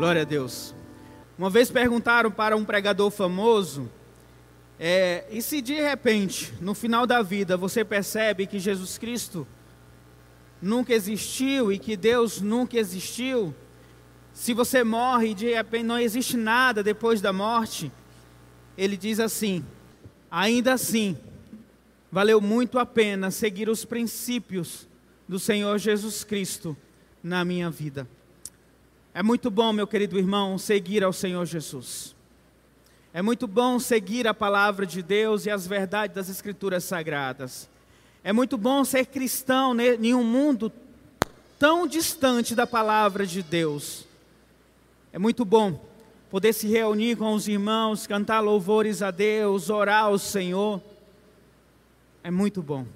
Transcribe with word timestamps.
Glória 0.00 0.22
a 0.22 0.24
Deus. 0.24 0.74
Uma 1.36 1.50
vez 1.50 1.70
perguntaram 1.70 2.30
para 2.30 2.56
um 2.56 2.64
pregador 2.64 3.10
famoso, 3.10 3.86
é, 4.78 5.26
e 5.30 5.42
se 5.42 5.60
de 5.60 5.74
repente, 5.74 6.54
no 6.58 6.72
final 6.72 7.06
da 7.06 7.20
vida, 7.20 7.54
você 7.54 7.84
percebe 7.84 8.46
que 8.46 8.58
Jesus 8.58 8.96
Cristo 8.96 9.46
nunca 10.62 10.94
existiu 10.94 11.70
e 11.70 11.78
que 11.78 11.98
Deus 11.98 12.40
nunca 12.40 12.78
existiu, 12.78 13.54
se 14.32 14.54
você 14.54 14.82
morre 14.82 15.32
e 15.32 15.34
de 15.34 15.52
repente 15.52 15.84
não 15.84 15.98
existe 15.98 16.34
nada 16.34 16.82
depois 16.82 17.20
da 17.20 17.30
morte, 17.30 17.92
ele 18.78 18.96
diz 18.96 19.20
assim: 19.20 19.62
ainda 20.30 20.72
assim, 20.72 21.14
valeu 22.10 22.40
muito 22.40 22.78
a 22.78 22.86
pena 22.86 23.30
seguir 23.30 23.68
os 23.68 23.84
princípios 23.84 24.88
do 25.28 25.38
Senhor 25.38 25.76
Jesus 25.76 26.24
Cristo 26.24 26.74
na 27.22 27.44
minha 27.44 27.68
vida. 27.68 28.08
É 29.12 29.24
muito 29.24 29.50
bom, 29.50 29.72
meu 29.72 29.88
querido 29.88 30.16
irmão, 30.16 30.56
seguir 30.56 31.02
ao 31.02 31.12
Senhor 31.12 31.44
Jesus. 31.44 32.14
É 33.12 33.20
muito 33.20 33.48
bom 33.48 33.80
seguir 33.80 34.28
a 34.28 34.32
palavra 34.32 34.86
de 34.86 35.02
Deus 35.02 35.46
e 35.46 35.50
as 35.50 35.66
verdades 35.66 36.14
das 36.14 36.28
Escrituras 36.28 36.84
Sagradas. 36.84 37.68
É 38.22 38.32
muito 38.32 38.56
bom 38.56 38.84
ser 38.84 39.06
cristão 39.06 39.76
em 39.80 40.14
um 40.14 40.22
mundo 40.22 40.72
tão 41.58 41.88
distante 41.88 42.54
da 42.54 42.68
palavra 42.68 43.26
de 43.26 43.42
Deus. 43.42 44.06
É 45.12 45.18
muito 45.18 45.44
bom 45.44 45.84
poder 46.30 46.52
se 46.52 46.68
reunir 46.68 47.16
com 47.16 47.32
os 47.34 47.48
irmãos, 47.48 48.06
cantar 48.06 48.38
louvores 48.38 49.02
a 49.02 49.10
Deus, 49.10 49.70
orar 49.70 50.04
ao 50.04 50.18
Senhor. 50.18 50.80
É 52.22 52.30
muito 52.30 52.62
bom. 52.62 52.86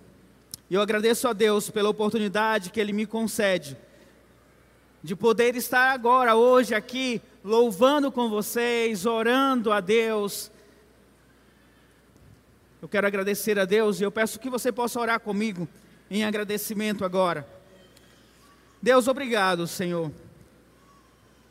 E 0.71 0.75
eu 0.75 0.81
agradeço 0.81 1.27
a 1.27 1.33
Deus 1.33 1.71
pela 1.71 1.89
oportunidade 1.89 2.71
que 2.71 2.79
Ele 2.79 2.93
me 2.93 3.05
concede 3.05 3.77
de 5.05 5.15
poder 5.15 5.55
estar 5.55 5.93
agora, 5.93 6.35
hoje, 6.35 6.75
aqui, 6.75 7.21
louvando 7.45 8.11
com 8.11 8.31
vocês, 8.31 9.05
orando 9.05 9.71
a 9.71 9.79
Deus. 9.79 10.51
Eu 12.81 12.89
quero 12.89 13.07
agradecer 13.07 13.59
a 13.59 13.67
Deus 13.67 14.01
e 14.01 14.03
eu 14.03 14.11
peço 14.11 14.41
que 14.41 14.49
você 14.49 14.73
possa 14.73 14.99
orar 14.99 15.21
comigo 15.21 15.69
em 16.11 16.25
agradecimento 16.25 17.05
agora. 17.05 17.47
Deus, 18.81 19.07
obrigado, 19.07 19.67
Senhor. 19.67 20.11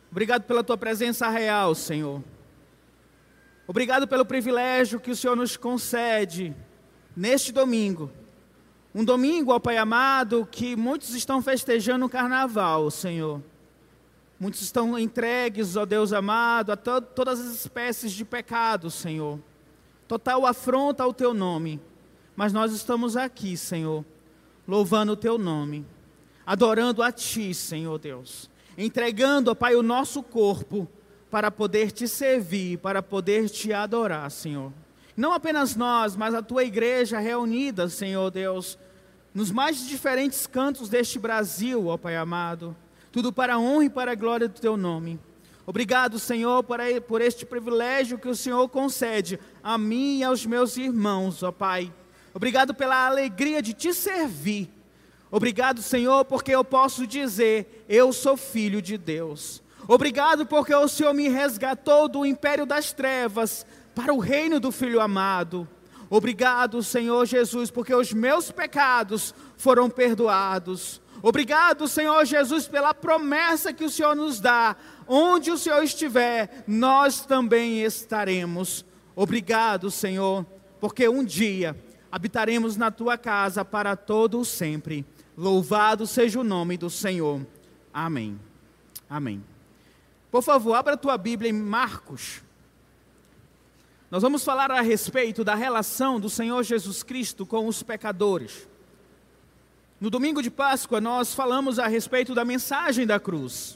Obrigado 0.09 0.45
pela 0.45 0.63
tua 0.63 0.75
presença 0.75 1.29
real, 1.29 1.75
Senhor. 1.75 2.23
Obrigado 3.67 4.07
pelo 4.07 4.25
privilégio 4.25 4.99
que 4.99 5.11
o 5.11 5.15
Senhor 5.15 5.35
nos 5.35 5.55
concede 5.55 6.55
neste 7.15 7.51
domingo 7.51 8.11
um 8.93 9.03
domingo, 9.03 9.51
ó 9.51 9.59
Pai 9.59 9.77
amado, 9.77 10.47
que 10.49 10.75
muitos 10.75 11.15
estão 11.15 11.41
festejando 11.41 12.05
o 12.05 12.09
carnaval, 12.09 12.91
Senhor. 12.91 13.41
Muitos 14.39 14.61
estão 14.61 14.99
entregues, 14.99 15.75
ó 15.75 15.85
Deus 15.85 16.11
amado, 16.11 16.71
a 16.71 16.77
to 16.77 17.01
todas 17.01 17.39
as 17.39 17.53
espécies 17.55 18.11
de 18.11 18.25
pecados, 18.25 18.93
Senhor. 18.93 19.39
Total 20.07 20.45
afronta 20.45 21.03
ao 21.03 21.13
Teu 21.13 21.33
nome. 21.33 21.79
Mas 22.35 22.51
nós 22.51 22.73
estamos 22.73 23.15
aqui, 23.15 23.55
Senhor, 23.55 24.03
louvando 24.67 25.13
o 25.13 25.15
Teu 25.17 25.37
nome, 25.37 25.85
adorando 26.45 27.03
a 27.03 27.11
Ti, 27.11 27.53
Senhor 27.53 27.97
Deus. 27.99 28.49
Entregando, 28.77 29.51
ó 29.51 29.55
Pai, 29.55 29.75
o 29.75 29.83
nosso 29.83 30.21
corpo 30.23 30.87
para 31.29 31.49
poder 31.51 31.91
Te 31.91 32.07
servir, 32.07 32.79
para 32.79 33.01
poder 33.01 33.49
Te 33.49 33.71
adorar, 33.71 34.29
Senhor. 34.29 34.73
Não 35.15 35.31
apenas 35.31 35.75
nós, 35.75 36.15
mas 36.15 36.33
a 36.33 36.41
tua 36.41 36.63
igreja 36.63 37.19
reunida, 37.19 37.87
Senhor 37.87 38.31
Deus, 38.31 38.77
nos 39.33 39.51
mais 39.51 39.87
diferentes 39.87 40.47
cantos 40.47 40.89
deste 40.89 41.19
Brasil, 41.19 41.87
ó 41.87 41.97
Pai 41.97 42.15
amado. 42.15 42.75
Tudo 43.11 43.31
para 43.31 43.55
a 43.55 43.59
honra 43.59 43.85
e 43.85 43.89
para 43.89 44.11
a 44.11 44.15
glória 44.15 44.47
do 44.47 44.59
teu 44.59 44.75
nome. 44.75 45.19
Obrigado, 45.65 46.19
Senhor, 46.19 46.63
por 47.07 47.21
este 47.21 47.45
privilégio 47.45 48.17
que 48.17 48.27
o 48.27 48.35
Senhor 48.35 48.67
concede 48.67 49.39
a 49.63 49.77
mim 49.77 50.17
e 50.17 50.23
aos 50.23 50.45
meus 50.45 50.77
irmãos, 50.77 51.41
ó 51.41 51.51
Pai. 51.51 51.93
Obrigado 52.33 52.73
pela 52.73 53.05
alegria 53.05 53.61
de 53.61 53.73
te 53.73 53.93
servir. 53.93 54.69
Obrigado, 55.31 55.81
Senhor, 55.81 56.25
porque 56.25 56.53
eu 56.53 56.65
posso 56.65 57.07
dizer: 57.07 57.85
eu 57.87 58.11
sou 58.11 58.35
filho 58.35 58.81
de 58.81 58.97
Deus. 58.97 59.63
Obrigado 59.87 60.45
porque 60.45 60.73
o 60.73 60.87
Senhor 60.87 61.13
me 61.13 61.29
resgatou 61.29 62.07
do 62.07 62.25
império 62.25 62.65
das 62.65 62.91
trevas 62.91 63.65
para 63.95 64.13
o 64.13 64.19
reino 64.19 64.59
do 64.59 64.71
Filho 64.71 64.99
amado. 64.99 65.67
Obrigado, 66.09 66.83
Senhor 66.83 67.25
Jesus, 67.25 67.71
porque 67.71 67.93
os 67.93 68.13
meus 68.13 68.51
pecados 68.51 69.33
foram 69.57 69.89
perdoados. 69.89 71.01
Obrigado, 71.21 71.87
Senhor 71.87 72.25
Jesus, 72.25 72.67
pela 72.67 72.93
promessa 72.93 73.71
que 73.71 73.85
o 73.85 73.89
Senhor 73.89 74.15
nos 74.15 74.39
dá. 74.39 74.75
Onde 75.07 75.51
o 75.51 75.57
Senhor 75.57 75.81
estiver, 75.81 76.63
nós 76.67 77.25
também 77.25 77.81
estaremos. 77.81 78.85
Obrigado, 79.15 79.89
Senhor, 79.89 80.45
porque 80.79 81.07
um 81.07 81.23
dia 81.23 81.75
habitaremos 82.11 82.75
na 82.75 82.91
tua 82.91 83.17
casa 83.17 83.63
para 83.63 83.95
todo 83.95 84.39
o 84.39 84.45
sempre. 84.45 85.05
Louvado 85.37 86.05
seja 86.05 86.39
o 86.39 86.43
nome 86.43 86.77
do 86.77 86.89
Senhor. 86.89 87.41
Amém. 87.93 88.39
Amém. 89.09 89.43
Por 90.29 90.43
favor, 90.43 90.73
abra 90.73 90.95
a 90.95 90.97
tua 90.97 91.17
Bíblia 91.17 91.49
em 91.49 91.53
Marcos, 91.53 92.41
nós 94.13 94.21
vamos 94.21 94.43
falar 94.43 94.69
a 94.69 94.79
respeito 94.79 95.43
da 95.43 95.55
relação 95.55 96.19
do 96.19 96.29
Senhor 96.29 96.61
Jesus 96.61 97.01
Cristo 97.01 97.47
com 97.47 97.65
os 97.65 97.81
pecadores. 97.81 98.69
No 99.99 100.07
domingo 100.07 100.39
de 100.39 100.51
Páscoa, 100.51 101.01
nós 101.01 101.33
falamos 101.33 101.79
a 101.79 101.87
respeito 101.87 102.35
da 102.35 102.45
mensagem 102.45 103.07
da 103.07 103.19
cruz. 103.19 103.75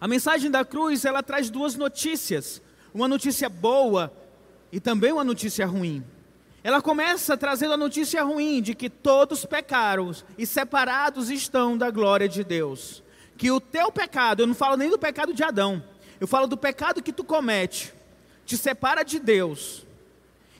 A 0.00 0.08
mensagem 0.08 0.50
da 0.50 0.64
cruz, 0.64 1.04
ela 1.04 1.22
traz 1.22 1.50
duas 1.50 1.74
notícias, 1.74 2.62
uma 2.94 3.06
notícia 3.06 3.50
boa 3.50 4.10
e 4.72 4.80
também 4.80 5.12
uma 5.12 5.24
notícia 5.24 5.66
ruim. 5.66 6.02
Ela 6.64 6.80
começa 6.80 7.36
trazendo 7.36 7.74
a 7.74 7.76
notícia 7.76 8.22
ruim 8.22 8.62
de 8.62 8.74
que 8.74 8.88
todos 8.88 9.44
pecaram 9.44 10.10
e 10.38 10.46
separados 10.46 11.28
estão 11.28 11.76
da 11.76 11.90
glória 11.90 12.30
de 12.30 12.42
Deus. 12.42 13.02
Que 13.36 13.50
o 13.50 13.60
teu 13.60 13.92
pecado, 13.92 14.40
eu 14.40 14.46
não 14.46 14.54
falo 14.54 14.78
nem 14.78 14.88
do 14.88 14.98
pecado 14.98 15.34
de 15.34 15.44
Adão, 15.44 15.84
eu 16.18 16.26
falo 16.26 16.46
do 16.46 16.56
pecado 16.56 17.02
que 17.02 17.12
tu 17.12 17.22
comete 17.22 17.97
te 18.48 18.56
separa 18.56 19.04
de 19.04 19.18
Deus. 19.18 19.86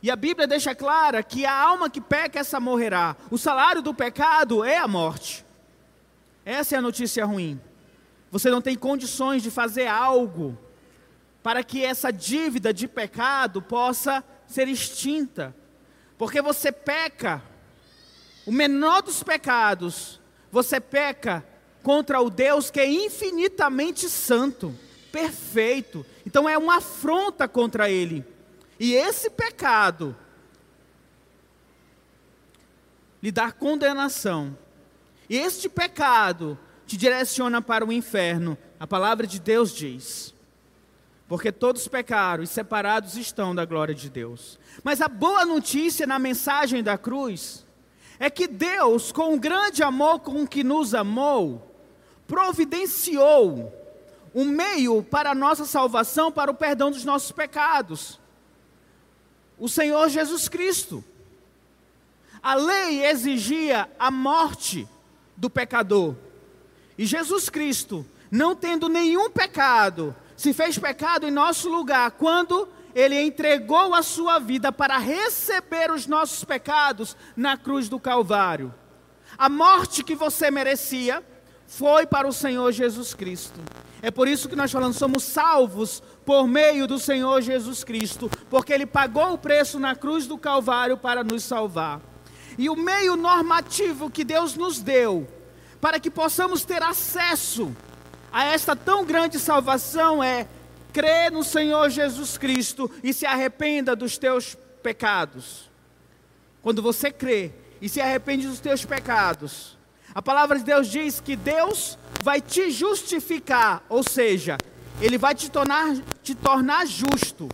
E 0.02 0.10
a 0.10 0.14
Bíblia 0.14 0.46
deixa 0.46 0.74
clara 0.74 1.22
que 1.22 1.46
a 1.46 1.52
alma 1.52 1.88
que 1.88 2.02
peca, 2.02 2.38
essa 2.38 2.60
morrerá. 2.60 3.16
O 3.30 3.38
salário 3.38 3.80
do 3.80 3.94
pecado 3.94 4.62
é 4.62 4.76
a 4.76 4.86
morte. 4.86 5.42
Essa 6.44 6.74
é 6.74 6.78
a 6.78 6.82
notícia 6.82 7.24
ruim. 7.24 7.58
Você 8.30 8.50
não 8.50 8.60
tem 8.60 8.76
condições 8.76 9.42
de 9.42 9.50
fazer 9.50 9.86
algo 9.86 10.56
para 11.42 11.64
que 11.64 11.82
essa 11.82 12.12
dívida 12.12 12.74
de 12.74 12.86
pecado 12.86 13.62
possa 13.62 14.22
ser 14.46 14.68
extinta. 14.68 15.56
Porque 16.18 16.42
você 16.42 16.70
peca, 16.70 17.42
o 18.44 18.52
menor 18.52 19.00
dos 19.00 19.22
pecados, 19.22 20.20
você 20.52 20.78
peca 20.78 21.42
contra 21.82 22.20
o 22.20 22.28
Deus 22.28 22.70
que 22.70 22.80
é 22.80 22.86
infinitamente 22.86 24.10
santo 24.10 24.78
perfeito. 25.12 26.04
Então 26.26 26.48
é 26.48 26.56
uma 26.56 26.76
afronta 26.76 27.46
contra 27.48 27.90
ele. 27.90 28.24
E 28.78 28.94
esse 28.94 29.28
pecado 29.28 30.16
lhe 33.22 33.32
dá 33.32 33.50
condenação. 33.50 34.56
E 35.28 35.36
este 35.36 35.68
pecado 35.68 36.58
te 36.86 36.96
direciona 36.96 37.60
para 37.60 37.84
o 37.84 37.92
inferno. 37.92 38.56
A 38.78 38.86
palavra 38.86 39.26
de 39.26 39.38
Deus 39.38 39.72
diz: 39.74 40.34
porque 41.28 41.52
todos 41.52 41.86
pecaram 41.86 42.42
e 42.42 42.46
separados 42.46 43.16
estão 43.16 43.54
da 43.54 43.64
glória 43.64 43.94
de 43.94 44.08
Deus. 44.08 44.58
Mas 44.82 45.02
a 45.02 45.08
boa 45.08 45.44
notícia 45.44 46.06
na 46.06 46.18
mensagem 46.18 46.82
da 46.82 46.96
cruz 46.96 47.66
é 48.18 48.30
que 48.30 48.48
Deus, 48.48 49.12
com 49.12 49.34
o 49.34 49.38
grande 49.38 49.82
amor 49.82 50.20
com 50.20 50.46
que 50.46 50.64
nos 50.64 50.94
amou, 50.94 51.70
providenciou 52.26 53.72
um 54.34 54.44
meio 54.44 55.02
para 55.02 55.30
a 55.30 55.34
nossa 55.34 55.64
salvação, 55.64 56.30
para 56.30 56.50
o 56.50 56.54
perdão 56.54 56.90
dos 56.90 57.04
nossos 57.04 57.32
pecados. 57.32 58.18
O 59.58 59.68
Senhor 59.68 60.08
Jesus 60.08 60.48
Cristo. 60.48 61.04
A 62.42 62.54
lei 62.54 63.04
exigia 63.04 63.90
a 63.98 64.10
morte 64.10 64.88
do 65.36 65.50
pecador. 65.50 66.14
E 66.96 67.04
Jesus 67.04 67.48
Cristo, 67.48 68.06
não 68.30 68.54
tendo 68.54 68.88
nenhum 68.88 69.30
pecado, 69.30 70.14
se 70.36 70.52
fez 70.52 70.78
pecado 70.78 71.26
em 71.26 71.30
nosso 71.30 71.68
lugar 71.68 72.12
quando 72.12 72.68
ele 72.94 73.20
entregou 73.20 73.94
a 73.94 74.02
sua 74.02 74.38
vida 74.38 74.72
para 74.72 74.98
receber 74.98 75.90
os 75.90 76.06
nossos 76.06 76.44
pecados 76.44 77.16
na 77.36 77.56
cruz 77.56 77.88
do 77.88 77.98
Calvário. 77.98 78.74
A 79.36 79.48
morte 79.48 80.02
que 80.02 80.14
você 80.14 80.50
merecia 80.50 81.22
foi 81.66 82.06
para 82.06 82.26
o 82.26 82.32
Senhor 82.32 82.72
Jesus 82.72 83.14
Cristo. 83.14 83.60
É 84.00 84.10
por 84.10 84.28
isso 84.28 84.48
que 84.48 84.56
nós 84.56 84.70
falamos, 84.70 84.96
somos 84.96 85.24
salvos 85.24 86.02
por 86.24 86.46
meio 86.46 86.86
do 86.86 86.98
Senhor 86.98 87.40
Jesus 87.42 87.82
Cristo, 87.82 88.30
porque 88.48 88.72
Ele 88.72 88.86
pagou 88.86 89.32
o 89.32 89.38
preço 89.38 89.78
na 89.80 89.96
cruz 89.96 90.26
do 90.26 90.38
Calvário 90.38 90.96
para 90.96 91.24
nos 91.24 91.42
salvar. 91.42 92.00
E 92.56 92.68
o 92.68 92.76
meio 92.76 93.16
normativo 93.16 94.10
que 94.10 94.24
Deus 94.24 94.54
nos 94.54 94.80
deu, 94.80 95.26
para 95.80 95.98
que 95.98 96.10
possamos 96.10 96.64
ter 96.64 96.82
acesso 96.82 97.74
a 98.32 98.44
esta 98.44 98.76
tão 98.76 99.04
grande 99.04 99.38
salvação 99.38 100.22
é 100.22 100.46
crer 100.92 101.30
no 101.30 101.42
Senhor 101.44 101.88
Jesus 101.90 102.36
Cristo 102.36 102.90
e 103.02 103.12
se 103.12 103.24
arrependa 103.24 103.96
dos 103.96 104.18
teus 104.18 104.56
pecados. 104.82 105.70
Quando 106.62 106.82
você 106.82 107.10
crê 107.10 107.52
e 107.80 107.88
se 107.88 108.00
arrepende 108.00 108.46
dos 108.46 108.60
teus 108.60 108.84
pecados, 108.84 109.77
a 110.18 110.22
palavra 110.22 110.58
de 110.58 110.64
Deus 110.64 110.88
diz 110.88 111.20
que 111.20 111.36
Deus 111.36 111.96
vai 112.24 112.40
te 112.40 112.72
justificar, 112.72 113.84
ou 113.88 114.02
seja, 114.02 114.58
Ele 115.00 115.16
vai 115.16 115.32
te 115.32 115.48
tornar, 115.48 115.94
te 116.24 116.34
tornar 116.34 116.88
justo, 116.88 117.48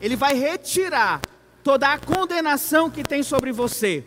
Ele 0.00 0.16
vai 0.16 0.32
retirar 0.32 1.20
toda 1.62 1.92
a 1.92 1.98
condenação 1.98 2.90
que 2.90 3.04
tem 3.04 3.22
sobre 3.22 3.52
você. 3.52 4.02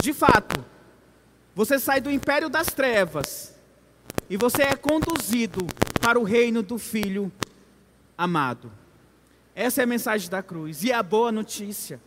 De 0.00 0.14
fato, 0.14 0.64
você 1.54 1.78
sai 1.78 2.00
do 2.00 2.10
império 2.10 2.48
das 2.48 2.68
trevas 2.68 3.54
e 4.30 4.38
você 4.38 4.62
é 4.62 4.76
conduzido 4.76 5.66
para 6.00 6.18
o 6.18 6.24
reino 6.24 6.62
do 6.62 6.78
Filho 6.78 7.30
amado. 8.16 8.72
Essa 9.54 9.82
é 9.82 9.84
a 9.84 9.86
mensagem 9.86 10.30
da 10.30 10.42
cruz 10.42 10.82
e 10.82 10.90
a 10.90 11.02
boa 11.02 11.30
notícia. 11.30 12.00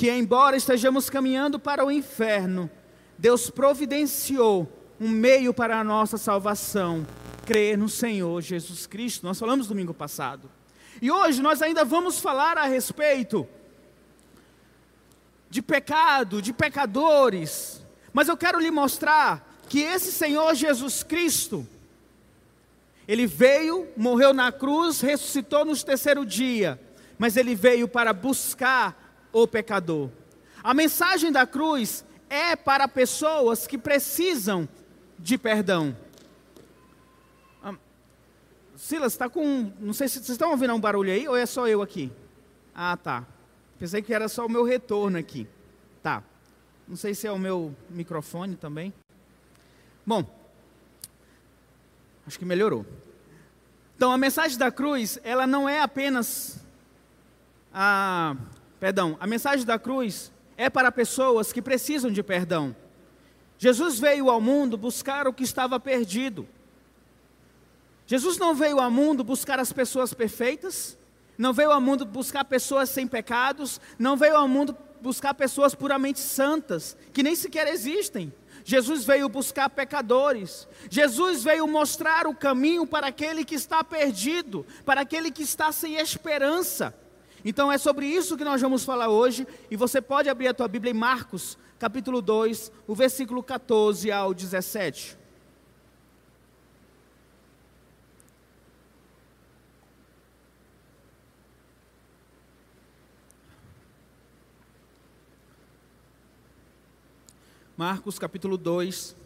Que, 0.00 0.10
embora 0.10 0.56
estejamos 0.56 1.10
caminhando 1.10 1.58
para 1.58 1.84
o 1.84 1.90
inferno, 1.90 2.70
Deus 3.18 3.50
providenciou 3.50 4.66
um 4.98 5.10
meio 5.10 5.52
para 5.52 5.78
a 5.78 5.84
nossa 5.84 6.16
salvação, 6.16 7.06
crer 7.44 7.76
no 7.76 7.86
Senhor 7.86 8.40
Jesus 8.40 8.86
Cristo. 8.86 9.26
Nós 9.26 9.38
falamos 9.38 9.66
domingo 9.66 9.92
passado. 9.92 10.50
E 11.02 11.10
hoje 11.10 11.42
nós 11.42 11.60
ainda 11.60 11.84
vamos 11.84 12.18
falar 12.18 12.56
a 12.56 12.64
respeito 12.64 13.46
de 15.50 15.60
pecado, 15.60 16.40
de 16.40 16.54
pecadores, 16.54 17.84
mas 18.10 18.26
eu 18.26 18.38
quero 18.38 18.58
lhe 18.58 18.70
mostrar 18.70 19.60
que 19.68 19.80
esse 19.80 20.12
Senhor 20.12 20.54
Jesus 20.54 21.02
Cristo, 21.02 21.68
ele 23.06 23.26
veio, 23.26 23.86
morreu 23.98 24.32
na 24.32 24.50
cruz, 24.50 25.02
ressuscitou 25.02 25.66
no 25.66 25.76
terceiro 25.76 26.24
dia, 26.24 26.80
mas 27.18 27.36
ele 27.36 27.54
veio 27.54 27.86
para 27.86 28.14
buscar 28.14 28.99
o 29.32 29.46
pecador. 29.46 30.10
A 30.62 30.74
mensagem 30.74 31.32
da 31.32 31.46
cruz 31.46 32.04
é 32.28 32.54
para 32.54 32.86
pessoas 32.86 33.66
que 33.66 33.78
precisam 33.78 34.68
de 35.18 35.36
perdão. 35.38 35.96
Silas, 38.80 39.12
está 39.12 39.28
com. 39.28 39.70
Não 39.78 39.92
sei 39.92 40.08
se 40.08 40.14
vocês 40.14 40.30
estão 40.30 40.50
ouvindo 40.50 40.72
um 40.72 40.80
barulho 40.80 41.12
aí 41.12 41.28
ou 41.28 41.36
é 41.36 41.44
só 41.44 41.68
eu 41.68 41.82
aqui? 41.82 42.10
Ah, 42.74 42.96
tá. 42.96 43.26
Pensei 43.78 44.00
que 44.00 44.12
era 44.14 44.26
só 44.26 44.46
o 44.46 44.48
meu 44.48 44.64
retorno 44.64 45.18
aqui. 45.18 45.46
Tá. 46.02 46.24
Não 46.88 46.96
sei 46.96 47.14
se 47.14 47.26
é 47.26 47.30
o 47.30 47.38
meu 47.38 47.76
microfone 47.90 48.56
também. 48.56 48.90
Bom, 50.04 50.24
acho 52.26 52.38
que 52.38 52.44
melhorou. 52.46 52.86
Então, 53.96 54.10
a 54.10 54.16
mensagem 54.16 54.56
da 54.56 54.72
cruz, 54.72 55.18
ela 55.22 55.46
não 55.46 55.68
é 55.68 55.82
apenas 55.82 56.58
a, 57.72 58.34
perdão, 58.80 59.16
a 59.20 59.26
mensagem 59.26 59.64
da 59.64 59.78
cruz 59.78 60.32
é 60.56 60.68
para 60.68 60.90
pessoas 60.90 61.52
que 61.52 61.62
precisam 61.62 62.10
de 62.10 62.22
perdão. 62.22 62.74
Jesus 63.58 64.00
veio 64.00 64.30
ao 64.30 64.40
mundo 64.40 64.76
buscar 64.76 65.28
o 65.28 65.32
que 65.32 65.44
estava 65.44 65.78
perdido. 65.78 66.48
Jesus 68.06 68.38
não 68.38 68.54
veio 68.54 68.80
ao 68.80 68.90
mundo 68.90 69.22
buscar 69.22 69.60
as 69.60 69.72
pessoas 69.72 70.12
perfeitas, 70.12 70.98
não 71.38 71.52
veio 71.52 71.70
ao 71.70 71.80
mundo 71.80 72.04
buscar 72.04 72.44
pessoas 72.44 72.88
sem 72.90 73.06
pecados, 73.06 73.80
não 73.98 74.16
veio 74.16 74.34
ao 74.36 74.48
mundo 74.48 74.76
buscar 75.00 75.34
pessoas 75.34 75.74
puramente 75.74 76.18
santas, 76.18 76.96
que 77.12 77.22
nem 77.22 77.36
sequer 77.36 77.68
existem. 77.68 78.32
Jesus 78.64 79.04
veio 79.04 79.28
buscar 79.28 79.68
pecadores. 79.70 80.66
Jesus 80.90 81.42
veio 81.42 81.66
mostrar 81.66 82.26
o 82.26 82.34
caminho 82.34 82.86
para 82.86 83.08
aquele 83.08 83.44
que 83.44 83.54
está 83.54 83.82
perdido, 83.82 84.66
para 84.84 85.02
aquele 85.02 85.30
que 85.30 85.42
está 85.42 85.70
sem 85.72 85.96
esperança. 85.96 86.94
Então 87.44 87.72
é 87.72 87.78
sobre 87.78 88.06
isso 88.06 88.36
que 88.36 88.44
nós 88.44 88.60
vamos 88.60 88.84
falar 88.84 89.08
hoje, 89.08 89.46
e 89.70 89.76
você 89.76 90.00
pode 90.00 90.28
abrir 90.28 90.48
a 90.48 90.54
tua 90.54 90.68
Bíblia 90.68 90.90
em 90.90 90.94
Marcos, 90.94 91.56
capítulo 91.78 92.20
2, 92.20 92.70
o 92.86 92.94
versículo 92.94 93.42
14 93.42 94.12
ao 94.12 94.34
17. 94.34 95.18
Marcos 107.76 108.18
capítulo 108.18 108.58
2, 108.58 109.16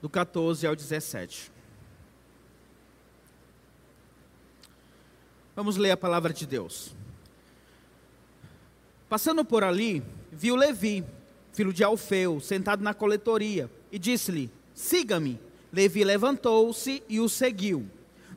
do 0.00 0.08
14 0.08 0.66
ao 0.66 0.74
17. 0.74 1.52
Vamos 5.54 5.76
ler 5.76 5.90
a 5.90 5.96
palavra 5.96 6.32
de 6.32 6.46
Deus. 6.46 6.94
Passando 9.14 9.44
por 9.44 9.62
ali, 9.62 10.02
viu 10.32 10.56
Levi, 10.56 11.04
filho 11.52 11.72
de 11.72 11.84
Alfeu, 11.84 12.40
sentado 12.40 12.82
na 12.82 12.92
coletoria, 12.92 13.70
e 13.92 13.96
disse-lhe: 13.96 14.50
Siga-me. 14.74 15.38
Levi 15.72 16.02
levantou-se 16.02 17.00
e 17.08 17.20
o 17.20 17.28
seguiu. 17.28 17.86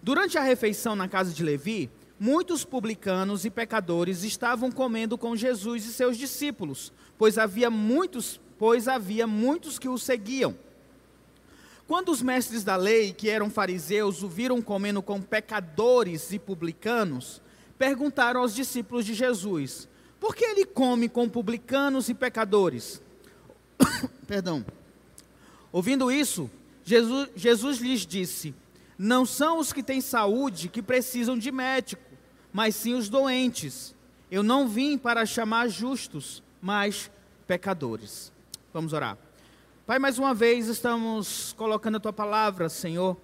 Durante 0.04 0.38
a 0.38 0.44
refeição 0.44 0.96
na 0.96 1.08
casa 1.08 1.34
de 1.34 1.44
Levi, 1.44 1.90
muitos 2.20 2.64
publicanos 2.64 3.44
e 3.44 3.50
pecadores 3.50 4.24
estavam 4.24 4.72
comendo 4.72 5.18
com 5.18 5.36
Jesus 5.36 5.84
e 5.84 5.92
seus 5.92 6.16
discípulos, 6.16 6.94
pois 7.18 7.40
havia 7.40 7.72
muitos 7.72 8.40
pois 8.60 8.88
havia 8.88 9.26
muitos 9.26 9.80
que 9.80 9.90
o 9.90 9.98
seguiam. 9.98 10.56
Quando 11.88 12.10
os 12.10 12.22
mestres 12.22 12.64
da 12.64 12.76
lei, 12.76 13.14
que 13.14 13.32
eram 13.32 13.50
fariseus, 13.50 14.22
o 14.22 14.28
viram 14.28 14.62
comendo 14.62 15.02
com 15.02 15.24
pecadores 15.24 16.32
e 16.32 16.38
publicanos, 16.38 17.42
perguntaram 17.80 18.42
aos 18.42 18.54
discípulos 18.54 19.08
de 19.08 19.16
Jesus: 19.16 19.90
Por 20.20 20.36
que 20.36 20.44
ele 20.44 20.66
come 20.66 21.08
com 21.08 21.30
publicanos 21.30 22.10
e 22.10 22.14
pecadores? 22.14 23.02
Perdão. 24.28 24.66
Ouvindo 25.72 26.12
isso, 26.12 26.50
Jesus, 26.84 27.30
Jesus 27.36 27.78
lhes 27.80 28.06
disse: 28.06 28.56
Não 28.98 29.26
são 29.26 29.60
os 29.60 29.72
que 29.72 29.84
têm 29.84 30.02
saúde 30.02 30.70
que 30.70 30.82
precisam 30.82 31.38
de 31.38 31.52
médico, 31.52 32.02
mas 32.52 32.76
sim 32.76 32.94
os 32.94 33.10
doentes. 33.10 33.96
Eu 34.30 34.44
não 34.44 34.68
vim 34.68 34.98
para 34.98 35.26
chamar 35.26 35.68
justos, 35.68 36.44
mas 36.62 37.12
pecadores. 37.46 38.32
Vamos 38.74 38.94
orar. 38.94 39.18
Pai, 39.86 40.00
mais 40.00 40.20
uma 40.20 40.34
vez 40.34 40.68
estamos 40.68 41.54
colocando 41.54 41.96
a 41.96 42.00
tua 42.00 42.12
palavra, 42.12 42.68
Senhor, 42.68 43.16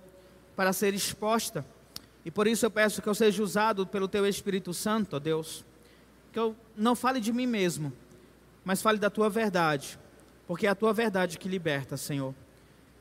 para 0.56 0.72
ser 0.72 0.94
exposta. 0.94 1.66
E 2.24 2.32
por 2.32 2.48
isso 2.48 2.66
eu 2.66 2.72
peço 2.72 3.02
que 3.02 3.10
eu 3.10 3.16
seja 3.16 3.44
usado 3.44 3.86
pelo 3.86 4.08
teu 4.08 4.26
Espírito 4.26 4.74
Santo, 4.74 5.18
ó 5.18 5.20
Deus. 5.20 5.66
Que 6.34 6.40
eu 6.40 6.56
não 6.76 6.96
fale 6.96 7.22
de 7.22 7.32
mim 7.32 7.46
mesmo, 7.46 7.94
mas 8.66 8.82
fale 8.82 8.98
da 8.98 9.10
tua 9.10 9.30
verdade, 9.30 10.00
porque 10.48 10.66
é 10.66 10.70
a 10.72 10.76
tua 10.76 10.92
verdade 10.92 11.38
que 11.38 11.48
liberta, 11.48 11.96
Senhor. 11.96 12.34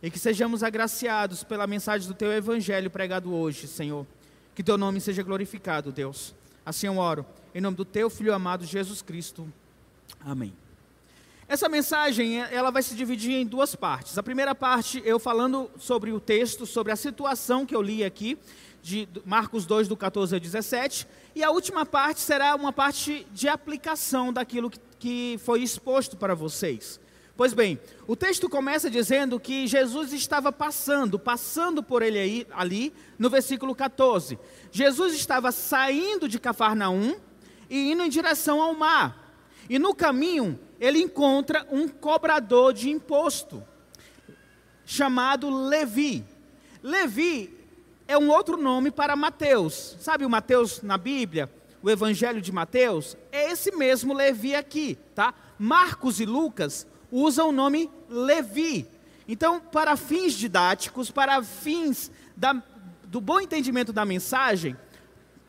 E 0.02 0.10
que 0.10 0.18
sejamos 0.18 0.62
agraciados 0.62 1.42
pela 1.42 1.66
mensagem 1.66 2.06
do 2.06 2.12
teu 2.12 2.30
evangelho 2.30 2.90
pregado 2.90 3.32
hoje, 3.34 3.66
Senhor. 3.66 4.06
Que 4.54 4.62
teu 4.62 4.76
nome 4.76 5.00
seja 5.00 5.22
glorificado, 5.22 5.90
Deus. 5.90 6.34
Assim 6.64 6.88
eu 6.88 6.98
oro, 6.98 7.24
em 7.54 7.60
nome 7.60 7.74
do 7.74 7.86
teu 7.86 8.10
filho 8.10 8.34
amado 8.34 8.66
Jesus 8.66 9.00
Cristo. 9.00 9.50
Amém. 10.20 10.52
Essa 11.48 11.68
mensagem, 11.68 12.38
ela 12.38 12.70
vai 12.70 12.82
se 12.82 12.94
dividir 12.94 13.32
em 13.32 13.46
duas 13.46 13.74
partes. 13.74 14.18
A 14.18 14.22
primeira 14.22 14.54
parte, 14.54 15.02
eu 15.04 15.18
falando 15.18 15.70
sobre 15.78 16.12
o 16.12 16.20
texto, 16.20 16.66
sobre 16.66 16.92
a 16.92 16.96
situação 16.96 17.64
que 17.64 17.74
eu 17.74 17.80
li 17.80 18.04
aqui, 18.04 18.38
de 18.82 19.08
Marcos 19.24 19.64
2, 19.64 19.86
do 19.86 19.96
14 19.96 20.34
ao 20.34 20.40
17. 20.40 21.06
E 21.34 21.44
a 21.44 21.50
última 21.50 21.86
parte 21.86 22.20
será 22.20 22.54
uma 22.56 22.72
parte 22.72 23.26
de 23.32 23.48
aplicação 23.48 24.32
daquilo 24.32 24.68
que, 24.68 24.80
que 24.98 25.40
foi 25.44 25.62
exposto 25.62 26.16
para 26.16 26.34
vocês. 26.34 27.00
Pois 27.34 27.54
bem, 27.54 27.80
o 28.06 28.14
texto 28.14 28.48
começa 28.48 28.90
dizendo 28.90 29.40
que 29.40 29.66
Jesus 29.66 30.12
estava 30.12 30.52
passando, 30.52 31.18
passando 31.18 31.82
por 31.82 32.02
ele 32.02 32.18
aí, 32.18 32.46
ali, 32.50 32.92
no 33.18 33.30
versículo 33.30 33.74
14. 33.74 34.38
Jesus 34.70 35.14
estava 35.14 35.50
saindo 35.50 36.28
de 36.28 36.38
Cafarnaum 36.38 37.16
e 37.70 37.92
indo 37.92 38.02
em 38.02 38.10
direção 38.10 38.60
ao 38.60 38.74
mar. 38.74 39.34
E 39.70 39.78
no 39.78 39.94
caminho, 39.94 40.58
ele 40.78 40.98
encontra 40.98 41.66
um 41.70 41.88
cobrador 41.88 42.74
de 42.74 42.90
imposto, 42.90 43.62
chamado 44.84 45.48
Levi. 45.48 46.24
Levi 46.82 47.61
é 48.12 48.18
um 48.18 48.30
outro 48.30 48.56
nome 48.56 48.90
para 48.90 49.16
Mateus. 49.16 49.96
Sabe 49.98 50.24
o 50.24 50.30
Mateus 50.30 50.82
na 50.82 50.98
Bíblia? 50.98 51.50
O 51.82 51.90
Evangelho 51.90 52.40
de 52.40 52.52
Mateus? 52.52 53.16
É 53.32 53.50
esse 53.50 53.72
mesmo 53.72 54.12
Levi 54.12 54.54
aqui, 54.54 54.98
tá? 55.14 55.34
Marcos 55.58 56.20
e 56.20 56.26
Lucas 56.26 56.86
usam 57.10 57.48
o 57.48 57.52
nome 57.52 57.90
Levi. 58.08 58.86
Então, 59.26 59.60
para 59.60 59.96
fins 59.96 60.34
didáticos, 60.34 61.10
para 61.10 61.42
fins 61.42 62.10
da, 62.36 62.62
do 63.04 63.20
bom 63.20 63.40
entendimento 63.40 63.92
da 63.92 64.04
mensagem, 64.04 64.76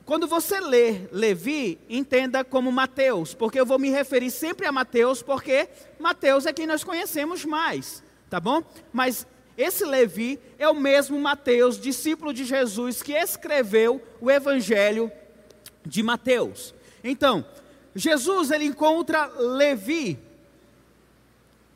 quando 0.06 0.26
você 0.26 0.60
lê 0.60 1.08
Levi, 1.12 1.80
entenda 1.90 2.44
como 2.44 2.72
Mateus, 2.72 3.34
porque 3.34 3.60
eu 3.60 3.66
vou 3.66 3.80
me 3.80 3.90
referir 3.90 4.32
sempre 4.32 4.66
a 4.66 4.72
Mateus, 4.72 5.22
porque 5.22 5.68
Mateus 6.00 6.46
é 6.46 6.54
quem 6.54 6.68
nós 6.68 6.84
conhecemos 6.84 7.44
mais, 7.46 8.04
tá 8.30 8.40
bom? 8.40 8.64
Mas 8.92 9.28
esse 9.58 9.86
Levi 9.86 10.40
é 10.58 10.68
o 10.68 10.74
mesmo 10.74 11.20
Mateus, 11.20 11.80
discípulo 11.80 12.34
de 12.34 12.44
Jesus, 12.44 13.04
que 13.04 13.14
escreveu 13.14 14.02
o 14.20 14.32
Evangelho 14.32 15.12
de 15.86 16.02
Mateus. 16.02 16.74
Então, 17.04 17.46
Jesus 17.96 18.50
ele 18.50 18.66
encontra 18.66 19.28
Levi, 19.28 20.18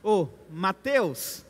ou 0.01 0.33
Mateus, 0.49 1.45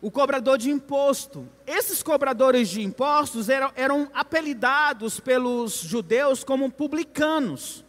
o 0.00 0.10
cobrador 0.10 0.56
de 0.56 0.70
imposto. 0.70 1.48
Esses 1.66 2.02
cobradores 2.02 2.68
de 2.68 2.82
impostos 2.82 3.48
eram, 3.48 3.72
eram 3.74 4.10
apelidados 4.14 5.18
pelos 5.18 5.80
judeus 5.80 6.44
como 6.44 6.70
publicanos. 6.70 7.84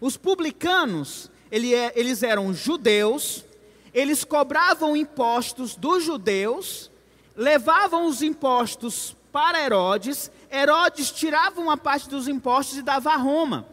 Os 0.00 0.16
publicanos, 0.16 1.30
ele 1.50 1.74
é, 1.74 1.92
eles 1.94 2.22
eram 2.22 2.54
judeus 2.54 3.44
eles 3.94 4.24
cobravam 4.24 4.96
impostos 4.96 5.76
dos 5.76 6.02
judeus, 6.02 6.90
levavam 7.36 8.06
os 8.06 8.20
impostos 8.20 9.16
para 9.30 9.60
Herodes, 9.60 10.30
Herodes 10.50 11.10
tirava 11.10 11.60
uma 11.60 11.76
parte 11.76 12.08
dos 12.08 12.28
impostos 12.28 12.78
e 12.78 12.82
dava 12.82 13.10
a 13.12 13.16
Roma. 13.16 13.66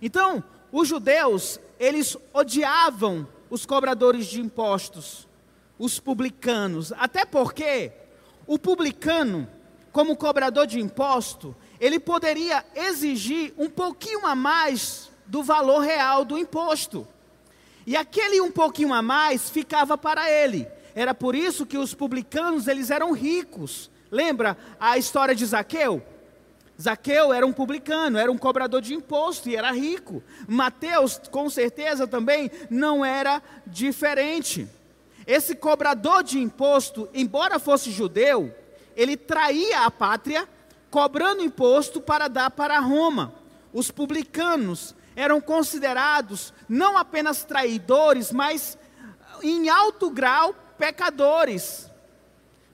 Então, 0.00 0.44
os 0.70 0.88
judeus, 0.88 1.58
eles 1.78 2.16
odiavam 2.32 3.26
os 3.50 3.66
cobradores 3.66 4.26
de 4.26 4.40
impostos, 4.40 5.28
os 5.78 5.98
publicanos, 5.98 6.92
até 6.92 7.24
porque 7.24 7.92
o 8.46 8.58
publicano, 8.58 9.48
como 9.90 10.16
cobrador 10.16 10.66
de 10.66 10.80
imposto, 10.80 11.54
ele 11.78 11.98
poderia 11.98 12.64
exigir 12.74 13.52
um 13.58 13.68
pouquinho 13.68 14.26
a 14.26 14.34
mais 14.34 15.10
do 15.26 15.42
valor 15.42 15.80
real 15.80 16.24
do 16.24 16.38
imposto. 16.38 17.06
E 17.86 17.96
aquele 17.96 18.40
um 18.40 18.50
pouquinho 18.50 18.92
a 18.92 19.02
mais 19.02 19.50
ficava 19.50 19.98
para 19.98 20.30
ele. 20.30 20.66
Era 20.94 21.14
por 21.14 21.34
isso 21.34 21.66
que 21.66 21.78
os 21.78 21.94
publicanos 21.94 22.68
eles 22.68 22.90
eram 22.90 23.12
ricos. 23.12 23.90
Lembra 24.10 24.56
a 24.78 24.98
história 24.98 25.34
de 25.34 25.44
Zaqueu? 25.44 26.02
Zaqueu 26.80 27.32
era 27.32 27.46
um 27.46 27.52
publicano, 27.52 28.18
era 28.18 28.30
um 28.30 28.38
cobrador 28.38 28.80
de 28.80 28.94
imposto 28.94 29.48
e 29.48 29.56
era 29.56 29.70
rico. 29.70 30.22
Mateus, 30.46 31.20
com 31.30 31.48
certeza, 31.48 32.06
também 32.06 32.50
não 32.68 33.04
era 33.04 33.42
diferente. 33.66 34.68
Esse 35.26 35.54
cobrador 35.54 36.22
de 36.22 36.38
imposto, 36.38 37.08
embora 37.14 37.58
fosse 37.58 37.90
judeu, 37.90 38.52
ele 38.96 39.16
traía 39.16 39.80
a 39.80 39.90
pátria, 39.90 40.48
cobrando 40.90 41.42
imposto 41.42 42.00
para 42.00 42.28
dar 42.28 42.50
para 42.50 42.80
Roma. 42.80 43.32
Os 43.72 43.90
publicanos 43.90 44.94
eram 45.14 45.40
considerados 45.40 46.52
não 46.68 46.96
apenas 46.96 47.44
traidores, 47.44 48.32
mas 48.32 48.78
em 49.42 49.68
alto 49.68 50.10
grau 50.10 50.54
pecadores. 50.78 51.90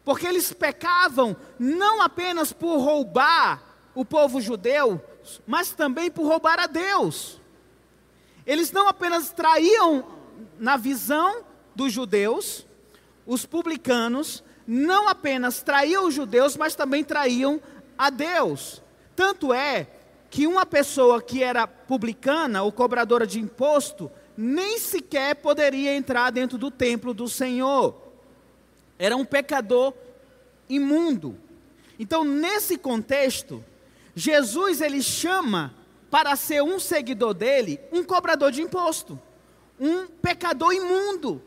Porque 0.04 0.26
eles 0.26 0.52
pecavam 0.52 1.37
não 1.59 2.00
apenas 2.00 2.52
por 2.52 2.78
roubar 2.78 3.62
o 3.95 4.04
povo 4.04 4.40
judeu, 4.40 5.02
mas 5.47 5.73
também 5.73 6.11
por 6.11 6.26
roubar 6.26 6.59
a 6.59 6.66
Deus. 6.66 7.40
Eles 8.47 8.73
não 8.73 8.88
apenas 8.88 9.30
traíam 9.30 10.07
na 10.59 10.76
visão 10.76 11.45
dos 11.75 11.92
judeus, 11.92 12.66
os 13.26 13.45
publicanos 13.45 14.42
não 14.66 15.09
apenas 15.09 15.62
traíam 15.62 16.07
os 16.07 16.14
judeus, 16.14 16.57
mas 16.57 16.75
também 16.75 17.04
traíam 17.04 17.61
a 17.97 18.09
Deus. 18.11 18.83
Tanto 19.14 19.52
é 19.52 19.87
que 20.30 20.47
uma 20.47 20.66
pessoa 20.66 21.23
que 21.23 21.42
era 21.42 21.66
publicana 21.66 22.62
ou 22.62 22.70
cobradora 22.70 23.26
de 23.26 23.40
imposto 23.40 24.11
nem 24.37 24.78
sequer 24.78 25.35
poderia 25.37 25.97
entrar 25.97 26.30
dentro 26.30 26.56
do 26.56 26.70
templo 26.70 27.12
do 27.12 27.28
Senhor. 27.28 27.97
Era 28.99 29.16
um 29.16 29.25
pecador 29.25 29.92
imundo. 30.68 31.37
Então, 31.99 32.25
nesse 32.25 32.78
contexto, 32.78 33.64
Jesus 34.14 34.80
ele 34.80 35.02
chama 35.02 35.75
para 36.11 36.37
ser 36.37 36.62
um 36.62 36.78
seguidor 36.78 37.35
dele 37.35 37.80
um 37.92 38.04
cobrador 38.04 38.52
de 38.52 38.62
imposto, 38.62 39.20
um 39.78 40.06
pecador 40.06 40.73
imundo. 40.73 41.42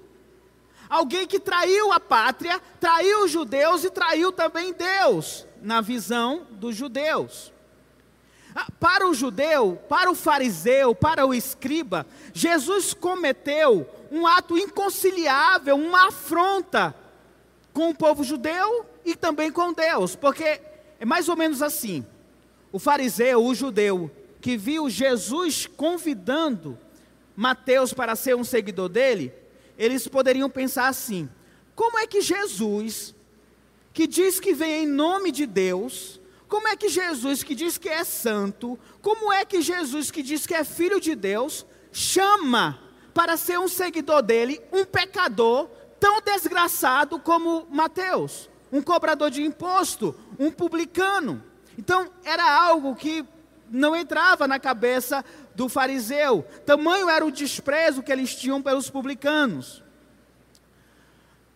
Alguém 0.89 1.25
que 1.25 1.39
traiu 1.39 1.93
a 1.93 1.99
pátria, 1.99 2.61
traiu 2.79 3.23
os 3.23 3.31
judeus 3.31 3.83
e 3.85 3.89
traiu 3.89 4.31
também 4.31 4.73
Deus, 4.73 5.47
na 5.61 5.79
visão 5.79 6.45
dos 6.51 6.75
judeus. 6.75 7.53
Ah, 8.53 8.67
para 8.79 9.07
o 9.07 9.13
judeu, 9.13 9.79
para 9.87 10.11
o 10.11 10.15
fariseu, 10.15 10.93
para 10.93 11.25
o 11.25 11.33
escriba, 11.33 12.05
Jesus 12.33 12.93
cometeu 12.93 13.89
um 14.11 14.27
ato 14.27 14.57
inconciliável, 14.57 15.75
uma 15.75 16.07
afronta 16.07 16.93
com 17.73 17.89
o 17.89 17.95
povo 17.95 18.23
judeu 18.23 18.85
e 19.05 19.15
também 19.15 19.51
com 19.51 19.73
Deus, 19.73 20.15
porque 20.15 20.61
é 20.99 21.05
mais 21.05 21.29
ou 21.29 21.35
menos 21.35 21.61
assim: 21.61 22.05
o 22.71 22.79
fariseu, 22.79 23.43
o 23.43 23.55
judeu, 23.55 24.11
que 24.39 24.57
viu 24.57 24.89
Jesus 24.89 25.65
convidando 25.65 26.77
Mateus 27.35 27.93
para 27.93 28.15
ser 28.15 28.35
um 28.35 28.43
seguidor 28.43 28.89
dele, 28.89 29.33
eles 29.77 30.07
poderiam 30.07 30.49
pensar 30.49 30.87
assim: 30.87 31.29
como 31.75 31.97
é 31.97 32.05
que 32.05 32.21
Jesus, 32.21 33.15
que 33.93 34.05
diz 34.05 34.39
que 34.39 34.53
vem 34.53 34.83
em 34.83 34.87
nome 34.87 35.31
de 35.31 35.45
Deus, 35.47 36.20
como 36.51 36.67
é 36.67 36.75
que 36.75 36.89
Jesus, 36.89 37.43
que 37.43 37.55
diz 37.55 37.77
que 37.77 37.87
é 37.87 38.03
santo, 38.03 38.77
como 39.01 39.31
é 39.31 39.45
que 39.45 39.61
Jesus, 39.61 40.11
que 40.11 40.21
diz 40.21 40.45
que 40.45 40.53
é 40.53 40.65
filho 40.65 40.99
de 40.99 41.15
Deus, 41.15 41.65
chama 41.93 42.77
para 43.13 43.37
ser 43.37 43.57
um 43.57 43.69
seguidor 43.69 44.21
dele 44.21 44.59
um 44.69 44.83
pecador 44.83 45.69
tão 45.97 46.19
desgraçado 46.19 47.17
como 47.19 47.65
Mateus, 47.71 48.49
um 48.69 48.81
cobrador 48.81 49.31
de 49.31 49.41
imposto, 49.41 50.13
um 50.37 50.51
publicano? 50.51 51.41
Então, 51.77 52.11
era 52.21 52.43
algo 52.65 52.97
que 52.97 53.25
não 53.69 53.95
entrava 53.95 54.45
na 54.45 54.59
cabeça 54.59 55.23
do 55.55 55.69
fariseu. 55.69 56.45
Tamanho 56.65 57.07
era 57.07 57.25
o 57.25 57.31
desprezo 57.31 58.03
que 58.03 58.11
eles 58.11 58.35
tinham 58.35 58.61
pelos 58.61 58.89
publicanos. 58.89 59.81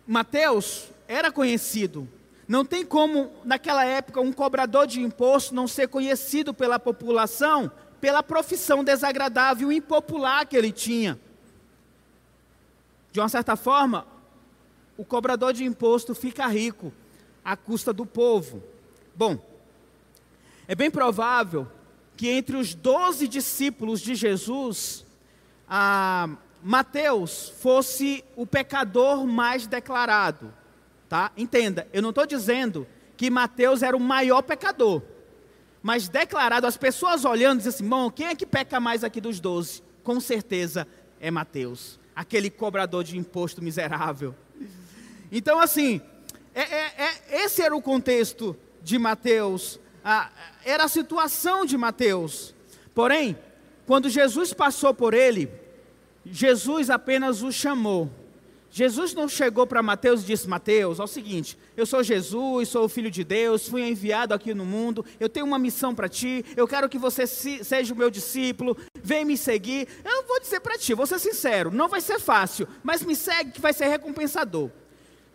Mateus 0.08 0.88
era 1.06 1.34
conhecido 1.34 2.08
não 2.48 2.64
tem 2.64 2.86
como, 2.86 3.32
naquela 3.44 3.86
época, 3.86 4.22
um 4.22 4.32
cobrador 4.32 4.86
de 4.86 5.02
imposto 5.02 5.56
não 5.56 5.68
ser 5.68 5.88
conhecido 5.88 6.54
pela 6.54 6.80
população 6.80 7.72
pela 8.06 8.22
profissão 8.22 8.84
desagradável 8.84 9.72
e 9.72 9.78
impopular 9.78 10.46
que 10.46 10.56
ele 10.56 10.72
tinha. 10.72 11.20
De 13.12 13.20
uma 13.20 13.28
certa 13.28 13.56
forma, 13.56 14.06
o 14.96 15.04
cobrador 15.04 15.54
de 15.54 15.64
imposto 15.64 16.14
fica 16.14 16.46
rico 16.46 16.94
à 17.44 17.58
custa 17.58 17.92
do 17.92 18.06
povo. 18.06 18.62
Bom, 19.16 19.44
é 20.68 20.76
bem 20.76 20.92
provável 20.92 21.68
que 22.16 22.30
entre 22.30 22.58
os 22.58 22.76
doze 22.76 23.28
discípulos 23.28 24.02
de 24.02 24.14
Jesus, 24.14 25.04
Mateus 26.62 27.50
fosse 27.60 28.24
o 28.36 28.46
pecador 28.46 29.26
mais 29.26 29.66
declarado. 29.66 30.54
Tá? 31.16 31.32
Entenda, 31.38 31.88
eu 31.94 32.02
não 32.02 32.10
estou 32.10 32.26
dizendo 32.26 32.86
que 33.16 33.30
Mateus 33.30 33.82
era 33.82 33.96
o 33.96 34.00
maior 34.02 34.42
pecador, 34.42 35.02
mas 35.82 36.10
declarado, 36.10 36.68
as 36.68 36.76
pessoas 36.76 37.24
olhando, 37.24 37.60
dizem 37.60 37.70
assim: 37.70 37.84
irmão, 37.86 38.12
quem 38.12 38.28
é 38.28 38.36
que 38.36 38.46
peca 38.46 38.82
mais 38.82 39.02
aqui 39.02 39.22
dos 39.22 39.40
doze? 39.40 39.82
Com 40.04 40.20
certeza 40.20 40.86
é 41.18 41.32
Mateus, 41.32 41.98
aquele 42.14 42.50
cobrador 42.50 43.02
de 43.02 43.18
imposto 43.18 43.62
miserável. 43.62 44.36
Então, 45.32 45.58
assim, 45.58 46.02
é, 46.54 46.64
é, 46.64 46.94
é, 46.98 47.44
esse 47.46 47.62
era 47.62 47.74
o 47.74 47.82
contexto 47.82 48.54
de 48.84 49.00
Mateus, 49.00 49.80
a, 50.04 50.30
era 50.66 50.84
a 50.84 50.90
situação 50.90 51.66
de 51.66 51.78
Mateus. 51.78 52.54
Porém, 52.94 53.38
quando 53.86 54.10
Jesus 54.10 54.52
passou 54.52 54.94
por 54.94 55.14
ele, 55.14 55.50
Jesus 56.26 56.90
apenas 56.90 57.42
o 57.42 57.54
chamou 57.54 58.12
Jesus 58.78 59.14
não 59.14 59.30
chegou 59.30 59.66
para 59.66 59.82
Mateus 59.82 60.22
e 60.22 60.26
disse: 60.26 60.50
Mateus, 60.50 61.00
é 61.00 61.04
o 61.04 61.08
seguinte, 61.08 61.58
eu 61.78 61.86
sou 61.86 62.04
Jesus, 62.04 62.68
sou 62.68 62.84
o 62.84 62.90
Filho 62.90 63.10
de 63.10 63.24
Deus, 63.24 63.70
fui 63.70 63.88
enviado 63.88 64.34
aqui 64.34 64.54
no 64.54 64.66
mundo, 64.66 65.06
eu 65.18 65.30
tenho 65.30 65.46
uma 65.46 65.58
missão 65.58 65.96
para 65.96 66.10
ti, 66.10 66.44
eu 66.58 66.68
quero 66.68 66.90
que 66.90 66.98
você 66.98 67.26
seja 67.26 67.94
o 67.94 67.98
meu 67.98 68.10
discípulo, 68.10 68.76
vem 69.02 69.24
me 69.24 69.38
seguir. 69.38 69.88
Eu 70.04 70.28
vou 70.28 70.42
dizer 70.42 70.60
para 70.60 70.78
ti, 70.78 70.94
vou 70.94 71.08
ser 71.08 71.20
sincero, 71.20 71.72
não 71.72 71.88
vai 71.88 72.02
ser 72.02 72.20
fácil, 72.20 72.68
mas 72.84 73.02
me 73.02 73.16
segue 73.16 73.52
que 73.52 73.62
vai 73.62 73.72
ser 73.72 73.88
recompensador. 73.88 74.70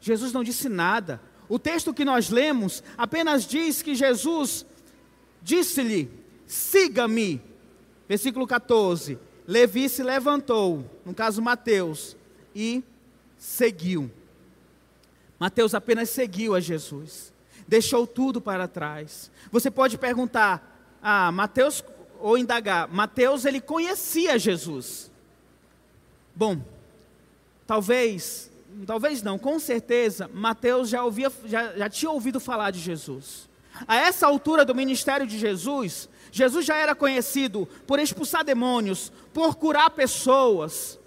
Jesus 0.03 0.35
não 0.35 0.45
disse 0.45 0.69
nada. 0.69 1.19
O 1.49 1.59
texto 1.59 1.95
que 1.95 2.05
nós 2.05 2.29
lemos 2.29 2.85
apenas 2.99 3.47
diz 3.47 3.81
que 3.81 3.95
Jesus 3.95 4.67
disse-lhe: 5.43 6.11
siga-me. 6.47 7.41
Versículo 8.07 8.47
14. 8.47 9.19
Levi 9.47 9.89
se 9.89 10.03
levantou, 10.03 10.85
no 11.07 11.15
caso 11.15 11.41
Mateus, 11.41 12.15
e 12.55 12.85
seguiu. 13.41 14.11
Mateus 15.39 15.75
apenas 15.75 16.11
seguiu 16.11 16.55
a 16.55 16.61
Jesus, 16.61 17.33
deixou 17.67 18.07
tudo 18.07 18.41
para 18.41 18.69
trás. 18.69 19.31
Você 19.51 19.71
pode 19.71 19.97
perguntar, 19.97 20.99
ah, 21.03 21.33
Mateus, 21.33 21.83
ou 22.21 22.37
indagar, 22.37 22.87
Mateus 22.87 23.47
ele 23.47 23.61
conhecia 23.61 24.39
Jesus. 24.39 25.11
Bom, 26.37 26.63
talvez 27.67 28.51
talvez 28.87 29.23
não, 29.23 29.39
com 29.39 29.59
certeza, 29.59 30.31
Mateus 30.33 30.89
já, 30.89 31.03
ouvia, 31.03 31.33
já, 31.45 31.73
já 31.77 31.89
tinha 31.89 32.11
ouvido 32.11 32.39
falar 32.39 32.71
de 32.71 32.79
Jesus. 32.79 33.49
A 33.89 33.97
essa 33.97 34.27
altura 34.27 34.65
do 34.65 34.75
ministério 34.75 35.27
de 35.27 35.39
Jesus, 35.39 36.09
Jesus 36.31 36.65
já 36.65 36.77
era 36.77 36.95
conhecido 36.95 37.67
por 37.87 37.99
expulsar 37.99 38.45
demônios, 38.45 39.13
por 39.33 39.57
curar 39.57 39.91
pessoas. 39.91 41.00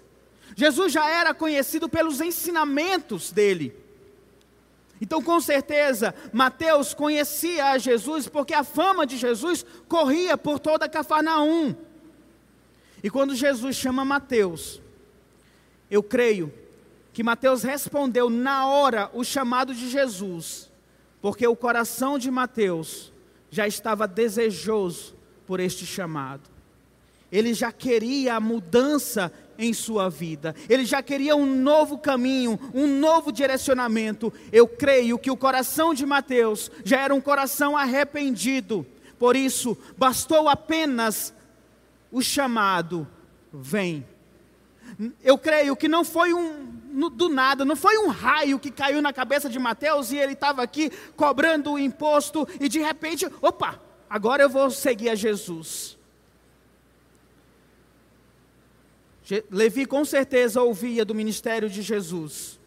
Jesus 0.56 0.92
já 0.92 1.08
era 1.08 1.34
conhecido 1.34 1.88
pelos 1.88 2.20
ensinamentos 2.20 3.32
dele. 3.32 3.74
Então, 5.00 5.20
com 5.20 5.40
certeza, 5.40 6.14
Mateus 6.32 6.94
conhecia 6.94 7.72
a 7.72 7.78
Jesus 7.78 8.28
porque 8.28 8.54
a 8.54 8.64
fama 8.64 9.06
de 9.06 9.16
Jesus 9.16 9.64
corria 9.88 10.36
por 10.36 10.58
toda 10.58 10.88
Cafarnaum. 10.88 11.74
E 13.02 13.10
quando 13.10 13.34
Jesus 13.34 13.76
chama 13.76 14.04
Mateus, 14.04 14.80
eu 15.90 16.02
creio 16.02 16.52
que 17.12 17.22
Mateus 17.22 17.62
respondeu 17.62 18.30
na 18.30 18.66
hora 18.66 19.10
o 19.12 19.22
chamado 19.22 19.74
de 19.74 19.90
Jesus, 19.90 20.70
porque 21.20 21.46
o 21.46 21.54
coração 21.54 22.18
de 22.18 22.30
Mateus 22.30 23.12
já 23.50 23.68
estava 23.68 24.08
desejoso 24.08 25.14
por 25.46 25.60
este 25.60 25.84
chamado. 25.84 26.48
Ele 27.30 27.52
já 27.52 27.70
queria 27.70 28.36
a 28.36 28.40
mudança 28.40 29.30
em 29.58 29.72
sua 29.72 30.08
vida. 30.08 30.54
Ele 30.68 30.84
já 30.84 31.02
queria 31.02 31.36
um 31.36 31.46
novo 31.46 31.98
caminho, 31.98 32.58
um 32.72 32.86
novo 32.86 33.32
direcionamento. 33.32 34.32
Eu 34.52 34.66
creio 34.66 35.18
que 35.18 35.30
o 35.30 35.36
coração 35.36 35.94
de 35.94 36.04
Mateus 36.06 36.70
já 36.84 37.00
era 37.00 37.14
um 37.14 37.20
coração 37.20 37.76
arrependido. 37.76 38.86
Por 39.18 39.36
isso, 39.36 39.76
bastou 39.96 40.48
apenas 40.48 41.32
o 42.10 42.22
chamado: 42.22 43.06
vem. 43.52 44.06
Eu 45.22 45.36
creio 45.36 45.74
que 45.74 45.88
não 45.88 46.04
foi 46.04 46.32
um 46.32 46.74
do 47.10 47.28
nada, 47.28 47.64
não 47.64 47.74
foi 47.74 47.98
um 47.98 48.08
raio 48.08 48.58
que 48.58 48.70
caiu 48.70 49.02
na 49.02 49.12
cabeça 49.12 49.48
de 49.48 49.58
Mateus 49.58 50.12
e 50.12 50.16
ele 50.16 50.34
estava 50.34 50.62
aqui 50.62 50.90
cobrando 51.16 51.72
o 51.72 51.78
imposto 51.78 52.46
e 52.60 52.68
de 52.68 52.78
repente, 52.78 53.26
opa, 53.42 53.80
agora 54.08 54.44
eu 54.44 54.48
vou 54.48 54.70
seguir 54.70 55.08
a 55.08 55.14
Jesus. 55.16 55.98
Levi 59.50 59.86
com 59.86 60.04
certeza 60.04 60.60
ouvia 60.60 61.04
do 61.04 61.14
ministério 61.14 61.70
de 61.70 61.80
Jesus. 61.80 62.58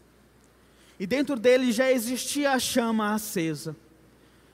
E 1.00 1.06
dentro 1.06 1.36
dele 1.36 1.72
já 1.72 1.92
existia 1.92 2.52
a 2.52 2.60
chama 2.60 3.14
acesa. 3.14 3.76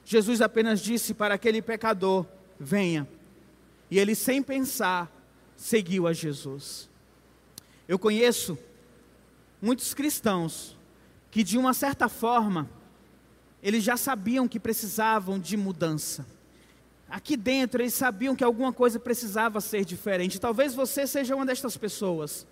Jesus 0.03 0.41
apenas 0.41 0.81
disse 0.81 1.13
para 1.13 1.35
aquele 1.35 1.61
pecador: 1.61 2.25
Venha. 2.59 3.07
E 3.89 3.97
ele, 3.97 4.15
sem 4.15 4.41
pensar, 4.41 5.11
seguiu 5.55 6.07
a 6.07 6.13
Jesus. 6.13 6.89
Eu 7.87 7.97
conheço 7.97 8.57
muitos 9.61 9.93
cristãos 9.93 10.77
que, 11.31 11.43
de 11.43 11.57
uma 11.57 11.73
certa 11.73 12.09
forma, 12.09 12.69
eles 13.61 13.83
já 13.83 13.95
sabiam 13.95 14.47
que 14.47 14.59
precisavam 14.59 15.39
de 15.39 15.55
mudança 15.55 16.25
aqui 17.09 17.37
dentro 17.37 17.81
eles 17.81 17.93
sabiam 17.93 18.35
que 18.35 18.43
alguma 18.43 18.73
coisa 18.73 18.99
precisava 18.99 19.61
ser 19.61 19.85
diferente. 19.85 20.39
Talvez 20.39 20.73
você 20.73 21.05
seja 21.05 21.35
uma 21.35 21.45
destas 21.45 21.77
pessoas. 21.77 22.45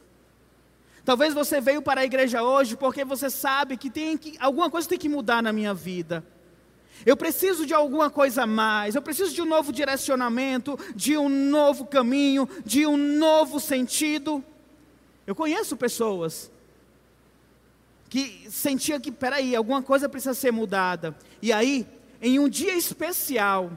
Talvez 1.04 1.34
você 1.34 1.60
veio 1.60 1.82
para 1.82 2.02
a 2.02 2.06
igreja 2.06 2.44
hoje 2.44 2.78
porque 2.78 3.04
você 3.04 3.30
sabe 3.30 3.76
que, 3.76 3.90
tem 3.90 4.18
que 4.18 4.38
alguma 4.40 4.70
coisa 4.70 4.88
tem 4.88 5.00
que 5.00 5.10
mudar 5.10 5.42
na 5.42 5.52
minha 5.52 5.74
vida. 5.74 6.24
Eu 7.06 7.18
preciso 7.18 7.66
de 7.66 7.74
alguma 7.74 8.10
coisa 8.10 8.44
a 8.44 8.48
mais, 8.48 8.94
eu 8.94 9.02
preciso 9.02 9.34
de 9.34 9.42
um 9.42 9.46
novo 9.46 9.74
direcionamento, 9.74 10.78
de 10.96 11.18
um 11.18 11.28
novo 11.28 11.86
caminho, 11.86 12.48
de 12.64 12.86
um 12.86 12.96
novo 12.96 13.60
sentido. 13.60 14.44
Eu 15.26 15.34
conheço 15.34 15.76
pessoas 15.76 16.52
que 18.08 18.46
sentiam 18.52 19.00
que, 19.00 19.12
peraí, 19.12 19.56
alguma 19.56 19.82
coisa 19.82 20.10
precisa 20.10 20.34
ser 20.34 20.52
mudada. 20.52 21.18
E 21.42 21.54
aí, 21.54 21.88
em 22.22 22.38
um 22.38 22.50
dia 22.50 22.76
especial, 22.76 23.72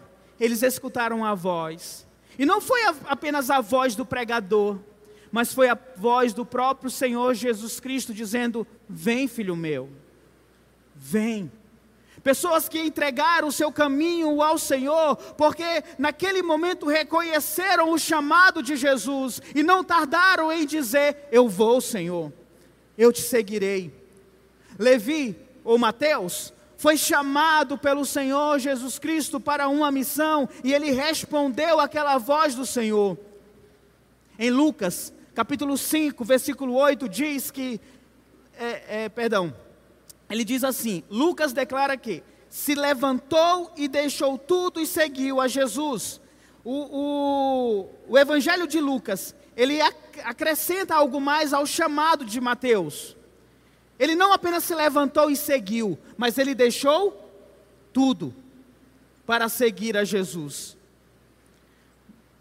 eles 0.44 0.62
escutaram 0.62 1.24
a 1.24 1.34
voz. 1.34 2.06
E 2.38 2.44
não 2.44 2.60
foi 2.60 2.82
a, 2.84 2.94
apenas 3.06 3.50
a 3.50 3.60
voz 3.60 3.96
do 3.96 4.04
pregador, 4.04 4.78
mas 5.32 5.52
foi 5.52 5.68
a 5.68 5.78
voz 5.96 6.32
do 6.32 6.44
próprio 6.44 6.90
Senhor 6.90 7.34
Jesus 7.34 7.80
Cristo 7.80 8.12
dizendo: 8.12 8.66
Vem, 8.88 9.26
filho 9.26 9.56
meu, 9.56 9.88
vem. 10.94 11.50
Pessoas 12.22 12.68
que 12.68 12.80
entregaram 12.80 13.48
o 13.48 13.52
seu 13.52 13.70
caminho 13.70 14.40
ao 14.42 14.56
Senhor, 14.56 15.16
porque 15.36 15.84
naquele 15.98 16.42
momento 16.42 16.86
reconheceram 16.86 17.90
o 17.90 17.98
chamado 17.98 18.62
de 18.62 18.76
Jesus 18.76 19.42
e 19.54 19.62
não 19.62 19.84
tardaram 19.84 20.52
em 20.52 20.66
dizer: 20.66 21.28
Eu 21.30 21.48
vou, 21.48 21.80
Senhor, 21.80 22.32
eu 22.96 23.12
te 23.12 23.20
seguirei. 23.20 23.92
Levi 24.78 25.36
ou 25.62 25.78
Mateus 25.78 26.52
foi 26.76 26.96
chamado 26.96 27.78
pelo 27.78 28.04
Senhor 28.04 28.58
Jesus 28.58 28.98
Cristo 28.98 29.40
para 29.40 29.68
uma 29.68 29.90
missão 29.90 30.48
e 30.62 30.72
ele 30.72 30.90
respondeu 30.90 31.80
àquela 31.80 32.18
voz 32.18 32.54
do 32.54 32.66
Senhor. 32.66 33.16
Em 34.38 34.50
Lucas, 34.50 35.12
capítulo 35.34 35.76
5, 35.76 36.24
versículo 36.24 36.74
8, 36.74 37.08
diz 37.08 37.50
que, 37.50 37.80
é, 38.58 39.04
é, 39.04 39.08
perdão, 39.08 39.54
ele 40.28 40.44
diz 40.44 40.64
assim: 40.64 41.04
Lucas 41.08 41.52
declara 41.52 41.96
que 41.96 42.22
se 42.48 42.74
levantou 42.74 43.72
e 43.76 43.88
deixou 43.88 44.38
tudo 44.38 44.80
e 44.80 44.86
seguiu 44.86 45.40
a 45.40 45.48
Jesus. 45.48 46.20
O, 46.64 46.72
o, 46.72 47.90
o 48.08 48.18
Evangelho 48.18 48.66
de 48.66 48.80
Lucas, 48.80 49.34
ele 49.56 49.78
acrescenta 50.24 50.94
algo 50.94 51.20
mais 51.20 51.52
ao 51.52 51.66
chamado 51.66 52.24
de 52.24 52.40
Mateus. 52.40 53.16
Ele 53.98 54.14
não 54.14 54.32
apenas 54.32 54.64
se 54.64 54.74
levantou 54.74 55.30
e 55.30 55.36
seguiu, 55.36 55.98
mas 56.16 56.38
ele 56.38 56.54
deixou 56.54 57.20
tudo 57.92 58.34
para 59.24 59.48
seguir 59.48 59.96
a 59.96 60.04
Jesus. 60.04 60.76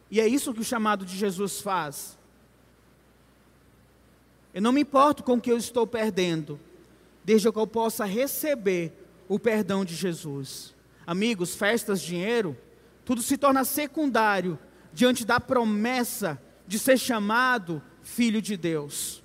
E 0.10 0.20
é 0.20 0.28
isso 0.28 0.54
que 0.54 0.62
o 0.62 0.66
chamado 0.66 1.06
de 1.06 1.16
Jesus 1.18 1.62
faz. 1.62 2.18
Eu 4.54 4.62
não 4.62 4.72
me 4.72 4.82
importo 4.82 5.24
com 5.24 5.34
o 5.34 5.42
que 5.42 5.52
eu 5.52 5.58
estou 5.58 5.88
perdendo, 5.88 6.60
desde 7.24 7.52
que 7.52 7.58
eu 7.58 7.66
possa 7.66 8.06
receber 8.06 8.94
o 9.28 9.40
perdão 9.40 9.84
de 9.84 9.96
Jesus. 9.96 10.76
Amigos, 11.08 11.56
festas, 11.56 12.02
dinheiro, 12.02 12.56
tudo 13.04 13.22
se 13.22 13.38
torna 13.38 13.66
secundário 13.66 14.60
diante 14.94 15.26
da 15.26 15.40
promessa 15.40 16.40
de 16.68 16.78
ser 16.78 16.98
chamado 17.00 17.82
filho 18.04 18.42
de 18.42 18.56
Deus. 18.56 19.23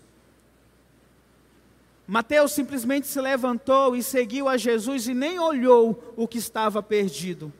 Mateus 2.11 2.53
simplesmente 2.53 3.07
se 3.07 3.21
levantou 3.21 3.95
e 3.95 4.03
seguiu 4.03 4.49
a 4.49 4.57
Jesus 4.57 5.07
e 5.07 5.13
nem 5.13 5.39
olhou 5.39 6.15
o 6.17 6.27
que 6.27 6.39
estava 6.39 6.83
perdido. 6.83 7.53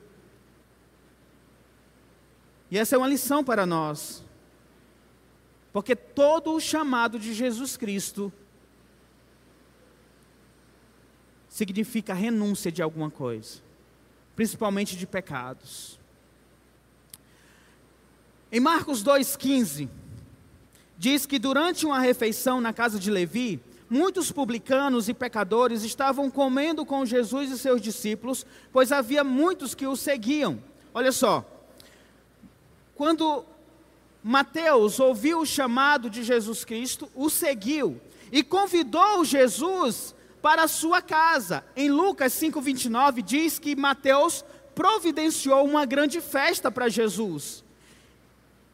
E 2.71 2.77
essa 2.79 2.95
é 2.95 2.97
uma 2.97 3.07
lição 3.07 3.43
para 3.43 3.63
nós. 3.67 4.23
Porque 5.71 5.95
todo 5.95 6.51
o 6.55 6.59
chamado 6.59 7.19
de 7.19 7.31
Jesus 7.31 7.77
Cristo 7.77 8.33
significa 11.47 12.15
renúncia 12.15 12.71
de 12.71 12.81
alguma 12.81 13.11
coisa, 13.11 13.59
principalmente 14.35 14.97
de 14.97 15.05
pecados. 15.05 15.99
Em 18.51 18.59
Marcos 18.59 19.03
2,15, 19.03 19.87
diz 20.97 21.27
que 21.27 21.37
durante 21.37 21.85
uma 21.85 21.99
refeição 21.99 22.59
na 22.59 22.73
casa 22.73 22.97
de 22.97 23.11
Levi, 23.11 23.61
muitos 23.89 24.31
publicanos 24.31 25.09
e 25.09 25.13
pecadores 25.13 25.83
estavam 25.83 26.29
comendo 26.29 26.85
com 26.85 27.05
Jesus 27.05 27.51
e 27.51 27.57
seus 27.57 27.81
discípulos, 27.81 28.45
pois 28.71 28.91
havia 28.91 29.23
muitos 29.23 29.73
que 29.73 29.87
o 29.87 29.95
seguiam. 29.95 30.61
Olha 30.93 31.11
só, 31.11 31.45
quando 32.95 33.45
Mateus 34.23 34.99
ouviu 34.99 35.39
o 35.39 35.45
chamado 35.45 36.09
de 36.09 36.23
Jesus 36.23 36.63
Cristo, 36.65 37.09
o 37.15 37.29
seguiu 37.29 37.99
e 38.31 38.43
convidou 38.43 39.25
Jesus 39.25 40.13
para 40.41 40.63
a 40.63 40.67
sua 40.67 41.01
casa. 41.01 41.63
Em 41.75 41.89
Lucas 41.89 42.33
5:29 42.33 43.21
diz 43.21 43.59
que 43.59 43.75
Mateus 43.75 44.45
providenciou 44.73 45.65
uma 45.65 45.85
grande 45.85 46.21
festa 46.21 46.71
para 46.71 46.87
Jesus. 46.89 47.63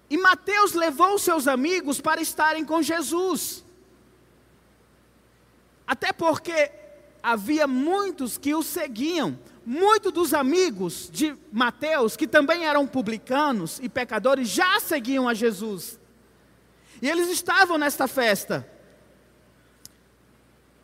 E 0.07 0.17
Mateus 0.17 0.73
levou 0.73 1.17
seus 1.17 1.47
amigos 1.47 1.99
para 1.99 2.21
estarem 2.21 2.63
com 2.63 2.81
Jesus. 2.81 3.64
Até 5.87 6.11
porque 6.11 6.71
havia 7.21 7.67
muitos 7.67 8.37
que 8.37 8.53
o 8.53 8.63
seguiam. 8.63 9.37
Muitos 9.65 10.11
dos 10.11 10.33
amigos 10.33 11.09
de 11.11 11.35
Mateus, 11.51 12.15
que 12.15 12.27
também 12.27 12.65
eram 12.65 12.85
publicanos 12.85 13.79
e 13.81 13.89
pecadores, 13.89 14.47
já 14.47 14.79
seguiam 14.79 15.27
a 15.27 15.33
Jesus. 15.33 15.99
E 17.01 17.09
eles 17.09 17.29
estavam 17.29 17.77
nesta 17.77 18.07
festa. 18.07 18.67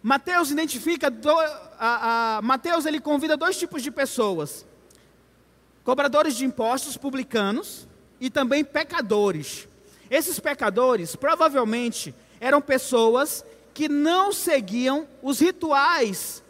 Mateus 0.02 0.50
identifica, 0.50 1.12
do, 1.12 1.30
a, 1.30 2.38
a, 2.38 2.42
Mateus 2.42 2.88
ele 2.88 3.00
convida 3.00 3.38
dois 3.38 3.58
tipos 3.58 3.84
de 3.84 3.92
pessoas: 3.92 4.66
cobradores 5.84 6.36
de 6.36 6.44
impostos, 6.44 6.98
publicanos, 6.98 7.88
e 8.20 8.30
também 8.30 8.64
pecadores. 8.64 9.68
Esses 10.10 10.40
pecadores 10.40 11.16
provavelmente 11.16 12.16
eram 12.40 12.60
pessoas 12.62 13.46
que 13.74 13.88
não 13.88 14.32
seguiam 14.32 15.08
os 15.22 15.40
rituais 15.40 16.44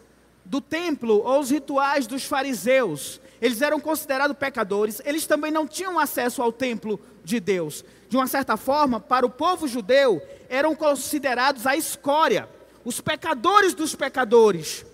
do 0.44 0.60
templo 0.60 1.22
ou 1.24 1.40
os 1.40 1.50
rituais 1.50 2.06
dos 2.06 2.24
fariseus. 2.24 3.20
Eles 3.40 3.60
eram 3.60 3.80
considerados 3.80 4.36
pecadores, 4.36 5.00
eles 5.04 5.26
também 5.26 5.50
não 5.50 5.66
tinham 5.66 5.98
acesso 5.98 6.42
ao 6.42 6.52
templo 6.52 7.00
de 7.24 7.40
Deus. 7.40 7.84
De 8.08 8.16
uma 8.16 8.26
certa 8.26 8.56
forma, 8.56 9.00
para 9.00 9.26
o 9.26 9.30
povo 9.30 9.66
judeu, 9.66 10.22
eram 10.48 10.74
considerados 10.74 11.66
a 11.66 11.76
escória, 11.76 12.48
os 12.84 13.00
pecadores 13.00 13.74
dos 13.74 13.94
pecadores, 13.94 14.84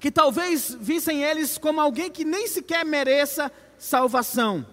que 0.00 0.10
talvez 0.10 0.76
vissem 0.80 1.22
eles 1.22 1.58
como 1.58 1.80
alguém 1.80 2.10
que 2.10 2.24
nem 2.24 2.46
sequer 2.46 2.84
mereça 2.84 3.52
salvação. 3.78 4.66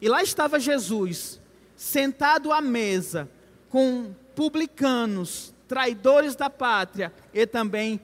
E 0.00 0.08
lá 0.08 0.22
estava 0.22 0.58
Jesus, 0.58 1.40
sentado 1.76 2.52
à 2.52 2.60
mesa, 2.60 3.30
com 3.70 4.14
publicanos, 4.34 5.51
traidores 5.72 6.36
da 6.36 6.50
pátria 6.50 7.10
e 7.32 7.46
também 7.46 7.98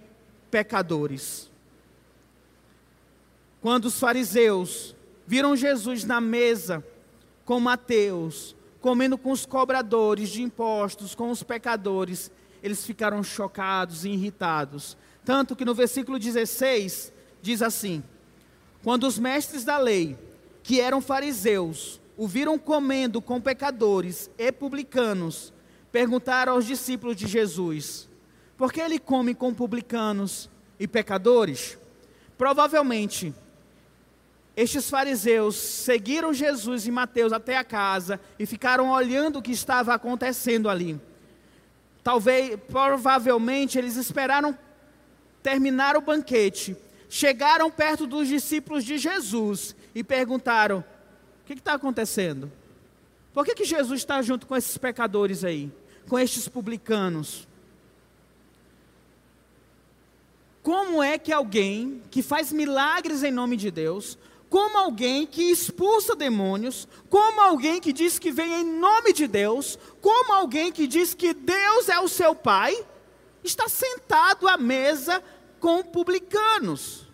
pecadores. 0.51 1.51
Quando 3.61 3.85
os 3.85 4.01
fariseus 4.01 4.97
viram 5.27 5.55
Jesus 5.55 6.03
na 6.03 6.19
mesa 6.19 6.83
com 7.45 7.61
Mateus, 7.61 8.57
comendo 8.81 9.19
com 9.19 9.31
os 9.31 9.45
cobradores 9.45 10.31
de 10.31 10.43
impostos, 10.43 11.15
com 11.15 11.31
os 11.31 11.43
pecadores, 11.43 12.31
eles 12.63 12.87
ficaram 12.87 13.23
chocados 13.23 14.07
e 14.07 14.09
irritados. 14.09 14.97
Tanto 15.23 15.55
que 15.55 15.63
no 15.63 15.75
versículo 15.75 16.19
16 16.19 17.13
diz 17.43 17.61
assim: 17.61 18.03
Quando 18.83 19.07
os 19.07 19.19
mestres 19.19 19.63
da 19.63 19.77
lei, 19.77 20.17
que 20.63 20.81
eram 20.81 21.03
fariseus, 21.03 22.01
o 22.17 22.27
viram 22.27 22.59
comendo 22.59 23.21
com 23.21 23.39
pecadores 23.39 24.31
e 24.39 24.51
publicanos, 24.51 25.53
perguntaram 25.91 26.55
aos 26.55 26.67
discípulos 26.67 27.17
de 27.17 27.27
Jesus: 27.27 28.09
Por 28.57 28.73
que 28.73 28.81
ele 28.81 28.99
come 28.99 29.35
com 29.35 29.53
publicanos 29.55 30.49
e 30.79 30.87
pecadores? 30.87 31.79
Provavelmente, 32.37 33.35
estes 34.57 34.91
fariseus 34.91 35.57
seguiram 35.57 36.35
Jesus 36.35 36.87
e 36.87 36.91
Mateus 36.91 37.33
até 37.33 37.57
a 37.57 37.65
casa 37.65 38.21
e 38.39 38.45
ficaram 38.45 38.91
olhando 38.91 39.39
o 39.39 39.43
que 39.43 39.53
estava 39.53 39.95
acontecendo 39.95 40.69
ali. 40.69 41.01
Talvez, 42.03 42.59
provavelmente, 42.69 43.79
eles 43.79 43.97
esperaram 43.97 44.57
terminar 45.43 45.97
o 45.97 46.01
banquete, 46.01 46.77
chegaram 47.09 47.71
perto 47.71 48.07
dos 48.07 48.27
discípulos 48.27 48.85
de 48.85 48.99
Jesus 48.99 49.77
e 49.95 50.03
perguntaram: 50.03 50.81
O 50.81 51.47
que 51.47 51.53
está 51.53 51.75
acontecendo? 51.75 52.51
Por 53.33 53.45
que, 53.45 53.55
que 53.55 53.65
Jesus 53.65 54.01
está 54.01 54.21
junto 54.23 54.47
com 54.47 54.57
esses 54.57 54.77
pecadores 54.77 55.45
aí? 55.45 55.71
Com 56.09 56.19
estes 56.19 56.49
publicanos. 56.49 57.47
Como 60.63 61.03
é 61.03 61.19
que 61.19 61.33
alguém 61.33 62.03
que 62.11 62.23
faz 62.23 62.53
milagres 62.53 63.23
em 63.23 63.31
nome 63.31 63.57
de 63.57 63.71
Deus, 63.71 64.19
como 64.51 64.79
alguém 64.79 65.27
que 65.27 65.51
expulsa 65.51 66.17
demônios, 66.17 66.89
como 67.09 67.41
alguém 67.41 67.81
que 67.81 67.93
diz 67.93 68.19
que 68.19 68.31
vem 68.31 68.61
em 68.61 68.65
nome 68.65 69.13
de 69.13 69.27
Deus, 69.27 69.79
como 70.01 70.33
alguém 70.33 70.73
que 70.73 70.87
diz 70.87 71.15
que 71.15 71.33
Deus 71.35 71.89
é 71.89 72.01
o 72.01 72.09
seu 72.09 72.35
Pai, 72.35 72.75
está 73.45 73.69
sentado 73.69 74.49
à 74.49 74.57
mesa 74.57 75.23
com 75.61 75.83
publicanos, 75.83 77.07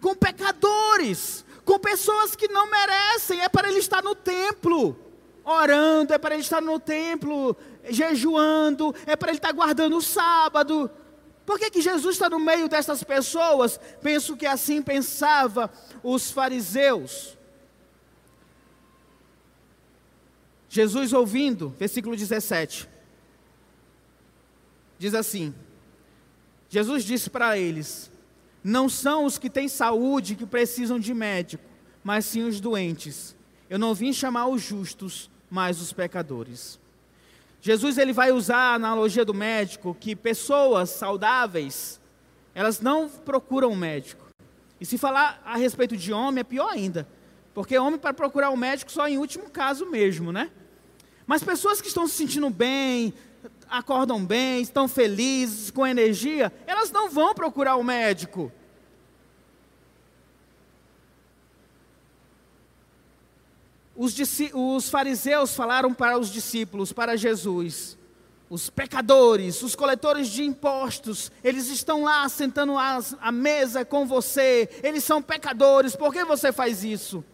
com 0.00 0.14
pecadores, 0.14 1.44
com 1.64 1.78
pessoas 1.78 2.36
que 2.36 2.48
não 2.48 2.70
merecem, 2.70 3.40
é 3.40 3.48
para 3.48 3.68
ele 3.68 3.78
estar 3.78 4.02
no 4.02 4.14
templo, 4.14 5.03
orando, 5.44 6.14
é 6.14 6.18
para 6.18 6.34
ele 6.34 6.42
estar 6.42 6.60
no 6.60 6.78
templo, 6.80 7.56
jejuando, 7.88 8.94
é 9.06 9.14
para 9.14 9.30
ele 9.30 9.38
estar 9.38 9.52
guardando 9.52 9.96
o 9.96 10.02
sábado. 10.02 10.90
Por 11.44 11.58
que, 11.58 11.70
que 11.70 11.82
Jesus 11.82 12.16
está 12.16 12.30
no 12.30 12.38
meio 12.38 12.68
dessas 12.68 13.04
pessoas? 13.04 13.78
Penso 14.00 14.36
que 14.36 14.46
assim 14.46 14.80
pensava 14.80 15.70
os 16.02 16.30
fariseus. 16.30 17.36
Jesus 20.68 21.12
ouvindo, 21.12 21.68
versículo 21.78 22.16
17, 22.16 22.88
diz 24.98 25.14
assim: 25.14 25.54
Jesus 26.68 27.04
disse 27.04 27.30
para 27.30 27.56
eles: 27.58 28.10
Não 28.62 28.88
são 28.88 29.24
os 29.24 29.38
que 29.38 29.50
têm 29.50 29.68
saúde 29.68 30.34
que 30.34 30.46
precisam 30.46 30.98
de 30.98 31.14
médico, 31.14 31.62
mas 32.02 32.24
sim 32.24 32.42
os 32.42 32.58
doentes. 32.58 33.36
Eu 33.70 33.78
não 33.78 33.94
vim 33.94 34.12
chamar 34.12 34.48
os 34.48 34.62
justos, 34.62 35.30
mas 35.54 35.80
os 35.80 35.92
pecadores. 35.92 36.80
Jesus 37.60 37.96
ele 37.96 38.12
vai 38.12 38.32
usar 38.32 38.56
a 38.56 38.74
analogia 38.74 39.24
do 39.24 39.32
médico 39.32 39.96
que 39.98 40.16
pessoas 40.16 40.90
saudáveis, 40.90 42.00
elas 42.56 42.80
não 42.80 43.08
procuram 43.08 43.70
um 43.70 43.76
médico. 43.76 44.26
E 44.80 44.84
se 44.84 44.98
falar 44.98 45.40
a 45.44 45.56
respeito 45.56 45.96
de 45.96 46.12
homem 46.12 46.40
é 46.40 46.44
pior 46.44 46.70
ainda, 46.70 47.06
porque 47.54 47.78
homem 47.78 48.00
para 48.00 48.12
procurar 48.12 48.50
um 48.50 48.56
médico 48.56 48.90
só 48.90 49.06
em 49.06 49.16
último 49.16 49.48
caso 49.48 49.86
mesmo, 49.86 50.32
né? 50.32 50.50
Mas 51.24 51.44
pessoas 51.44 51.80
que 51.80 51.86
estão 51.86 52.08
se 52.08 52.14
sentindo 52.14 52.50
bem, 52.50 53.14
acordam 53.68 54.26
bem, 54.26 54.60
estão 54.60 54.88
felizes, 54.88 55.70
com 55.70 55.86
energia, 55.86 56.52
elas 56.66 56.90
não 56.90 57.08
vão 57.08 57.32
procurar 57.32 57.76
o 57.76 57.80
um 57.80 57.84
médico. 57.84 58.50
Os, 63.96 64.14
os 64.52 64.88
fariseus 64.88 65.54
falaram 65.54 65.94
para 65.94 66.18
os 66.18 66.30
discípulos, 66.30 66.92
para 66.92 67.16
Jesus, 67.16 67.96
os 68.50 68.68
pecadores, 68.68 69.62
os 69.62 69.74
coletores 69.74 70.28
de 70.28 70.42
impostos, 70.44 71.30
eles 71.42 71.68
estão 71.68 72.04
lá 72.04 72.28
sentando 72.28 72.74
à 72.78 73.32
mesa 73.32 73.84
com 73.84 74.06
você, 74.06 74.68
eles 74.82 75.04
são 75.04 75.22
pecadores, 75.22 75.96
por 75.96 76.12
que 76.12 76.24
você 76.24 76.52
faz 76.52 76.84
isso? 76.84 77.24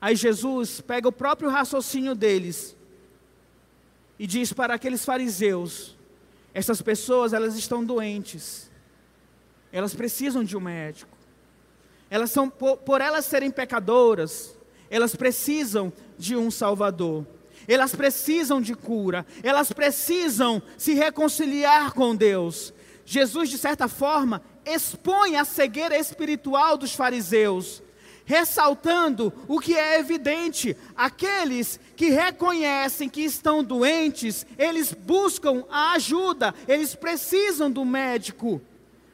Aí 0.00 0.14
Jesus 0.14 0.80
pega 0.80 1.08
o 1.08 1.12
próprio 1.12 1.48
raciocínio 1.48 2.14
deles 2.14 2.76
e 4.18 4.26
diz 4.26 4.52
para 4.52 4.74
aqueles 4.74 5.04
fariseus: 5.04 5.96
essas 6.52 6.82
pessoas 6.82 7.32
elas 7.32 7.56
estão 7.56 7.82
doentes, 7.82 8.70
elas 9.72 9.94
precisam 9.94 10.44
de 10.44 10.56
um 10.56 10.60
médico, 10.60 11.16
elas 12.10 12.30
são 12.30 12.50
por, 12.50 12.76
por 12.76 13.00
elas 13.00 13.24
serem 13.24 13.50
pecadoras, 13.50 14.56
elas 14.94 15.16
precisam 15.16 15.92
de 16.16 16.36
um 16.36 16.52
Salvador. 16.52 17.26
Elas 17.66 17.96
precisam 17.96 18.60
de 18.60 18.76
cura, 18.76 19.26
elas 19.42 19.72
precisam 19.72 20.62
se 20.78 20.94
reconciliar 20.94 21.92
com 21.92 22.14
Deus. 22.14 22.72
Jesus, 23.04 23.50
de 23.50 23.58
certa 23.58 23.88
forma, 23.88 24.40
expõe 24.64 25.34
a 25.34 25.44
cegueira 25.44 25.98
espiritual 25.98 26.76
dos 26.76 26.94
fariseus, 26.94 27.82
ressaltando 28.24 29.32
o 29.48 29.58
que 29.58 29.76
é 29.76 29.98
evidente: 29.98 30.76
aqueles 30.94 31.80
que 31.96 32.10
reconhecem 32.10 33.08
que 33.08 33.22
estão 33.22 33.64
doentes, 33.64 34.46
eles 34.56 34.92
buscam 34.92 35.64
a 35.68 35.94
ajuda, 35.94 36.54
eles 36.68 36.94
precisam 36.94 37.68
do 37.68 37.84
médico. 37.84 38.62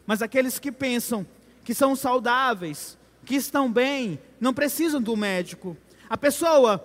Mas 0.06 0.20
aqueles 0.20 0.58
que 0.58 0.70
pensam 0.70 1.26
que 1.64 1.72
são 1.72 1.96
saudáveis, 1.96 2.98
que 3.30 3.36
estão 3.36 3.70
bem, 3.70 4.20
não 4.40 4.52
precisam 4.52 5.00
do 5.00 5.16
médico. 5.16 5.76
A 6.08 6.18
pessoa 6.18 6.84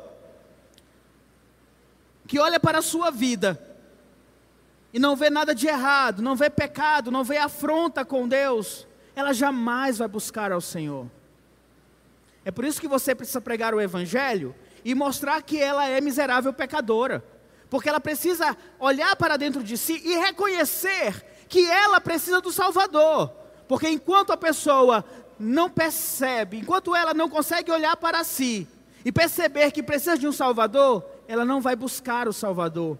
que 2.27 2.37
olha 2.37 2.59
para 2.59 2.77
a 2.77 2.83
sua 2.83 3.09
vida 3.09 3.59
e 4.93 4.99
não 4.99 5.15
vê 5.15 5.31
nada 5.31 5.55
de 5.55 5.65
errado, 5.65 6.21
não 6.21 6.35
vê 6.35 6.47
pecado, 6.47 7.09
não 7.09 7.23
vê 7.23 7.37
afronta 7.37 8.05
com 8.05 8.27
Deus, 8.27 8.85
ela 9.15 9.33
jamais 9.33 9.97
vai 9.97 10.07
buscar 10.07 10.51
ao 10.51 10.61
Senhor. 10.61 11.09
É 12.43 12.51
por 12.51 12.63
isso 12.63 12.79
que 12.79 12.87
você 12.87 13.15
precisa 13.15 13.41
pregar 13.41 13.73
o 13.73 13.81
Evangelho 13.81 14.53
e 14.83 14.93
mostrar 14.93 15.41
que 15.41 15.59
ela 15.59 15.87
é 15.87 15.99
miserável 15.99 16.53
pecadora, 16.53 17.25
porque 17.71 17.89
ela 17.89 17.99
precisa 17.99 18.55
olhar 18.77 19.15
para 19.15 19.35
dentro 19.35 19.63
de 19.63 19.79
si 19.79 19.99
e 20.05 20.15
reconhecer 20.17 21.25
que 21.49 21.65
ela 21.65 21.99
precisa 21.99 22.39
do 22.39 22.51
Salvador, 22.51 23.31
porque 23.67 23.89
enquanto 23.89 24.31
a 24.31 24.37
pessoa 24.37 25.03
não 25.39 25.69
percebe, 25.69 26.57
enquanto 26.57 26.95
ela 26.95 27.13
não 27.13 27.29
consegue 27.29 27.71
olhar 27.71 27.95
para 27.97 28.23
si 28.23 28.67
e 29.03 29.11
perceber 29.11 29.71
que 29.71 29.83
precisa 29.83 30.17
de 30.17 30.27
um 30.27 30.31
Salvador, 30.31 31.05
ela 31.27 31.45
não 31.45 31.61
vai 31.61 31.75
buscar 31.75 32.27
o 32.27 32.33
Salvador. 32.33 32.97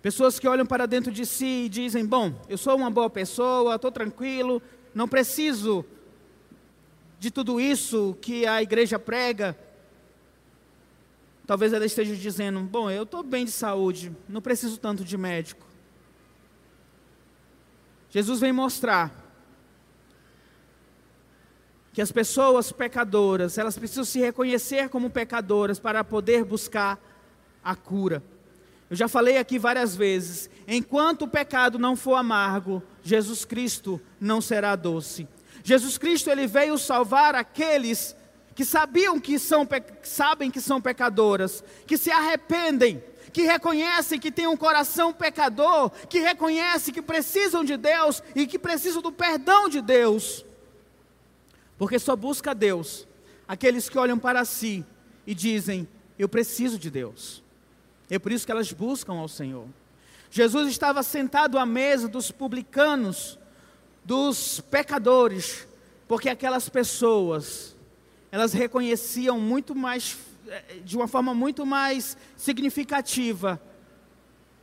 Pessoas 0.00 0.38
que 0.38 0.48
olham 0.48 0.64
para 0.64 0.86
dentro 0.86 1.12
de 1.12 1.26
si 1.26 1.64
e 1.64 1.68
dizem: 1.68 2.06
Bom, 2.06 2.32
eu 2.48 2.56
sou 2.56 2.76
uma 2.76 2.90
boa 2.90 3.10
pessoa, 3.10 3.74
estou 3.74 3.92
tranquilo, 3.92 4.62
não 4.94 5.06
preciso 5.06 5.84
de 7.18 7.30
tudo 7.30 7.60
isso 7.60 8.16
que 8.20 8.46
a 8.46 8.62
igreja 8.62 8.98
prega. 8.98 9.58
Talvez 11.46 11.72
ela 11.72 11.84
esteja 11.84 12.14
dizendo: 12.16 12.60
Bom, 12.60 12.90
eu 12.90 13.02
estou 13.02 13.22
bem 13.22 13.44
de 13.44 13.50
saúde, 13.50 14.10
não 14.28 14.40
preciso 14.40 14.78
tanto 14.78 15.04
de 15.04 15.16
médico. 15.18 15.67
Jesus 18.10 18.40
vem 18.40 18.52
mostrar 18.52 19.12
que 21.92 22.00
as 22.00 22.12
pessoas 22.12 22.70
pecadoras, 22.70 23.58
elas 23.58 23.76
precisam 23.76 24.04
se 24.04 24.20
reconhecer 24.20 24.88
como 24.88 25.10
pecadoras 25.10 25.78
para 25.78 26.04
poder 26.04 26.44
buscar 26.44 26.98
a 27.62 27.74
cura. 27.74 28.22
Eu 28.88 28.96
já 28.96 29.08
falei 29.08 29.36
aqui 29.36 29.58
várias 29.58 29.94
vezes: 29.94 30.48
enquanto 30.66 31.22
o 31.22 31.28
pecado 31.28 31.78
não 31.78 31.96
for 31.96 32.14
amargo, 32.14 32.82
Jesus 33.02 33.44
Cristo 33.44 34.00
não 34.20 34.40
será 34.40 34.76
doce. 34.76 35.28
Jesus 35.62 35.98
Cristo 35.98 36.30
ele 36.30 36.46
veio 36.46 36.78
salvar 36.78 37.34
aqueles 37.34 38.16
que 38.54 38.64
sabiam 38.64 39.20
que 39.20 39.38
são 39.38 39.66
sabem 40.02 40.50
que 40.50 40.60
são 40.60 40.80
pecadoras, 40.80 41.62
que 41.86 41.98
se 41.98 42.10
arrependem, 42.10 43.02
que 43.32 43.42
reconhecem 43.42 44.18
que 44.18 44.30
têm 44.30 44.46
um 44.46 44.56
coração 44.56 45.12
pecador, 45.12 45.90
que 46.08 46.20
reconhecem 46.20 46.92
que 46.92 47.02
precisam 47.02 47.64
de 47.64 47.76
Deus 47.76 48.22
e 48.34 48.46
que 48.46 48.58
precisam 48.58 49.02
do 49.02 49.12
perdão 49.12 49.68
de 49.68 49.80
Deus. 49.80 50.44
Porque 51.76 51.98
só 51.98 52.16
busca 52.16 52.54
Deus 52.54 53.06
aqueles 53.46 53.88
que 53.88 53.98
olham 53.98 54.18
para 54.18 54.44
si 54.44 54.84
e 55.26 55.34
dizem: 55.34 55.88
Eu 56.18 56.28
preciso 56.28 56.78
de 56.78 56.90
Deus. 56.90 57.42
É 58.10 58.18
por 58.18 58.32
isso 58.32 58.46
que 58.46 58.52
elas 58.52 58.72
buscam 58.72 59.14
ao 59.14 59.28
Senhor. 59.28 59.66
Jesus 60.30 60.68
estava 60.68 61.02
sentado 61.02 61.58
à 61.58 61.64
mesa 61.64 62.08
dos 62.08 62.30
publicanos, 62.30 63.38
dos 64.04 64.60
pecadores, 64.60 65.66
porque 66.06 66.28
aquelas 66.28 66.68
pessoas, 66.68 67.74
elas 68.30 68.52
reconheciam 68.52 69.40
muito 69.40 69.74
mais, 69.74 70.16
de 70.84 70.96
uma 70.96 71.08
forma 71.08 71.34
muito 71.34 71.64
mais 71.66 72.16
significativa, 72.36 73.60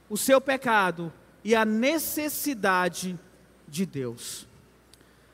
o 0.09 0.17
seu 0.17 0.39
pecado 0.39 1.11
e 1.43 1.55
a 1.55 1.65
necessidade 1.65 3.19
de 3.67 3.85
Deus. 3.85 4.47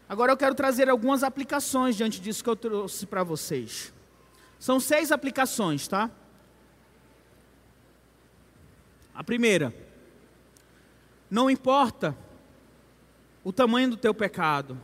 Agora 0.08 0.32
eu 0.32 0.38
quero 0.38 0.54
trazer 0.54 0.90
algumas 0.90 1.24
aplicações 1.24 1.96
diante 1.96 2.20
disso 2.20 2.44
que 2.44 2.50
eu 2.50 2.56
trouxe 2.56 3.06
para 3.06 3.24
vocês. 3.24 3.94
São 4.60 4.80
seis 4.80 5.12
aplicações, 5.12 5.88
tá? 5.88 6.12
A 9.14 9.24
primeira, 9.24 9.74
não 11.30 11.50
importa 11.50 12.16
o 13.44 13.52
tamanho 13.52 13.92
do 13.92 13.98
teu 13.98 14.14
pecado, 14.14 14.78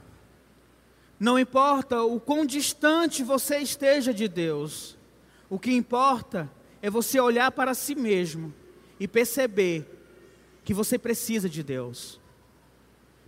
não 1.19 1.37
importa 1.37 2.03
o 2.03 2.19
quão 2.19 2.45
distante 2.45 3.23
você 3.23 3.57
esteja 3.57 4.13
de 4.13 4.27
Deus, 4.27 4.96
o 5.49 5.57
que 5.57 5.73
importa 5.73 6.49
é 6.81 6.89
você 6.89 7.19
olhar 7.19 7.51
para 7.51 7.73
si 7.73 7.95
mesmo 7.95 8.53
e 8.99 9.07
perceber 9.07 9.85
que 10.63 10.73
você 10.73 10.97
precisa 10.97 11.49
de 11.49 11.63
Deus. 11.63 12.19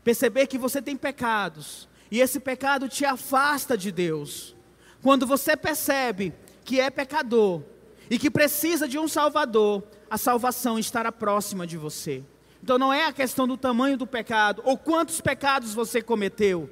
Perceber 0.04 0.48
que 0.48 0.58
você 0.58 0.82
tem 0.82 0.98
pecados 0.98 1.88
e 2.12 2.20
esse 2.20 2.40
pecado 2.40 2.90
te 2.90 3.06
afasta 3.06 3.78
de 3.78 3.92
Deus. 3.92 4.56
Quando 5.02 5.26
você 5.26 5.56
percebe 5.56 6.34
que 6.66 6.80
é 6.80 6.90
pecador 6.90 7.64
e 8.10 8.18
que 8.20 8.30
precisa 8.30 8.88
de 8.88 8.98
um 8.98 9.08
Salvador, 9.08 9.84
a 10.10 10.18
salvação 10.18 10.78
estará 10.78 11.12
próxima 11.12 11.66
de 11.66 11.78
você. 11.78 12.24
Então 12.62 12.78
não 12.78 12.92
é 12.92 13.06
a 13.06 13.14
questão 13.14 13.48
do 13.48 13.56
tamanho 13.56 13.98
do 13.98 14.06
pecado 14.06 14.62
ou 14.66 14.78
quantos 14.78 15.22
pecados 15.22 15.74
você 15.74 16.02
cometeu. 16.02 16.70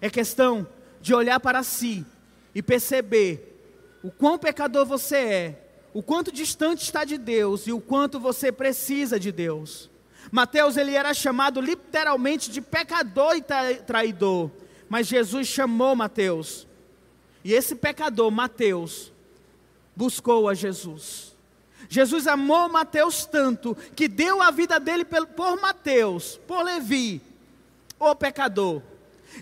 É 0.00 0.10
questão 0.10 0.66
de 1.00 1.14
olhar 1.14 1.38
para 1.38 1.62
si 1.62 2.04
e 2.54 2.62
perceber 2.62 3.49
o 4.02 4.10
quão 4.10 4.38
pecador 4.38 4.86
você 4.86 5.16
é, 5.16 5.66
o 5.92 6.02
quanto 6.02 6.32
distante 6.32 6.82
está 6.82 7.04
de 7.04 7.18
Deus 7.18 7.66
e 7.66 7.72
o 7.72 7.80
quanto 7.80 8.20
você 8.20 8.52
precisa 8.52 9.18
de 9.18 9.32
Deus. 9.32 9.90
Mateus 10.30 10.76
ele 10.76 10.94
era 10.94 11.12
chamado 11.12 11.60
literalmente 11.60 12.50
de 12.50 12.60
pecador 12.60 13.34
e 13.36 13.42
traidor, 13.82 14.50
mas 14.88 15.06
Jesus 15.06 15.48
chamou 15.48 15.96
Mateus. 15.96 16.66
E 17.42 17.52
esse 17.52 17.74
pecador, 17.74 18.30
Mateus, 18.30 19.12
buscou 19.96 20.48
a 20.48 20.54
Jesus. 20.54 21.36
Jesus 21.88 22.26
amou 22.26 22.68
Mateus 22.68 23.24
tanto 23.24 23.76
que 23.96 24.06
deu 24.06 24.40
a 24.40 24.50
vida 24.50 24.78
dele 24.78 25.04
por 25.04 25.60
Mateus, 25.60 26.38
por 26.46 26.62
Levi, 26.62 27.20
o 27.98 28.14
pecador. 28.14 28.82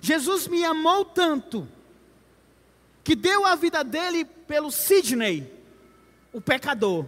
Jesus 0.00 0.46
me 0.46 0.64
amou 0.64 1.04
tanto 1.04 1.68
que 3.08 3.16
deu 3.16 3.46
a 3.46 3.54
vida 3.54 3.82
dele 3.82 4.22
pelo 4.22 4.70
Sidney, 4.70 5.50
o 6.30 6.42
pecador. 6.42 7.06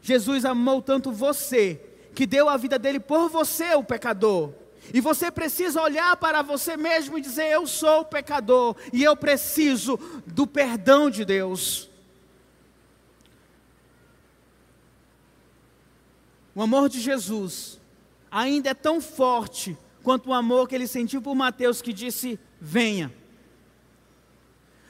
Jesus 0.00 0.44
amou 0.44 0.80
tanto 0.80 1.10
você 1.10 1.82
que 2.14 2.24
deu 2.24 2.48
a 2.48 2.56
vida 2.56 2.78
dele 2.78 3.00
por 3.00 3.28
você, 3.28 3.74
o 3.74 3.82
pecador. 3.82 4.52
E 4.94 5.00
você 5.00 5.28
precisa 5.28 5.82
olhar 5.82 6.16
para 6.18 6.40
você 6.40 6.76
mesmo 6.76 7.18
e 7.18 7.20
dizer: 7.20 7.50
Eu 7.50 7.66
sou 7.66 8.02
o 8.02 8.04
pecador 8.04 8.76
e 8.92 9.02
eu 9.02 9.16
preciso 9.16 9.98
do 10.24 10.46
perdão 10.46 11.10
de 11.10 11.24
Deus. 11.24 11.90
O 16.54 16.62
amor 16.62 16.88
de 16.88 17.00
Jesus 17.00 17.80
ainda 18.30 18.70
é 18.70 18.74
tão 18.74 19.00
forte 19.00 19.76
quanto 20.04 20.30
o 20.30 20.32
amor 20.32 20.68
que 20.68 20.76
ele 20.76 20.86
sentiu 20.86 21.20
por 21.20 21.34
Mateus, 21.34 21.82
que 21.82 21.92
disse: 21.92 22.38
Venha. 22.60 23.17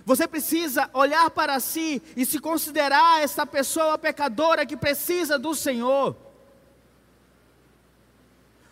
Você 0.09 0.27
precisa 0.27 0.89
olhar 0.95 1.29
para 1.29 1.61
si 1.61 2.01
e 2.17 2.25
se 2.25 2.39
considerar 2.39 3.23
essa 3.23 3.45
pessoa 3.45 3.99
pecadora 3.99 4.65
que 4.65 4.75
precisa 4.75 5.39
do 5.39 5.55
Senhor. 5.55 6.17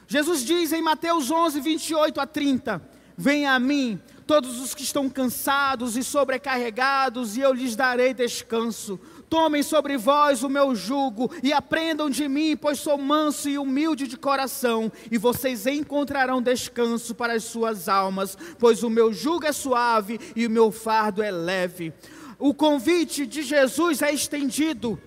Jesus 0.08 0.42
diz 0.42 0.72
em 0.72 0.80
Mateus 0.80 1.30
11, 1.30 1.60
28 1.60 2.22
a 2.22 2.26
30: 2.26 2.80
Venha 3.18 3.52
a 3.52 3.58
mim, 3.58 4.00
todos 4.26 4.58
os 4.58 4.74
que 4.74 4.82
estão 4.82 5.10
cansados 5.10 5.94
e 5.94 6.02
sobrecarregados, 6.02 7.36
e 7.36 7.42
eu 7.42 7.52
lhes 7.52 7.76
darei 7.76 8.14
descanso. 8.14 8.98
Tomem 9.28 9.62
sobre 9.62 9.96
vós 9.96 10.42
o 10.42 10.48
meu 10.48 10.74
jugo 10.74 11.30
e 11.42 11.52
aprendam 11.52 12.08
de 12.08 12.28
mim, 12.28 12.56
pois 12.56 12.78
sou 12.78 12.96
manso 12.96 13.48
e 13.48 13.58
humilde 13.58 14.06
de 14.06 14.16
coração, 14.16 14.90
e 15.10 15.18
vocês 15.18 15.66
encontrarão 15.66 16.40
descanso 16.40 17.14
para 17.14 17.32
as 17.32 17.44
suas 17.44 17.88
almas, 17.88 18.36
pois 18.58 18.82
o 18.82 18.90
meu 18.90 19.12
jugo 19.12 19.46
é 19.46 19.52
suave 19.52 20.20
e 20.36 20.46
o 20.46 20.50
meu 20.50 20.70
fardo 20.70 21.22
é 21.22 21.30
leve. 21.30 21.92
O 22.38 22.54
convite 22.54 23.26
de 23.26 23.42
Jesus 23.42 24.02
é 24.02 24.12
estendido, 24.12 25.00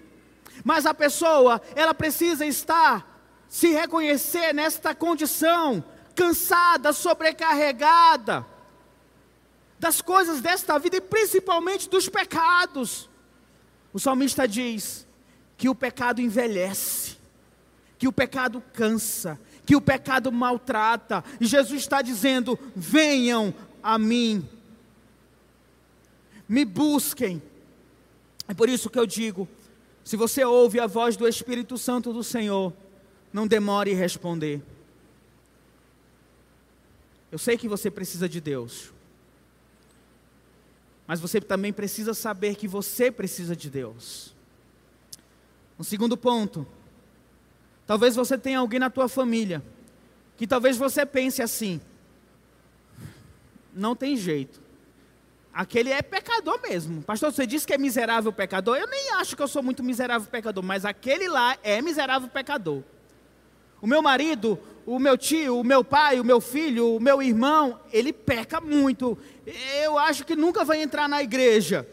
mas 0.63 0.85
a 0.85 0.93
pessoa, 0.93 1.61
ela 1.75 1.93
precisa 1.93 2.45
estar, 2.45 3.23
se 3.47 3.69
reconhecer 3.69 4.53
nesta 4.53 4.93
condição, 4.93 5.83
cansada, 6.13 6.91
sobrecarregada 6.91 8.45
das 9.79 10.01
coisas 10.01 10.41
desta 10.41 10.77
vida 10.77 10.97
e 10.97 11.01
principalmente 11.01 11.89
dos 11.89 12.09
pecados. 12.09 13.08
O 13.93 13.99
salmista 13.99 14.47
diz 14.47 15.07
que 15.57 15.67
o 15.67 15.75
pecado 15.75 16.21
envelhece, 16.21 17.17
que 17.97 18.07
o 18.07 18.13
pecado 18.13 18.63
cansa, 18.73 19.39
que 19.65 19.75
o 19.75 19.81
pecado 19.81 20.31
maltrata, 20.31 21.23
e 21.39 21.45
Jesus 21.45 21.81
está 21.81 22.01
dizendo: 22.01 22.57
venham 22.75 23.53
a 23.81 23.97
mim, 23.97 24.47
me 26.47 26.65
busquem. 26.65 27.41
É 28.47 28.53
por 28.53 28.69
isso 28.69 28.89
que 28.89 28.99
eu 28.99 29.05
digo: 29.05 29.47
se 30.03 30.15
você 30.15 30.43
ouve 30.43 30.79
a 30.79 30.87
voz 30.87 31.17
do 31.17 31.27
Espírito 31.27 31.77
Santo 31.77 32.13
do 32.13 32.23
Senhor, 32.23 32.73
não 33.31 33.45
demore 33.45 33.91
em 33.91 33.95
responder. 33.95 34.61
Eu 37.31 37.37
sei 37.37 37.57
que 37.57 37.67
você 37.67 37.91
precisa 37.91 38.27
de 38.27 38.41
Deus. 38.41 38.91
Mas 41.09 41.19
você 41.19 41.41
também 41.41 41.73
precisa 41.73 42.13
saber 42.13 42.53
que 42.53 42.67
você 42.67 43.09
precisa 43.09 43.55
de 43.55 43.67
Deus. 43.67 44.35
Um 45.79 45.83
segundo 45.83 46.15
ponto. 46.15 46.67
Talvez 47.87 48.15
você 48.15 48.37
tenha 48.37 48.59
alguém 48.59 48.79
na 48.79 48.91
tua 48.91 49.09
família 49.09 49.63
que 50.37 50.45
talvez 50.45 50.77
você 50.77 51.07
pense 51.07 51.41
assim: 51.41 51.81
não 53.73 53.95
tem 53.95 54.15
jeito. 54.15 54.61
Aquele 55.51 55.89
é 55.89 56.03
pecador 56.03 56.61
mesmo. 56.61 57.01
Pastor, 57.01 57.33
você 57.33 57.47
disse 57.47 57.65
que 57.65 57.73
é 57.73 57.77
miserável 57.79 58.31
pecador. 58.31 58.77
Eu 58.77 58.87
nem 58.87 59.09
acho 59.13 59.35
que 59.35 59.41
eu 59.41 59.47
sou 59.47 59.63
muito 59.63 59.81
miserável 59.81 60.29
pecador, 60.29 60.63
mas 60.63 60.85
aquele 60.85 61.27
lá 61.27 61.57
é 61.63 61.81
miserável 61.81 62.29
pecador. 62.29 62.83
O 63.81 63.87
meu 63.87 64.03
marido, 64.03 64.59
o 64.89 64.97
meu 64.97 65.15
tio, 65.15 65.59
o 65.59 65.63
meu 65.63 65.83
pai, 65.83 66.19
o 66.19 66.25
meu 66.25 66.41
filho, 66.41 66.95
o 66.95 66.99
meu 66.99 67.21
irmão, 67.21 67.79
ele 67.93 68.11
peca 68.11 68.59
muito. 68.59 69.15
Eu 69.83 69.99
acho 69.99 70.25
que 70.25 70.35
nunca 70.35 70.65
vai 70.65 70.81
entrar 70.81 71.07
na 71.07 71.21
igreja. 71.21 71.87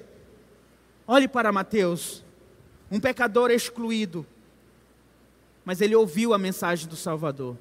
Olhe 1.06 1.28
para 1.28 1.52
Mateus, 1.52 2.24
um 2.90 2.98
pecador 2.98 3.50
excluído, 3.50 4.26
mas 5.62 5.82
ele 5.82 5.94
ouviu 5.94 6.32
a 6.32 6.38
mensagem 6.38 6.88
do 6.88 6.96
Salvador. 6.96 7.58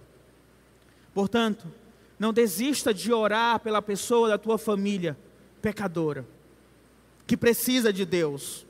Portanto, 1.13 1.67
não 2.17 2.32
desista 2.32 2.93
de 2.93 3.12
orar 3.12 3.60
pela 3.60 3.82
pessoa 3.82 4.30
da 4.30 4.38
tua 4.38 4.58
família 4.58 5.17
pecadora, 5.62 6.26
que 7.28 7.36
precisa 7.36 7.91
de 7.91 8.06
Deus. 8.06 8.64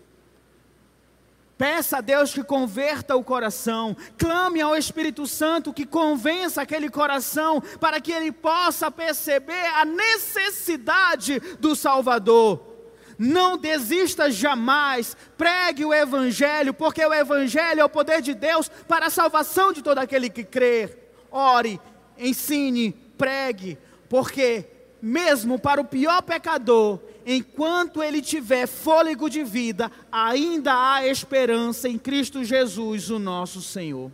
Peça 1.58 1.98
a 1.98 2.02
Deus 2.02 2.34
que 2.34 2.44
converta 2.44 3.16
o 3.16 3.24
coração, 3.24 3.96
clame 4.18 4.60
ao 4.60 4.76
Espírito 4.76 5.26
Santo 5.26 5.74
que 5.74 5.86
convença 5.86 6.62
aquele 6.62 6.90
coração 6.90 7.62
para 7.80 8.02
que 8.02 8.12
ele 8.12 8.32
possa 8.32 8.92
perceber 8.92 9.66
a 9.74 9.86
necessidade 9.86 11.40
do 11.60 11.74
Salvador. 11.74 12.76
Não 13.18 13.58
desista 13.58 14.30
jamais, 14.30 15.16
pregue 15.38 15.86
o 15.86 15.94
Evangelho, 15.94 16.74
porque 16.74 17.06
o 17.06 17.14
Evangelho 17.14 17.80
é 17.80 17.86
o 17.86 17.90
poder 17.90 18.22
de 18.22 18.34
Deus 18.34 18.70
para 18.86 19.06
a 19.06 19.10
salvação 19.10 19.72
de 19.72 19.82
todo 19.82 20.00
aquele 20.00 20.30
que 20.30 20.44
crer. 20.44 21.14
Ore, 21.32 21.80
ensine, 22.18 22.92
pregue, 23.18 23.78
porque 24.10 24.66
mesmo 25.02 25.58
para 25.58 25.80
o 25.80 25.86
pior 25.86 26.22
pecador, 26.24 27.00
enquanto 27.26 28.04
ele 28.04 28.22
tiver 28.22 28.68
fôlego 28.68 29.30
de 29.30 29.44
vida, 29.44 29.92
ainda 30.12 30.94
há 30.94 31.08
esperança 31.08 31.90
em 31.90 31.98
Cristo 31.98 32.44
Jesus, 32.44 33.10
o 33.10 33.18
nosso 33.18 33.62
Senhor. 33.62 34.12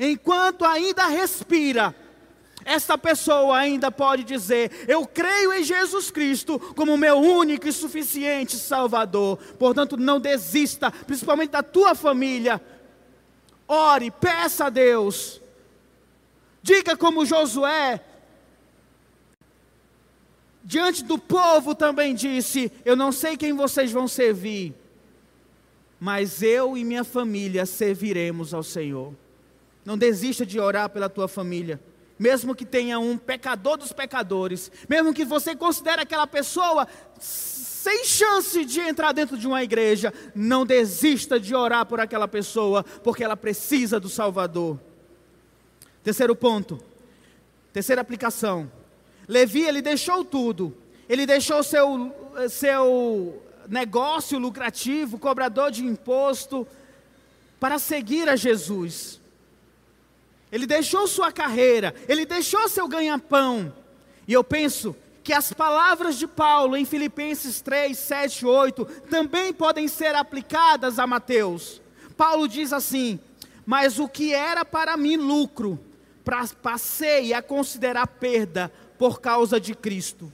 Enquanto 0.00 0.64
ainda 0.64 1.06
respira, 1.06 1.94
esta 2.64 2.96
pessoa 2.96 3.58
ainda 3.58 3.92
pode 3.92 4.24
dizer: 4.24 4.86
Eu 4.88 5.06
creio 5.06 5.52
em 5.52 5.62
Jesus 5.62 6.10
Cristo 6.10 6.58
como 6.58 6.96
meu 6.96 7.18
único 7.18 7.68
e 7.68 7.72
suficiente 7.72 8.56
Salvador. 8.56 9.36
Portanto, 9.58 9.96
não 9.96 10.18
desista, 10.18 10.90
principalmente 10.90 11.50
da 11.50 11.62
tua 11.62 11.94
família. 11.94 12.60
Ore, 13.68 14.10
peça 14.10 14.66
a 14.66 14.70
Deus. 14.70 15.40
Diga 16.62 16.96
como 16.96 17.26
Josué, 17.26 18.00
diante 20.64 21.04
do 21.04 21.18
povo 21.18 21.74
também 21.74 22.14
disse: 22.14 22.72
Eu 22.84 22.96
não 22.96 23.12
sei 23.12 23.36
quem 23.36 23.52
vocês 23.52 23.92
vão 23.92 24.08
servir, 24.08 24.74
mas 26.00 26.42
eu 26.42 26.76
e 26.76 26.84
minha 26.84 27.04
família 27.04 27.66
serviremos 27.66 28.54
ao 28.54 28.62
Senhor. 28.62 29.14
Não 29.84 29.98
desista 29.98 30.46
de 30.46 30.58
orar 30.58 30.88
pela 30.88 31.08
tua 31.08 31.28
família 31.28 31.80
mesmo 32.18 32.54
que 32.54 32.64
tenha 32.64 32.98
um 32.98 33.16
pecador 33.16 33.76
dos 33.76 33.92
pecadores, 33.92 34.70
mesmo 34.88 35.12
que 35.12 35.24
você 35.24 35.54
considere 35.54 36.02
aquela 36.02 36.26
pessoa 36.26 36.86
sem 37.18 38.04
chance 38.04 38.64
de 38.64 38.80
entrar 38.80 39.12
dentro 39.12 39.36
de 39.36 39.46
uma 39.46 39.62
igreja, 39.62 40.12
não 40.34 40.64
desista 40.64 41.38
de 41.38 41.54
orar 41.54 41.84
por 41.86 42.00
aquela 42.00 42.26
pessoa, 42.28 42.82
porque 43.02 43.22
ela 43.22 43.36
precisa 43.36 44.00
do 44.00 44.08
Salvador. 44.08 44.78
Terceiro 46.02 46.34
ponto, 46.34 46.78
terceira 47.72 48.00
aplicação. 48.00 48.70
Levi, 49.26 49.62
ele 49.62 49.82
deixou 49.82 50.24
tudo, 50.24 50.76
ele 51.08 51.26
deixou 51.26 51.62
seu, 51.62 52.14
seu 52.48 53.42
negócio 53.68 54.38
lucrativo, 54.38 55.18
cobrador 55.18 55.70
de 55.70 55.84
imposto, 55.84 56.66
para 57.58 57.78
seguir 57.78 58.28
a 58.28 58.36
Jesus 58.36 59.20
ele 60.54 60.68
deixou 60.68 61.08
sua 61.08 61.32
carreira, 61.32 61.92
ele 62.08 62.24
deixou 62.24 62.68
seu 62.68 62.86
ganha-pão. 62.86 63.74
E 64.28 64.32
eu 64.32 64.44
penso 64.44 64.94
que 65.24 65.32
as 65.32 65.52
palavras 65.52 66.16
de 66.16 66.28
Paulo 66.28 66.76
em 66.76 66.84
Filipenses 66.84 67.60
3, 67.60 67.98
7, 67.98 68.46
8 68.46 68.84
também 69.10 69.52
podem 69.52 69.88
ser 69.88 70.14
aplicadas 70.14 71.00
a 71.00 71.08
Mateus. 71.08 71.82
Paulo 72.16 72.46
diz 72.46 72.72
assim: 72.72 73.18
Mas 73.66 73.98
o 73.98 74.06
que 74.06 74.32
era 74.32 74.64
para 74.64 74.96
mim 74.96 75.16
lucro, 75.16 75.76
passei 76.62 77.34
a 77.34 77.42
considerar 77.42 78.06
perda 78.06 78.70
por 79.04 79.20
causa 79.20 79.60
de 79.60 79.74
Cristo. 79.74 80.32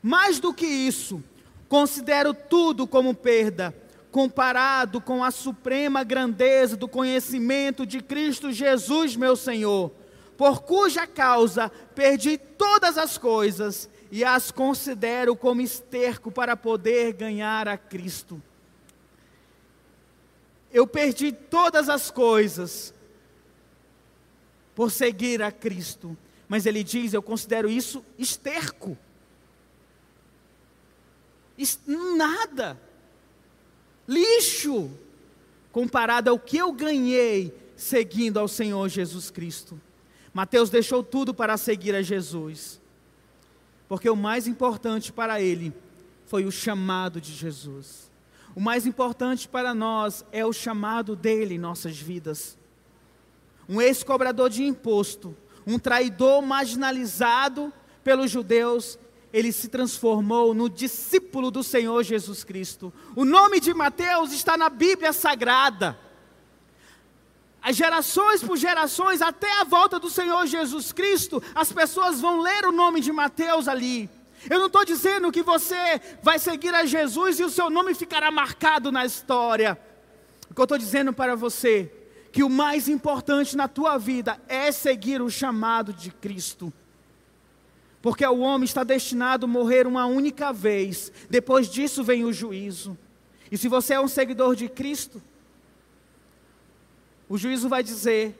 Mais 0.00 0.38
do 0.38 0.54
que 0.54 0.64
isso, 0.64 1.20
considero 1.68 2.32
tudo 2.32 2.86
como 2.86 3.12
perda 3.16 3.74
comparado 4.12 5.00
com 5.00 5.24
a 5.24 5.32
suprema 5.32 6.04
grandeza 6.04 6.76
do 6.76 6.86
conhecimento 6.86 7.84
de 7.84 8.00
Cristo 8.00 8.52
Jesus, 8.52 9.16
meu 9.16 9.34
Senhor, 9.34 9.90
por 10.36 10.62
cuja 10.62 11.04
causa 11.04 11.68
perdi 11.96 12.38
todas 12.38 12.96
as 12.96 13.18
coisas 13.18 13.90
e 14.08 14.22
as 14.22 14.52
considero 14.52 15.34
como 15.34 15.60
esterco 15.60 16.30
para 16.30 16.56
poder 16.56 17.14
ganhar 17.14 17.66
a 17.66 17.76
Cristo. 17.76 18.40
Eu 20.72 20.86
perdi 20.86 21.32
todas 21.32 21.88
as 21.88 22.08
coisas 22.08 22.94
por 24.76 24.92
seguir 24.92 25.42
a 25.42 25.50
Cristo, 25.50 26.16
mas 26.52 26.66
ele 26.66 26.84
diz: 26.84 27.14
eu 27.14 27.22
considero 27.22 27.70
isso 27.70 28.04
esterco. 28.18 28.94
Nada 31.86 32.78
lixo, 34.06 34.90
comparado 35.70 36.28
ao 36.28 36.38
que 36.38 36.58
eu 36.58 36.70
ganhei 36.70 37.56
seguindo 37.74 38.38
ao 38.38 38.46
Senhor 38.46 38.86
Jesus 38.90 39.30
Cristo. 39.30 39.80
Mateus 40.34 40.68
deixou 40.68 41.02
tudo 41.02 41.32
para 41.32 41.56
seguir 41.56 41.94
a 41.94 42.02
Jesus, 42.02 42.78
porque 43.88 44.10
o 44.10 44.16
mais 44.16 44.46
importante 44.46 45.10
para 45.10 45.40
ele 45.40 45.72
foi 46.26 46.44
o 46.44 46.52
chamado 46.52 47.18
de 47.18 47.32
Jesus. 47.32 48.10
O 48.54 48.60
mais 48.60 48.84
importante 48.86 49.48
para 49.48 49.72
nós 49.72 50.22
é 50.30 50.44
o 50.44 50.52
chamado 50.52 51.16
dele 51.16 51.54
em 51.54 51.58
nossas 51.58 51.96
vidas. 51.96 52.58
Um 53.66 53.80
ex-cobrador 53.80 54.50
de 54.50 54.64
imposto, 54.64 55.34
um 55.66 55.78
traidor 55.78 56.42
marginalizado 56.42 57.72
pelos 58.02 58.30
judeus, 58.30 58.98
ele 59.32 59.50
se 59.52 59.68
transformou 59.68 60.52
no 60.52 60.68
discípulo 60.68 61.50
do 61.50 61.62
Senhor 61.62 62.02
Jesus 62.02 62.44
Cristo. 62.44 62.92
O 63.16 63.24
nome 63.24 63.60
de 63.60 63.72
Mateus 63.72 64.32
está 64.32 64.56
na 64.56 64.68
Bíblia 64.68 65.12
Sagrada. 65.12 65.98
As 67.62 67.76
gerações 67.76 68.42
por 68.42 68.56
gerações, 68.56 69.22
até 69.22 69.60
a 69.60 69.64
volta 69.64 69.98
do 69.98 70.10
Senhor 70.10 70.46
Jesus 70.46 70.92
Cristo, 70.92 71.42
as 71.54 71.72
pessoas 71.72 72.20
vão 72.20 72.40
ler 72.40 72.66
o 72.66 72.72
nome 72.72 73.00
de 73.00 73.12
Mateus 73.12 73.68
ali. 73.68 74.10
Eu 74.50 74.58
não 74.58 74.66
estou 74.66 74.84
dizendo 74.84 75.30
que 75.30 75.42
você 75.42 76.00
vai 76.22 76.38
seguir 76.38 76.74
a 76.74 76.84
Jesus 76.84 77.38
e 77.38 77.44
o 77.44 77.50
seu 77.50 77.70
nome 77.70 77.94
ficará 77.94 78.30
marcado 78.30 78.90
na 78.90 79.06
história. 79.06 79.78
O 80.50 80.54
que 80.54 80.60
eu 80.60 80.64
estou 80.64 80.76
dizendo 80.76 81.12
para 81.12 81.36
você, 81.36 81.90
que 82.32 82.42
o 82.42 82.48
mais 82.48 82.88
importante 82.88 83.56
na 83.56 83.68
tua 83.68 83.98
vida 83.98 84.40
é 84.48 84.72
seguir 84.72 85.20
o 85.20 85.30
chamado 85.30 85.92
de 85.92 86.10
Cristo 86.10 86.72
porque 88.02 88.26
o 88.26 88.40
homem 88.40 88.64
está 88.64 88.82
destinado 88.82 89.46
a 89.46 89.48
morrer 89.48 89.86
uma 89.86 90.06
única 90.06 90.52
vez, 90.52 91.12
depois 91.30 91.68
disso 91.68 92.02
vem 92.02 92.24
o 92.24 92.32
juízo. 92.32 92.98
E 93.48 93.56
se 93.56 93.68
você 93.68 93.94
é 93.94 94.00
um 94.00 94.08
seguidor 94.08 94.56
de 94.56 94.68
Cristo, 94.68 95.22
o 97.28 97.38
juízo 97.38 97.68
vai 97.68 97.80
dizer: 97.80 98.34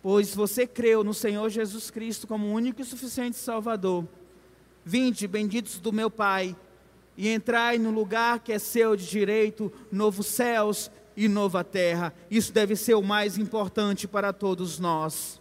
Pois 0.00 0.32
você 0.32 0.64
creu 0.64 1.02
no 1.02 1.12
Senhor 1.12 1.50
Jesus 1.50 1.90
Cristo 1.90 2.26
como 2.28 2.52
único 2.52 2.80
e 2.80 2.84
suficiente 2.84 3.36
Salvador, 3.36 4.06
vinde, 4.84 5.26
benditos 5.26 5.80
do 5.80 5.92
meu 5.92 6.10
Pai, 6.10 6.54
e 7.16 7.28
entrai 7.28 7.78
no 7.78 7.90
lugar 7.90 8.38
que 8.38 8.52
é 8.52 8.60
seu 8.60 8.94
de 8.94 9.08
direito, 9.08 9.72
novos 9.90 10.28
céus 10.28 10.88
e 11.16 11.28
nova 11.28 11.62
terra. 11.62 12.12
Isso 12.30 12.52
deve 12.52 12.76
ser 12.76 12.94
o 12.94 13.02
mais 13.02 13.38
importante 13.38 14.06
para 14.08 14.32
todos 14.32 14.78
nós. 14.78 15.40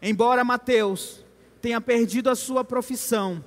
Embora 0.00 0.44
Mateus 0.44 1.24
tenha 1.60 1.80
perdido 1.80 2.30
a 2.30 2.36
sua 2.36 2.64
profissão, 2.64 3.44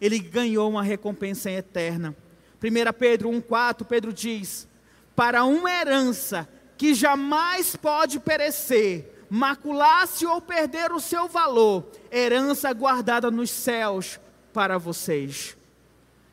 ele 0.00 0.18
ganhou 0.18 0.70
uma 0.70 0.82
recompensa 0.82 1.50
eterna. 1.50 2.16
1 2.62 2.92
Pedro 2.98 3.30
1,4, 3.30 3.84
Pedro 3.84 4.12
diz: 4.12 4.68
Para 5.14 5.44
uma 5.44 5.70
herança 5.70 6.48
que 6.76 6.94
jamais 6.94 7.76
pode 7.76 8.18
perecer, 8.18 9.26
macular-se 9.28 10.24
ou 10.26 10.40
perder 10.40 10.92
o 10.92 11.00
seu 11.00 11.28
valor, 11.28 11.90
herança 12.10 12.72
guardada 12.72 13.30
nos 13.30 13.50
céus 13.50 14.18
para 14.52 14.78
vocês. 14.78 15.56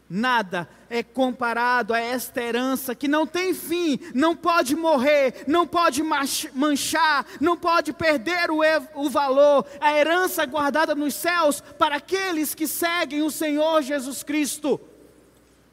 Nada 0.09 0.69
é 0.89 1.03
comparado 1.03 1.93
a 1.93 1.99
esta 1.99 2.41
herança 2.41 2.95
que 2.95 3.09
não 3.09 3.27
tem 3.27 3.53
fim, 3.53 3.99
não 4.13 4.37
pode 4.37 4.73
morrer, 4.73 5.43
não 5.45 5.67
pode 5.67 6.01
manchar, 6.01 7.25
não 7.41 7.57
pode 7.57 7.91
perder 7.91 8.49
o, 8.49 8.61
o 8.95 9.09
valor, 9.09 9.65
a 9.81 9.97
herança 9.97 10.45
guardada 10.45 10.95
nos 10.95 11.13
céus 11.13 11.59
para 11.77 11.97
aqueles 11.97 12.55
que 12.55 12.67
seguem 12.67 13.21
o 13.21 13.29
Senhor 13.29 13.81
Jesus 13.81 14.23
Cristo. 14.23 14.79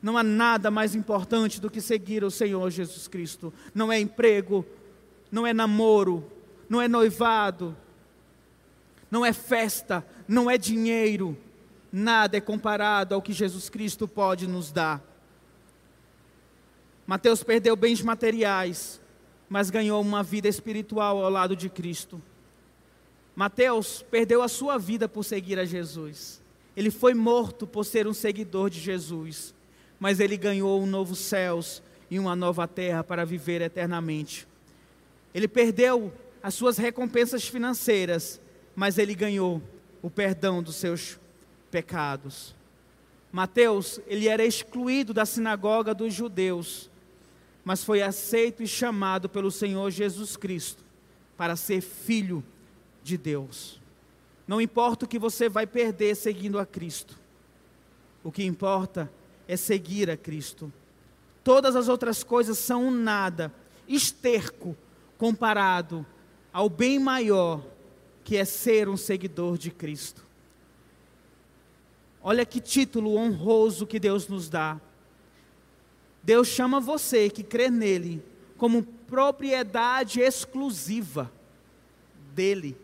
Não 0.02 0.18
há 0.18 0.22
nada 0.24 0.68
mais 0.68 0.96
importante 0.96 1.60
do 1.60 1.70
que 1.70 1.80
seguir 1.80 2.24
o 2.24 2.30
Senhor 2.30 2.68
Jesus 2.70 3.06
Cristo. 3.06 3.54
Não 3.72 3.92
é 3.92 4.00
emprego, 4.00 4.66
não 5.30 5.46
é 5.46 5.54
namoro, 5.54 6.28
não 6.68 6.82
é 6.82 6.88
noivado, 6.88 7.76
não 9.08 9.24
é 9.24 9.32
festa, 9.32 10.04
não 10.26 10.50
é 10.50 10.58
dinheiro 10.58 11.38
nada 11.94 12.36
é 12.36 12.40
comparado 12.40 13.14
ao 13.14 13.22
que 13.22 13.32
Jesus 13.32 13.68
Cristo 13.68 14.08
pode 14.08 14.48
nos 14.48 14.72
dar. 14.72 15.00
Mateus 17.06 17.44
perdeu 17.44 17.76
bens 17.76 18.02
materiais, 18.02 19.00
mas 19.48 19.70
ganhou 19.70 20.02
uma 20.02 20.20
vida 20.20 20.48
espiritual 20.48 21.22
ao 21.22 21.30
lado 21.30 21.54
de 21.54 21.68
Cristo. 21.68 22.20
Mateus 23.36 24.04
perdeu 24.10 24.42
a 24.42 24.48
sua 24.48 24.76
vida 24.76 25.08
por 25.08 25.22
seguir 25.22 25.56
a 25.56 25.64
Jesus. 25.64 26.42
Ele 26.76 26.90
foi 26.90 27.14
morto 27.14 27.64
por 27.64 27.84
ser 27.84 28.08
um 28.08 28.12
seguidor 28.12 28.70
de 28.70 28.80
Jesus, 28.80 29.54
mas 30.00 30.18
ele 30.18 30.36
ganhou 30.36 30.82
um 30.82 30.86
novo 30.86 31.14
céus 31.14 31.80
e 32.10 32.18
uma 32.18 32.34
nova 32.34 32.66
terra 32.66 33.04
para 33.04 33.24
viver 33.24 33.62
eternamente. 33.62 34.48
Ele 35.32 35.46
perdeu 35.46 36.12
as 36.42 36.54
suas 36.54 36.76
recompensas 36.76 37.46
financeiras, 37.46 38.40
mas 38.74 38.98
ele 38.98 39.14
ganhou 39.14 39.62
o 40.02 40.10
perdão 40.10 40.60
dos 40.60 40.74
seus 40.74 41.22
pecados. 41.74 42.54
Mateus, 43.32 43.98
ele 44.06 44.28
era 44.28 44.44
excluído 44.44 45.12
da 45.12 45.26
sinagoga 45.26 45.92
dos 45.92 46.14
judeus, 46.14 46.88
mas 47.64 47.82
foi 47.82 48.00
aceito 48.00 48.62
e 48.62 48.68
chamado 48.68 49.28
pelo 49.28 49.50
Senhor 49.50 49.90
Jesus 49.90 50.36
Cristo 50.36 50.84
para 51.36 51.56
ser 51.56 51.80
filho 51.80 52.44
de 53.02 53.18
Deus. 53.18 53.80
Não 54.46 54.60
importa 54.60 55.04
o 55.04 55.08
que 55.08 55.18
você 55.18 55.48
vai 55.48 55.66
perder 55.66 56.14
seguindo 56.14 56.60
a 56.60 56.64
Cristo, 56.64 57.18
o 58.22 58.30
que 58.30 58.44
importa 58.44 59.10
é 59.48 59.56
seguir 59.56 60.08
a 60.08 60.16
Cristo. 60.16 60.72
Todas 61.42 61.74
as 61.74 61.88
outras 61.88 62.22
coisas 62.22 62.56
são 62.56 62.84
um 62.84 62.90
nada, 62.92 63.52
esterco, 63.88 64.76
comparado 65.18 66.06
ao 66.52 66.68
bem 66.68 67.00
maior 67.00 67.64
que 68.22 68.36
é 68.36 68.44
ser 68.44 68.88
um 68.88 68.96
seguidor 68.96 69.58
de 69.58 69.72
Cristo. 69.72 70.23
Olha 72.26 72.46
que 72.46 72.58
título 72.58 73.16
honroso 73.16 73.86
que 73.86 74.00
Deus 74.00 74.26
nos 74.28 74.48
dá. 74.48 74.80
Deus 76.22 76.48
chama 76.48 76.80
você 76.80 77.28
que 77.28 77.42
crê 77.42 77.68
nele 77.68 78.24
como 78.56 78.82
propriedade 78.82 80.22
exclusiva 80.22 81.30
dele. 82.34 82.78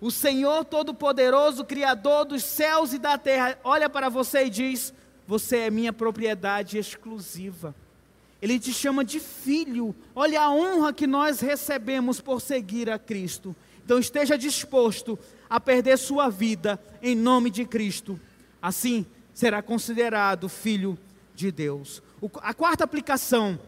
O 0.00 0.10
Senhor 0.10 0.64
Todo-Poderoso, 0.64 1.64
Criador 1.64 2.24
dos 2.24 2.42
céus 2.42 2.92
e 2.92 2.98
da 2.98 3.16
terra, 3.16 3.56
olha 3.62 3.88
para 3.88 4.08
você 4.08 4.46
e 4.46 4.50
diz: 4.50 4.92
Você 5.24 5.58
é 5.58 5.70
minha 5.70 5.92
propriedade 5.92 6.76
exclusiva. 6.76 7.72
Ele 8.42 8.58
te 8.58 8.72
chama 8.72 9.04
de 9.04 9.20
filho. 9.20 9.94
Olha 10.16 10.42
a 10.42 10.50
honra 10.50 10.92
que 10.92 11.06
nós 11.06 11.38
recebemos 11.38 12.20
por 12.20 12.40
seguir 12.40 12.90
a 12.90 12.98
Cristo. 12.98 13.54
Então 13.84 14.00
esteja 14.00 14.36
disposto 14.36 15.16
a 15.48 15.60
perder 15.60 15.96
sua 15.96 16.28
vida 16.28 16.82
em 17.00 17.14
nome 17.14 17.50
de 17.50 17.64
Cristo 17.64 18.18
assim 18.60 19.06
será 19.32 19.62
considerado 19.62 20.48
filho 20.48 20.98
de 21.34 21.50
Deus. 21.50 22.02
O, 22.20 22.30
a 22.42 22.52
quarta 22.52 22.84
aplicação. 22.84 23.58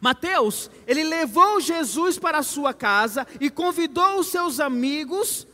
Mateus, 0.00 0.70
ele 0.86 1.04
levou 1.04 1.60
Jesus 1.60 2.18
para 2.18 2.38
a 2.38 2.42
sua 2.42 2.72
casa 2.72 3.26
e 3.40 3.50
convidou 3.50 4.18
os 4.20 4.28
seus 4.28 4.60
amigos, 4.60 5.46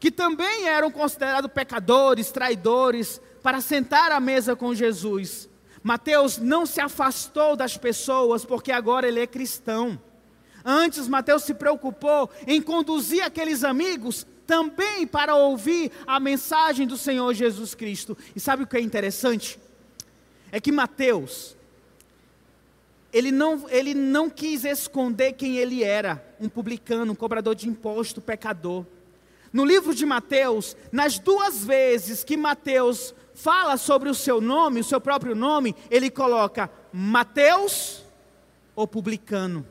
que 0.00 0.10
também 0.10 0.66
eram 0.66 0.90
considerados 0.90 1.50
pecadores, 1.52 2.32
traidores, 2.32 3.20
para 3.42 3.60
sentar 3.60 4.10
à 4.10 4.18
mesa 4.18 4.56
com 4.56 4.74
Jesus. 4.74 5.48
Mateus 5.82 6.38
não 6.38 6.64
se 6.64 6.80
afastou 6.80 7.56
das 7.56 7.76
pessoas 7.76 8.44
porque 8.44 8.72
agora 8.72 9.06
ele 9.06 9.20
é 9.20 9.26
cristão. 9.26 10.00
Antes, 10.64 11.08
Mateus 11.08 11.42
se 11.42 11.54
preocupou 11.54 12.30
em 12.46 12.62
conduzir 12.62 13.22
aqueles 13.22 13.64
amigos 13.64 14.26
também 14.46 15.06
para 15.06 15.34
ouvir 15.34 15.90
a 16.06 16.18
mensagem 16.20 16.86
do 16.86 16.96
Senhor 16.96 17.32
Jesus 17.34 17.74
Cristo. 17.74 18.16
E 18.34 18.40
sabe 18.40 18.62
o 18.62 18.66
que 18.66 18.76
é 18.76 18.80
interessante? 18.80 19.58
É 20.50 20.60
que 20.60 20.72
Mateus, 20.72 21.56
ele 23.12 23.32
não, 23.32 23.68
ele 23.68 23.94
não 23.94 24.28
quis 24.28 24.64
esconder 24.64 25.32
quem 25.32 25.56
ele 25.56 25.82
era, 25.82 26.24
um 26.40 26.48
publicano, 26.48 27.12
um 27.12 27.16
cobrador 27.16 27.54
de 27.54 27.68
imposto, 27.68 28.20
pecador. 28.20 28.84
No 29.52 29.64
livro 29.64 29.94
de 29.94 30.06
Mateus, 30.06 30.76
nas 30.90 31.18
duas 31.18 31.64
vezes 31.64 32.24
que 32.24 32.36
Mateus 32.36 33.14
fala 33.34 33.76
sobre 33.76 34.08
o 34.08 34.14
seu 34.14 34.40
nome, 34.40 34.80
o 34.80 34.84
seu 34.84 35.00
próprio 35.00 35.34
nome, 35.34 35.74
ele 35.90 36.10
coloca 36.10 36.70
Mateus, 36.92 38.02
o 38.74 38.86
publicano. 38.86 39.66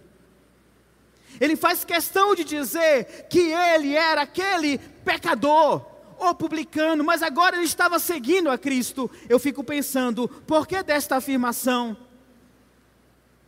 Ele 1.41 1.55
faz 1.55 1.83
questão 1.83 2.35
de 2.35 2.43
dizer 2.43 3.25
que 3.27 3.39
ele 3.51 3.95
era 3.95 4.21
aquele 4.21 4.77
pecador 4.77 5.83
ou 6.19 6.35
publicano, 6.35 7.03
mas 7.03 7.23
agora 7.23 7.55
ele 7.55 7.65
estava 7.65 7.97
seguindo 7.97 8.51
a 8.51 8.59
Cristo. 8.59 9.09
Eu 9.27 9.39
fico 9.39 9.63
pensando, 9.63 10.27
por 10.27 10.67
que 10.67 10.83
desta 10.83 11.15
afirmação? 11.15 11.97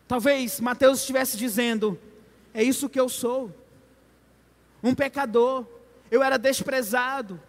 Talvez 0.07 0.59
Mateus 0.59 1.01
estivesse 1.01 1.37
dizendo: 1.37 1.99
é 2.51 2.63
isso 2.63 2.89
que 2.89 2.99
eu 2.99 3.07
sou, 3.07 3.51
um 4.81 4.95
pecador, 4.95 5.63
eu 6.09 6.23
era 6.23 6.39
desprezado, 6.39 7.39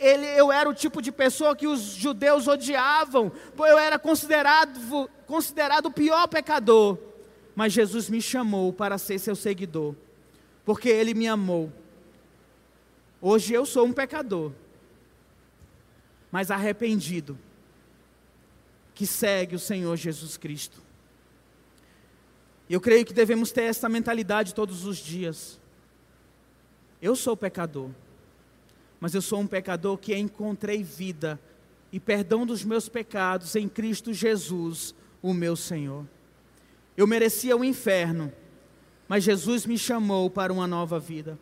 ele, 0.00 0.26
eu 0.28 0.50
era 0.50 0.66
o 0.66 0.74
tipo 0.74 1.02
de 1.02 1.12
pessoa 1.12 1.54
que 1.54 1.66
os 1.66 1.80
judeus 1.80 2.48
odiavam, 2.48 3.30
eu 3.58 3.78
era 3.78 3.98
considerado, 3.98 5.10
considerado 5.26 5.86
o 5.86 5.92
pior 5.92 6.26
pecador 6.26 6.96
mas 7.54 7.72
Jesus 7.72 8.10
me 8.10 8.20
chamou 8.20 8.72
para 8.72 8.98
ser 8.98 9.18
seu 9.18 9.36
seguidor, 9.36 9.94
porque 10.64 10.88
Ele 10.88 11.14
me 11.14 11.26
amou. 11.26 11.72
Hoje 13.20 13.54
eu 13.54 13.64
sou 13.64 13.86
um 13.86 13.92
pecador, 13.92 14.52
mas 16.30 16.50
arrependido, 16.50 17.38
que 18.94 19.06
segue 19.06 19.56
o 19.56 19.58
Senhor 19.58 19.96
Jesus 19.96 20.36
Cristo. 20.36 20.82
Eu 22.68 22.80
creio 22.80 23.04
que 23.04 23.12
devemos 23.12 23.52
ter 23.52 23.62
essa 23.62 23.88
mentalidade 23.88 24.54
todos 24.54 24.84
os 24.84 24.96
dias. 24.96 25.60
Eu 27.00 27.14
sou 27.14 27.36
pecador, 27.36 27.90
mas 28.98 29.14
eu 29.14 29.22
sou 29.22 29.40
um 29.40 29.46
pecador 29.46 29.98
que 29.98 30.16
encontrei 30.16 30.82
vida 30.82 31.38
e 31.92 32.00
perdão 32.00 32.44
dos 32.44 32.64
meus 32.64 32.88
pecados 32.88 33.54
em 33.54 33.68
Cristo 33.68 34.12
Jesus, 34.12 34.94
o 35.22 35.32
meu 35.32 35.54
Senhor. 35.54 36.06
Eu 36.96 37.06
merecia 37.06 37.56
o 37.56 37.64
inferno, 37.64 38.32
mas 39.08 39.24
Jesus 39.24 39.66
me 39.66 39.76
chamou 39.76 40.30
para 40.30 40.52
uma 40.52 40.66
nova 40.66 40.98
vida. 40.98 41.38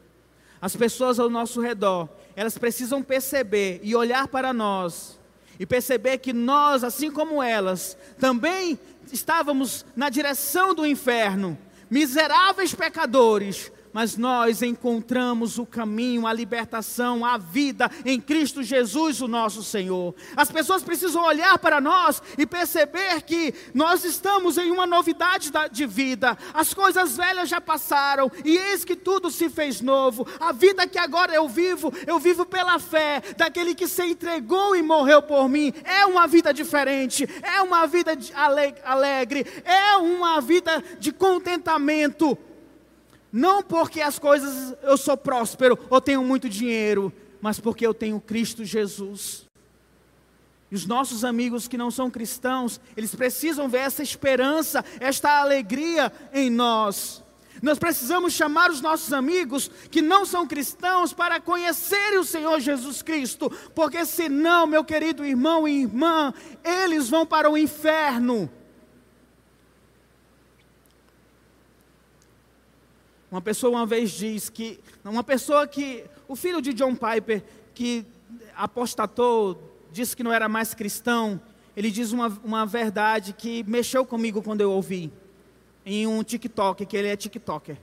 As 0.60 0.76
pessoas 0.76 1.18
ao 1.18 1.28
nosso 1.28 1.60
redor, 1.60 2.08
elas 2.36 2.56
precisam 2.56 3.02
perceber 3.02 3.80
e 3.82 3.94
olhar 3.96 4.28
para 4.28 4.52
nós 4.52 5.18
e 5.58 5.66
perceber 5.66 6.18
que 6.18 6.32
nós, 6.32 6.82
assim 6.82 7.10
como 7.10 7.42
elas, 7.42 7.96
também 8.18 8.78
estávamos 9.12 9.84
na 9.94 10.08
direção 10.08 10.74
do 10.74 10.86
inferno, 10.86 11.58
miseráveis 11.90 12.74
pecadores, 12.74 13.70
mas 13.92 14.16
nós 14.16 14.62
encontramos 14.62 15.58
o 15.58 15.66
caminho, 15.66 16.26
a 16.26 16.32
libertação, 16.32 17.24
a 17.24 17.36
vida 17.36 17.90
em 18.04 18.20
Cristo 18.20 18.62
Jesus, 18.62 19.20
o 19.20 19.28
nosso 19.28 19.62
Senhor. 19.62 20.14
As 20.36 20.50
pessoas 20.50 20.82
precisam 20.82 21.24
olhar 21.24 21.58
para 21.58 21.80
nós 21.80 22.22
e 22.38 22.46
perceber 22.46 23.22
que 23.22 23.54
nós 23.74 24.04
estamos 24.04 24.56
em 24.56 24.70
uma 24.70 24.86
novidade 24.86 25.50
de 25.70 25.86
vida. 25.86 26.36
As 26.54 26.72
coisas 26.72 27.16
velhas 27.16 27.48
já 27.48 27.60
passaram 27.60 28.30
e 28.44 28.56
eis 28.56 28.84
que 28.84 28.96
tudo 28.96 29.30
se 29.30 29.50
fez 29.50 29.80
novo. 29.80 30.26
A 30.40 30.52
vida 30.52 30.86
que 30.86 30.98
agora 30.98 31.34
eu 31.34 31.48
vivo, 31.48 31.92
eu 32.06 32.18
vivo 32.18 32.46
pela 32.46 32.78
fé 32.78 33.22
daquele 33.36 33.74
que 33.74 33.86
se 33.86 34.04
entregou 34.04 34.74
e 34.74 34.82
morreu 34.82 35.22
por 35.22 35.48
mim. 35.48 35.72
É 35.84 36.06
uma 36.06 36.26
vida 36.26 36.52
diferente, 36.52 37.28
é 37.42 37.60
uma 37.60 37.86
vida 37.86 38.16
alegre, 38.84 39.46
é 39.64 39.96
uma 39.96 40.40
vida 40.40 40.82
de 40.98 41.12
contentamento 41.12 42.38
não 43.32 43.62
porque 43.62 44.00
as 44.00 44.18
coisas 44.18 44.74
eu 44.82 44.96
sou 44.96 45.16
próspero 45.16 45.78
ou 45.88 46.00
tenho 46.00 46.22
muito 46.22 46.48
dinheiro, 46.48 47.12
mas 47.40 47.58
porque 47.58 47.86
eu 47.86 47.94
tenho 47.94 48.20
Cristo 48.20 48.64
Jesus. 48.64 49.46
E 50.70 50.74
os 50.74 50.86
nossos 50.86 51.24
amigos 51.24 51.66
que 51.68 51.76
não 51.76 51.90
são 51.90 52.10
cristãos, 52.10 52.80
eles 52.96 53.14
precisam 53.14 53.68
ver 53.68 53.78
essa 53.78 54.02
esperança, 54.02 54.84
esta 55.00 55.40
alegria 55.40 56.12
em 56.32 56.48
nós. 56.48 57.22
Nós 57.60 57.78
precisamos 57.78 58.32
chamar 58.32 58.70
os 58.70 58.80
nossos 58.80 59.12
amigos 59.12 59.70
que 59.90 60.00
não 60.00 60.24
são 60.24 60.46
cristãos 60.46 61.12
para 61.12 61.40
conhecerem 61.40 62.18
o 62.18 62.24
Senhor 62.24 62.58
Jesus 62.58 63.02
Cristo, 63.02 63.50
porque 63.74 64.04
senão, 64.04 64.66
meu 64.66 64.84
querido 64.84 65.24
irmão 65.24 65.68
e 65.68 65.82
irmã, 65.82 66.32
eles 66.64 67.08
vão 67.08 67.26
para 67.26 67.50
o 67.50 67.56
inferno. 67.56 68.50
Uma 73.32 73.40
pessoa 73.40 73.78
uma 73.78 73.86
vez 73.86 74.10
diz 74.10 74.50
que, 74.50 74.78
uma 75.02 75.24
pessoa 75.24 75.66
que, 75.66 76.04
o 76.28 76.36
filho 76.36 76.60
de 76.60 76.74
John 76.74 76.94
Piper, 76.94 77.42
que 77.72 78.04
apostatou, 78.54 79.80
disse 79.90 80.14
que 80.14 80.22
não 80.22 80.30
era 80.30 80.50
mais 80.50 80.74
cristão, 80.74 81.40
ele 81.74 81.90
diz 81.90 82.12
uma, 82.12 82.28
uma 82.44 82.66
verdade 82.66 83.32
que 83.32 83.64
mexeu 83.66 84.04
comigo 84.04 84.42
quando 84.42 84.60
eu 84.60 84.70
ouvi, 84.70 85.10
em 85.86 86.06
um 86.06 86.22
TikTok, 86.22 86.84
que 86.84 86.94
ele 86.94 87.08
é 87.08 87.16
TikToker. 87.16 87.78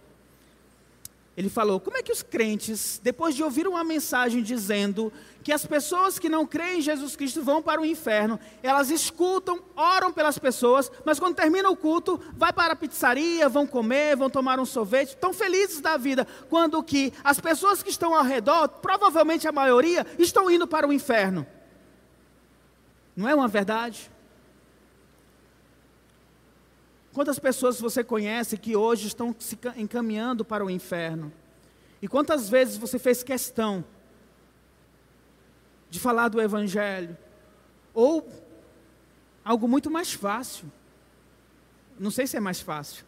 Ele 1.39 1.47
falou: 1.47 1.79
como 1.79 1.95
é 1.95 2.03
que 2.03 2.11
os 2.11 2.21
crentes, 2.21 2.99
depois 3.01 3.33
de 3.33 3.41
ouvir 3.41 3.65
uma 3.65 3.81
mensagem 3.81 4.43
dizendo 4.43 5.09
que 5.41 5.53
as 5.53 5.65
pessoas 5.65 6.19
que 6.19 6.27
não 6.27 6.45
creem 6.45 6.79
em 6.79 6.81
Jesus 6.81 7.15
Cristo 7.15 7.41
vão 7.41 7.61
para 7.61 7.79
o 7.79 7.85
inferno, 7.85 8.37
elas 8.61 8.89
escutam, 8.89 9.61
oram 9.73 10.11
pelas 10.11 10.37
pessoas, 10.37 10.91
mas 11.05 11.17
quando 11.17 11.37
termina 11.37 11.69
o 11.69 11.77
culto, 11.77 12.19
vai 12.35 12.51
para 12.51 12.73
a 12.73 12.75
pizzaria, 12.75 13.47
vão 13.47 13.65
comer, 13.65 14.17
vão 14.17 14.29
tomar 14.29 14.59
um 14.59 14.65
sorvete, 14.65 15.11
estão 15.11 15.31
felizes 15.31 15.79
da 15.79 15.95
vida, 15.95 16.27
quando 16.49 16.83
que 16.83 17.13
as 17.23 17.39
pessoas 17.39 17.81
que 17.81 17.89
estão 17.89 18.13
ao 18.13 18.25
redor, 18.25 18.67
provavelmente 18.67 19.47
a 19.47 19.53
maioria, 19.53 20.05
estão 20.17 20.51
indo 20.51 20.67
para 20.67 20.85
o 20.85 20.91
inferno. 20.91 21.47
Não 23.15 23.29
é 23.29 23.33
uma 23.33 23.47
verdade? 23.47 24.11
Quantas 27.13 27.39
pessoas 27.39 27.79
você 27.79 28.03
conhece 28.03 28.57
que 28.57 28.75
hoje 28.75 29.07
estão 29.07 29.35
se 29.37 29.57
encaminhando 29.75 30.45
para 30.45 30.63
o 30.63 30.69
inferno? 30.69 31.31
E 32.01 32.07
quantas 32.07 32.49
vezes 32.49 32.77
você 32.77 32.99
fez 32.99 33.23
questão 33.23 33.83
de 35.89 35.99
falar 35.99 36.29
do 36.29 36.39
Evangelho? 36.39 37.17
Ou 37.93 38.27
algo 39.43 39.67
muito 39.67 39.89
mais 39.89 40.13
fácil. 40.13 40.71
Não 41.99 42.11
sei 42.11 42.27
se 42.27 42.37
é 42.37 42.39
mais 42.39 42.61
fácil, 42.61 43.03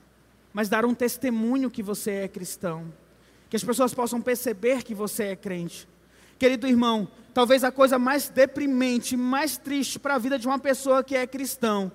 mas 0.51 0.67
dar 0.67 0.83
um 0.83 0.93
testemunho 0.93 1.71
que 1.71 1.83
você 1.83 2.11
é 2.11 2.27
cristão. 2.27 2.91
Que 3.49 3.55
as 3.55 3.63
pessoas 3.63 3.93
possam 3.93 4.21
perceber 4.21 4.83
que 4.83 4.95
você 4.95 5.25
é 5.25 5.35
crente. 5.35 5.87
Querido 6.39 6.67
irmão, 6.67 7.07
talvez 7.33 7.63
a 7.63 7.71
coisa 7.71 7.99
mais 7.99 8.27
deprimente, 8.27 9.15
mais 9.15 9.57
triste 9.57 9.99
para 9.99 10.15
a 10.15 10.17
vida 10.17 10.39
de 10.39 10.47
uma 10.47 10.57
pessoa 10.57 11.03
que 11.03 11.15
é 11.15 11.27
cristão, 11.27 11.91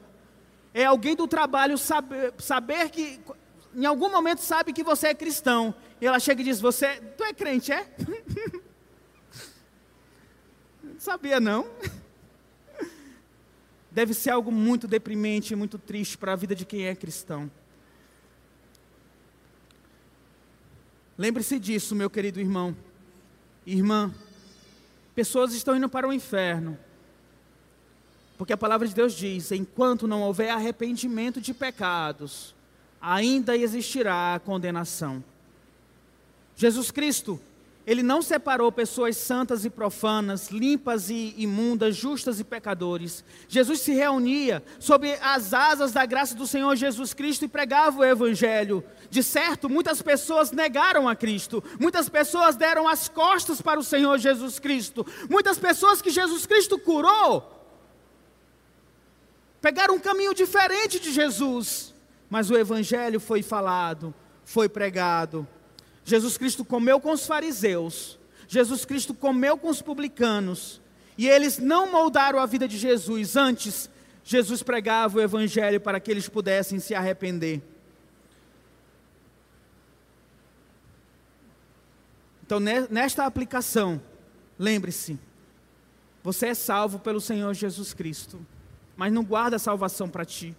é 0.76 0.84
alguém 0.84 1.16
do 1.16 1.26
trabalho 1.26 1.78
saber, 1.78 2.34
saber 2.36 2.90
que, 2.90 3.18
em 3.74 3.86
algum 3.86 4.10
momento, 4.10 4.40
sabe 4.40 4.74
que 4.74 4.84
você 4.84 5.06
é 5.08 5.14
cristão, 5.14 5.74
e 5.98 6.06
ela 6.06 6.20
chega 6.20 6.42
e 6.42 6.44
diz: 6.44 6.60
Você, 6.60 7.00
tu 7.16 7.24
é 7.24 7.32
crente, 7.32 7.72
é? 7.72 7.90
Sabia 10.98 11.40
não? 11.40 11.66
Deve 13.90 14.12
ser 14.12 14.28
algo 14.30 14.52
muito 14.52 14.86
deprimente 14.86 15.56
muito 15.56 15.78
triste 15.78 16.18
para 16.18 16.34
a 16.34 16.36
vida 16.36 16.54
de 16.54 16.66
quem 16.66 16.86
é 16.86 16.94
cristão. 16.94 17.50
Lembre-se 21.16 21.58
disso, 21.58 21.96
meu 21.96 22.10
querido 22.10 22.38
irmão, 22.38 22.76
irmã. 23.64 24.14
Pessoas 25.14 25.54
estão 25.54 25.74
indo 25.74 25.88
para 25.88 26.06
o 26.06 26.12
inferno, 26.12 26.78
porque 28.36 28.52
a 28.52 28.56
palavra 28.56 28.86
de 28.86 28.94
Deus 28.94 29.14
diz: 29.14 29.52
enquanto 29.52 30.06
não 30.06 30.22
houver 30.22 30.50
arrependimento 30.50 31.40
de 31.40 31.54
pecados, 31.54 32.54
ainda 33.00 33.56
existirá 33.56 34.40
condenação. 34.44 35.22
Jesus 36.56 36.90
Cristo 36.90 37.40
ele 37.86 38.02
não 38.02 38.20
separou 38.20 38.72
pessoas 38.72 39.16
santas 39.16 39.64
e 39.64 39.70
profanas, 39.70 40.50
limpas 40.50 41.08
e 41.08 41.32
imundas, 41.38 41.94
justas 41.94 42.40
e 42.40 42.44
pecadores. 42.44 43.22
Jesus 43.48 43.80
se 43.80 43.92
reunia 43.92 44.60
sob 44.80 45.08
as 45.22 45.54
asas 45.54 45.92
da 45.92 46.04
graça 46.04 46.34
do 46.34 46.48
Senhor 46.48 46.74
Jesus 46.74 47.14
Cristo 47.14 47.44
e 47.44 47.48
pregava 47.48 48.00
o 48.00 48.04
Evangelho. 48.04 48.82
De 49.08 49.22
certo, 49.22 49.68
muitas 49.68 50.02
pessoas 50.02 50.50
negaram 50.50 51.08
a 51.08 51.14
Cristo, 51.14 51.62
muitas 51.78 52.08
pessoas 52.08 52.56
deram 52.56 52.88
as 52.88 53.08
costas 53.08 53.62
para 53.62 53.78
o 53.78 53.84
Senhor 53.84 54.18
Jesus 54.18 54.58
Cristo, 54.58 55.06
muitas 55.30 55.56
pessoas 55.56 56.02
que 56.02 56.10
Jesus 56.10 56.44
Cristo 56.44 56.76
curou 56.80 57.55
pegaram 59.66 59.96
um 59.96 59.98
caminho 59.98 60.32
diferente 60.32 61.00
de 61.00 61.12
Jesus, 61.12 61.92
mas 62.30 62.52
o 62.52 62.56
Evangelho 62.56 63.18
foi 63.18 63.42
falado, 63.42 64.14
foi 64.44 64.68
pregado. 64.68 65.44
Jesus 66.04 66.38
Cristo 66.38 66.64
comeu 66.64 67.00
com 67.00 67.10
os 67.10 67.26
fariseus, 67.26 68.16
Jesus 68.46 68.84
Cristo 68.84 69.12
comeu 69.12 69.58
com 69.58 69.68
os 69.68 69.82
publicanos, 69.82 70.80
e 71.18 71.28
eles 71.28 71.58
não 71.58 71.90
moldaram 71.90 72.38
a 72.38 72.46
vida 72.46 72.68
de 72.68 72.78
Jesus, 72.78 73.36
antes, 73.36 73.90
Jesus 74.22 74.62
pregava 74.62 75.18
o 75.18 75.20
Evangelho 75.20 75.80
para 75.80 75.98
que 75.98 76.12
eles 76.12 76.28
pudessem 76.28 76.78
se 76.78 76.94
arrepender. 76.94 77.60
Então, 82.44 82.60
nesta 82.60 83.26
aplicação, 83.26 84.00
lembre-se, 84.56 85.18
você 86.22 86.50
é 86.50 86.54
salvo 86.54 87.00
pelo 87.00 87.20
Senhor 87.20 87.52
Jesus 87.52 87.92
Cristo, 87.92 88.46
mas 88.96 89.12
não 89.12 89.22
guarda 89.22 89.56
a 89.56 89.58
salvação 89.58 90.08
para 90.08 90.24
ti. 90.24 90.56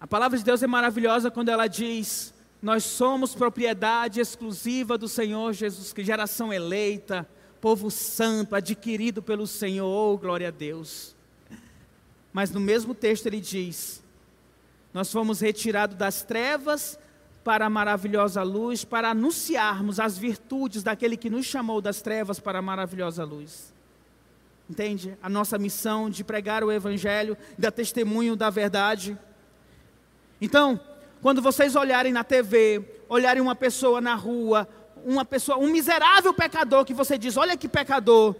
A 0.00 0.06
palavra 0.06 0.36
de 0.36 0.44
Deus 0.44 0.62
é 0.62 0.66
maravilhosa 0.66 1.30
quando 1.30 1.48
ela 1.48 1.66
diz: 1.66 2.34
nós 2.64 2.84
somos 2.84 3.34
propriedade 3.34 4.20
exclusiva 4.20 4.96
do 4.96 5.06
Senhor 5.06 5.52
Jesus 5.52 5.92
Cristo, 5.92 6.06
geração 6.06 6.50
eleita, 6.50 7.28
povo 7.60 7.90
santo, 7.90 8.54
adquirido 8.54 9.22
pelo 9.22 9.46
Senhor, 9.46 9.86
oh, 9.86 10.16
glória 10.16 10.48
a 10.48 10.50
Deus. 10.50 11.14
Mas 12.32 12.50
no 12.50 12.60
mesmo 12.60 12.94
texto 12.94 13.26
ele 13.26 13.38
diz: 13.38 14.02
Nós 14.94 15.12
fomos 15.12 15.40
retirados 15.40 15.96
das 15.96 16.22
trevas 16.22 16.98
para 17.44 17.66
a 17.66 17.70
maravilhosa 17.70 18.42
luz, 18.42 18.82
para 18.82 19.10
anunciarmos 19.10 20.00
as 20.00 20.16
virtudes 20.16 20.82
daquele 20.82 21.18
que 21.18 21.28
nos 21.28 21.44
chamou 21.44 21.82
das 21.82 22.00
trevas 22.00 22.40
para 22.40 22.60
a 22.60 22.62
maravilhosa 22.62 23.24
luz. 23.24 23.73
Entende? 24.68 25.16
A 25.22 25.28
nossa 25.28 25.58
missão 25.58 26.08
de 26.08 26.24
pregar 26.24 26.64
o 26.64 26.72
Evangelho, 26.72 27.36
dar 27.58 27.70
testemunho 27.70 28.34
da 28.34 28.48
verdade. 28.48 29.16
Então, 30.40 30.80
quando 31.20 31.42
vocês 31.42 31.76
olharem 31.76 32.12
na 32.12 32.24
TV, 32.24 32.82
olharem 33.08 33.42
uma 33.42 33.54
pessoa 33.54 34.00
na 34.00 34.14
rua, 34.14 34.68
uma 35.04 35.24
pessoa, 35.24 35.58
um 35.58 35.70
miserável 35.70 36.32
pecador 36.32 36.84
que 36.84 36.94
você 36.94 37.18
diz, 37.18 37.36
olha 37.36 37.56
que 37.56 37.68
pecador, 37.68 38.34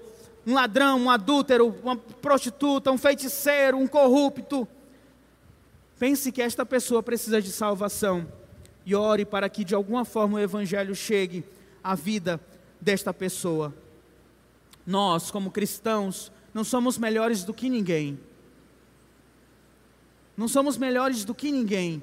um 0.47 0.55
ladrão, 0.55 0.99
um 0.99 1.11
adúltero, 1.11 1.79
uma 1.83 1.97
prostituta, 1.97 2.91
um 2.91 2.99
feiticeiro, 2.99 3.77
um 3.77 3.87
corrupto. 3.87 4.66
Pense 5.99 6.33
que 6.33 6.43
esta 6.43 6.64
pessoa 6.66 7.03
precisa 7.03 7.41
de 7.41 7.53
salvação 7.53 8.27
e 8.85 8.95
ore 8.95 9.25
para 9.25 9.49
que 9.49 9.64
de 9.64 9.75
alguma 9.75 10.05
forma 10.05 10.37
o 10.37 10.41
evangelho 10.41 10.95
chegue 10.95 11.45
à 11.83 11.95
vida 11.95 12.41
desta 12.81 13.12
pessoa. 13.12 13.72
Nós, 14.87 15.30
como 15.30 15.51
cristãos, 15.51 16.30
não 16.53 16.64
somos 16.64 16.99
melhores 16.99 17.45
do 17.45 17.55
que 17.55 17.68
ninguém. 17.68 18.18
Não 20.37 20.49
somos 20.49 20.76
melhores 20.76 21.24
do 21.24 21.35
que 21.35 21.51
ninguém. 21.51 22.03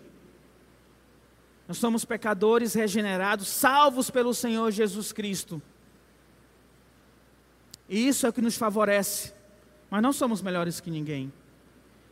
Nós 1.68 1.78
somos 1.78 2.04
pecadores 2.04 2.74
regenerados, 2.74 3.48
salvos 3.48 4.10
pelo 4.10 4.34
Senhor 4.34 4.72
Jesus 4.72 5.12
Cristo. 5.12 5.62
E 7.88 8.08
isso 8.08 8.26
é 8.26 8.30
o 8.30 8.34
que 8.34 8.42
nos 8.42 8.58
favorece. 8.58 9.34
Mas 9.90 10.02
não 10.02 10.14
somos 10.14 10.42
melhores 10.42 10.80
que 10.80 10.90
ninguém. 10.90 11.32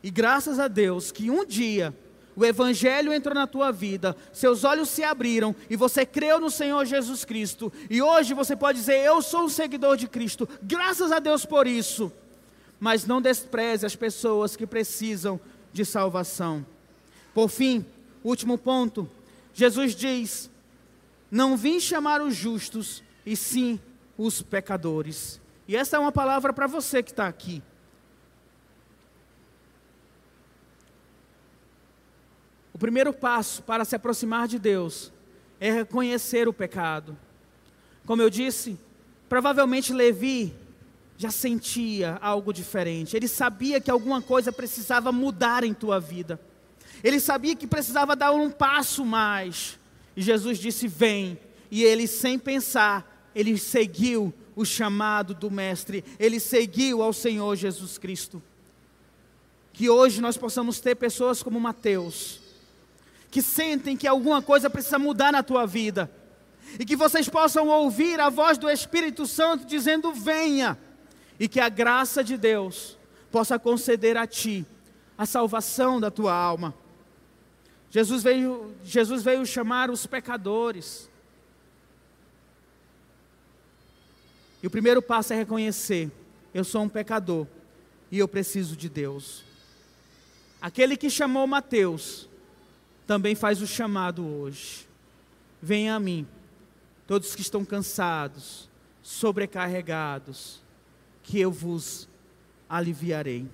E 0.03 0.11
graças 0.11 0.59
a 0.59 0.67
Deus 0.67 1.11
que 1.11 1.29
um 1.29 1.45
dia 1.45 1.95
o 2.35 2.45
Evangelho 2.45 3.13
entrou 3.13 3.35
na 3.35 3.47
tua 3.47 3.71
vida, 3.71 4.15
seus 4.31 4.63
olhos 4.63 4.89
se 4.89 5.03
abriram 5.03 5.55
e 5.69 5.75
você 5.75 6.05
creu 6.05 6.39
no 6.39 6.49
Senhor 6.49 6.85
Jesus 6.85 7.25
Cristo. 7.25 7.71
E 7.89 8.01
hoje 8.01 8.33
você 8.33 8.55
pode 8.55 8.79
dizer: 8.79 9.03
Eu 9.05 9.21
sou 9.21 9.43
um 9.43 9.49
seguidor 9.49 9.97
de 9.97 10.07
Cristo. 10.07 10.47
Graças 10.61 11.11
a 11.11 11.19
Deus 11.19 11.45
por 11.45 11.67
isso. 11.67 12.11
Mas 12.79 13.05
não 13.05 13.21
despreze 13.21 13.85
as 13.85 13.95
pessoas 13.95 14.55
que 14.55 14.65
precisam 14.65 15.39
de 15.73 15.83
salvação. 15.83 16.65
Por 17.33 17.49
fim, 17.49 17.85
último 18.23 18.57
ponto 18.57 19.09
Jesus 19.59 19.93
diz: 19.93 20.49
Não 21.29 21.57
vim 21.57 21.79
chamar 21.79 22.21
os 22.21 22.33
justos, 22.33 23.03
e 23.25 23.35
sim 23.35 23.79
os 24.17 24.41
pecadores. 24.41 25.41
E 25.67 25.75
essa 25.75 25.97
é 25.97 25.99
uma 25.99 26.11
palavra 26.11 26.53
para 26.53 26.65
você 26.65 27.03
que 27.03 27.11
está 27.11 27.27
aqui. 27.27 27.61
O 32.79 32.87
primeiro 32.89 33.11
passo 33.11 33.61
para 33.63 33.83
se 33.83 33.93
aproximar 33.93 34.47
de 34.47 34.57
Deus 34.57 35.11
é 35.59 35.69
reconhecer 35.69 36.47
o 36.47 36.53
pecado. 36.53 37.17
Como 38.05 38.21
eu 38.21 38.29
disse, 38.29 38.79
provavelmente 39.27 39.91
Levi 39.91 40.55
já 41.17 41.29
sentia 41.29 42.17
algo 42.21 42.53
diferente. 42.53 43.17
Ele 43.17 43.27
sabia 43.27 43.81
que 43.81 43.91
alguma 43.91 44.21
coisa 44.21 44.49
precisava 44.49 45.11
mudar 45.11 45.65
em 45.65 45.73
tua 45.73 45.99
vida. 45.99 46.39
Ele 47.03 47.19
sabia 47.19 47.53
que 47.53 47.67
precisava 47.67 48.15
dar 48.15 48.31
um 48.31 48.49
passo 48.49 49.03
mais. 49.03 49.77
E 50.15 50.21
Jesus 50.21 50.57
disse: 50.57 50.87
Vem. 50.87 51.37
E 51.69 51.83
ele, 51.83 52.07
sem 52.07 52.39
pensar, 52.39 53.29
ele 53.35 53.57
seguiu 53.57 54.33
o 54.55 54.63
chamado 54.63 55.33
do 55.33 55.51
Mestre, 55.51 56.01
ele 56.17 56.39
seguiu 56.39 57.03
ao 57.03 57.11
Senhor 57.11 57.57
Jesus 57.57 57.97
Cristo. 57.97 58.41
Que 59.73 59.89
hoje 59.89 60.21
nós 60.21 60.37
possamos 60.37 60.79
ter 60.79 60.95
pessoas 60.95 61.43
como 61.43 61.59
Mateus, 61.59 62.38
que 63.31 63.41
sentem 63.41 63.95
que 63.95 64.07
alguma 64.07 64.41
coisa 64.41 64.69
precisa 64.69 64.97
mudar 64.97 65.31
na 65.31 65.43
tua 65.43 65.65
vida, 65.65 66.11
e 66.79 66.85
que 66.85 66.95
vocês 66.95 67.27
possam 67.27 67.67
ouvir 67.67 68.19
a 68.19 68.29
voz 68.29 68.57
do 68.57 68.69
Espírito 68.69 69.25
Santo 69.25 69.65
dizendo: 69.65 70.13
Venha, 70.13 70.77
e 71.39 71.47
que 71.47 71.59
a 71.59 71.69
graça 71.69 72.23
de 72.23 72.37
Deus 72.37 72.97
possa 73.31 73.57
conceder 73.57 74.17
a 74.17 74.27
ti 74.27 74.65
a 75.17 75.25
salvação 75.25 75.99
da 75.99 76.09
tua 76.09 76.33
alma. 76.33 76.73
Jesus 77.91 78.23
veio, 78.23 78.73
Jesus 78.83 79.23
veio 79.23 79.45
chamar 79.45 79.89
os 79.89 80.05
pecadores. 80.05 81.09
E 84.61 84.67
o 84.67 84.69
primeiro 84.69 85.01
passo 85.01 85.33
é 85.33 85.35
reconhecer: 85.35 86.11
eu 86.53 86.63
sou 86.63 86.83
um 86.83 86.89
pecador 86.89 87.47
e 88.11 88.19
eu 88.19 88.27
preciso 88.27 88.75
de 88.75 88.87
Deus. 88.87 89.43
Aquele 90.61 90.95
que 90.95 91.09
chamou 91.09 91.47
Mateus 91.47 92.28
também 93.09 93.33
faz 93.33 93.59
o 93.59 93.65
chamado 93.65 94.23
hoje. 94.23 94.87
Venha 95.59 95.95
a 95.95 95.99
mim, 95.99 96.27
todos 97.07 97.33
que 97.33 97.41
estão 97.41 97.65
cansados, 97.65 98.69
sobrecarregados, 99.01 100.61
que 101.23 101.39
eu 101.39 101.51
vos 101.51 102.07
aliviarei. 102.69 103.49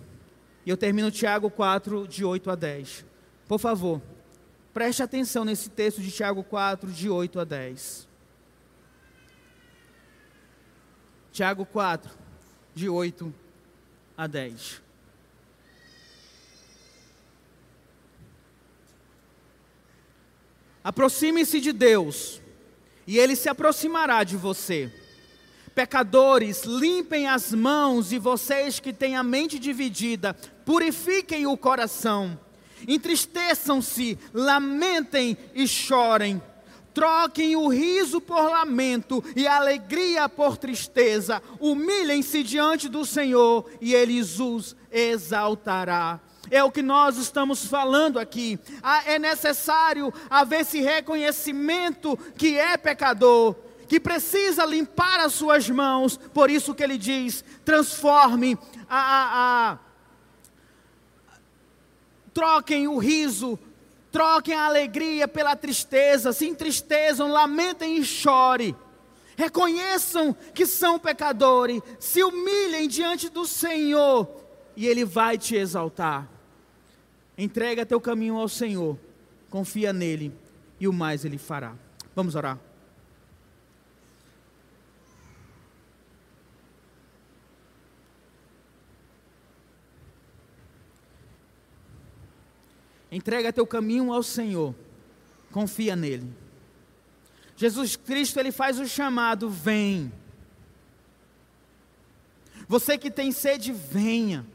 E 0.66 0.70
eu 0.70 0.76
termino 0.76 1.10
Tiago 1.10 1.50
4, 1.50 2.06
de 2.06 2.26
8 2.26 2.52
a 2.52 2.56
10. 2.56 3.06
Por 3.48 3.58
favor. 3.58 4.02
Preste 4.74 5.02
atenção 5.02 5.46
nesse 5.46 5.70
texto 5.70 6.02
de 6.02 6.12
Tiago 6.12 6.44
4, 6.44 6.92
de 6.92 7.10
8 7.10 7.40
a 7.40 7.46
10. 7.46 8.10
Tiago 11.32 11.66
4, 11.66 12.12
de 12.74 12.90
8 12.90 13.34
a 14.18 14.28
10. 14.28 14.85
Aproxime-se 20.86 21.60
de 21.60 21.74
Deus, 21.74 22.40
e 23.08 23.18
Ele 23.18 23.36
se 23.36 23.50
aproximará 23.50 24.24
de 24.24 24.38
você. 24.38 24.94
Pecadores, 25.74 26.64
limpem 26.64 27.28
as 27.28 27.52
mãos, 27.52 28.12
e 28.12 28.20
vocês 28.20 28.80
que 28.80 28.94
têm 28.94 29.16
a 29.16 29.24
mente 29.24 29.58
dividida, 29.58 30.36
purifiquem 30.64 31.48
o 31.48 31.58
coração. 31.58 32.40
Entristeçam-se, 32.88 34.20
lamentem 34.32 35.36
e 35.56 35.68
chorem. 35.68 36.40
Troquem 36.94 37.56
o 37.56 37.68
riso 37.68 38.22
por 38.22 38.44
lamento 38.44 39.24
e 39.36 39.48
a 39.48 39.56
alegria 39.56 40.30
por 40.30 40.56
tristeza. 40.56 41.42
Humilhem-se 41.60 42.44
diante 42.44 42.88
do 42.88 43.04
Senhor 43.04 43.68
e 43.82 43.96
Ele 43.96 44.22
os 44.22 44.76
exaltará. 44.92 46.22
É 46.50 46.64
o 46.64 46.72
que 46.72 46.82
nós 46.82 47.18
estamos 47.18 47.66
falando 47.66 48.20
aqui. 48.20 48.60
Ah, 48.82 49.04
é 49.06 49.20
necessário 49.20 50.14
haver 50.30 50.62
esse 50.62 50.80
reconhecimento 50.82 52.18
que 52.38 52.58
é 52.58 52.78
pecador, 52.78 53.56
que 53.88 54.00
precisa 54.00 54.66
limpar 54.66 55.20
as 55.20 55.34
suas 55.34 55.70
mãos. 55.70 56.18
Por 56.34 56.50
isso 56.50 56.74
que 56.74 56.84
ele 56.84 56.98
diz: 56.98 57.44
transforme 57.64 58.58
a, 58.90 59.00
a, 59.00 59.72
a 59.72 59.78
troquem 62.34 62.88
o 62.88 62.98
riso 62.98 63.58
troquem 64.16 64.56
a 64.56 64.64
alegria 64.64 65.28
pela 65.28 65.58
tristeza, 65.58 66.32
se 66.32 66.48
entristeçam, 66.48 67.28
lamentem 67.28 67.98
e 67.98 68.06
chorem. 68.06 68.74
Reconheçam 69.36 70.34
que 70.54 70.66
são 70.66 70.98
pecadores, 70.98 71.82
se 72.00 72.24
humilhem 72.24 72.88
diante 72.88 73.28
do 73.28 73.46
Senhor 73.46 74.30
e 74.74 74.88
Ele 74.88 75.04
vai 75.04 75.38
te 75.38 75.58
exaltar. 75.58 76.30
Entrega 77.38 77.86
teu 77.86 78.00
caminho 78.00 78.38
ao 78.38 78.48
Senhor, 78.48 78.98
confia 79.50 79.92
nele 79.92 80.34
e 80.80 80.88
o 80.88 80.94
mais 80.94 81.26
Ele 81.26 81.38
fará. 81.38 81.76
Vamos 82.16 82.36
orar. 82.36 82.60
Entrega 93.12 93.54
teu 93.54 93.66
caminho 93.66 94.12
ao 94.12 94.22
Senhor. 94.22 94.76
Confia 95.50 95.96
nele. 95.96 96.34
Jesus 97.56 97.96
Cristo, 97.96 98.38
ele 98.40 98.52
faz 98.52 98.78
o 98.78 98.86
chamado: 98.86 99.50
vem. 99.50 100.12
Você 102.68 102.98
que 102.98 103.10
tem 103.10 103.32
sede, 103.32 103.72
venha. 103.72 104.46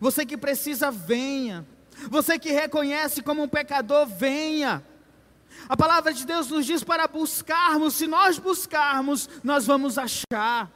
Você 0.00 0.24
que 0.24 0.36
precisa, 0.36 0.90
venha. 0.90 1.66
Você 2.08 2.38
que 2.38 2.50
reconhece 2.50 3.22
como 3.22 3.42
um 3.42 3.48
pecador, 3.48 4.06
venha. 4.06 4.84
A 5.68 5.76
palavra 5.76 6.12
de 6.12 6.26
Deus 6.26 6.48
nos 6.48 6.66
diz 6.66 6.82
para 6.82 7.06
buscarmos, 7.06 7.94
se 7.94 8.06
nós 8.06 8.38
buscarmos, 8.38 9.28
nós 9.44 9.66
vamos 9.66 9.98
achar. 9.98 10.70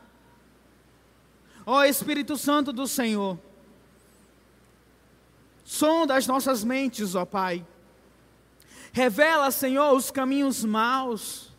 Ó 1.64 1.83
Espírito 1.83 2.37
Santo 2.37 2.73
do 2.73 2.87
Senhor, 2.87 3.39
Sonda 5.67 6.14
as 6.14 6.29
nossas 6.29 6.62
mentes, 6.62 7.17
ó 7.17 7.25
Pai. 7.25 7.67
Revela, 8.93 9.51
Senhor, 9.51 9.93
os 9.95 10.12
caminhos 10.12 10.64
maus. 10.64 11.53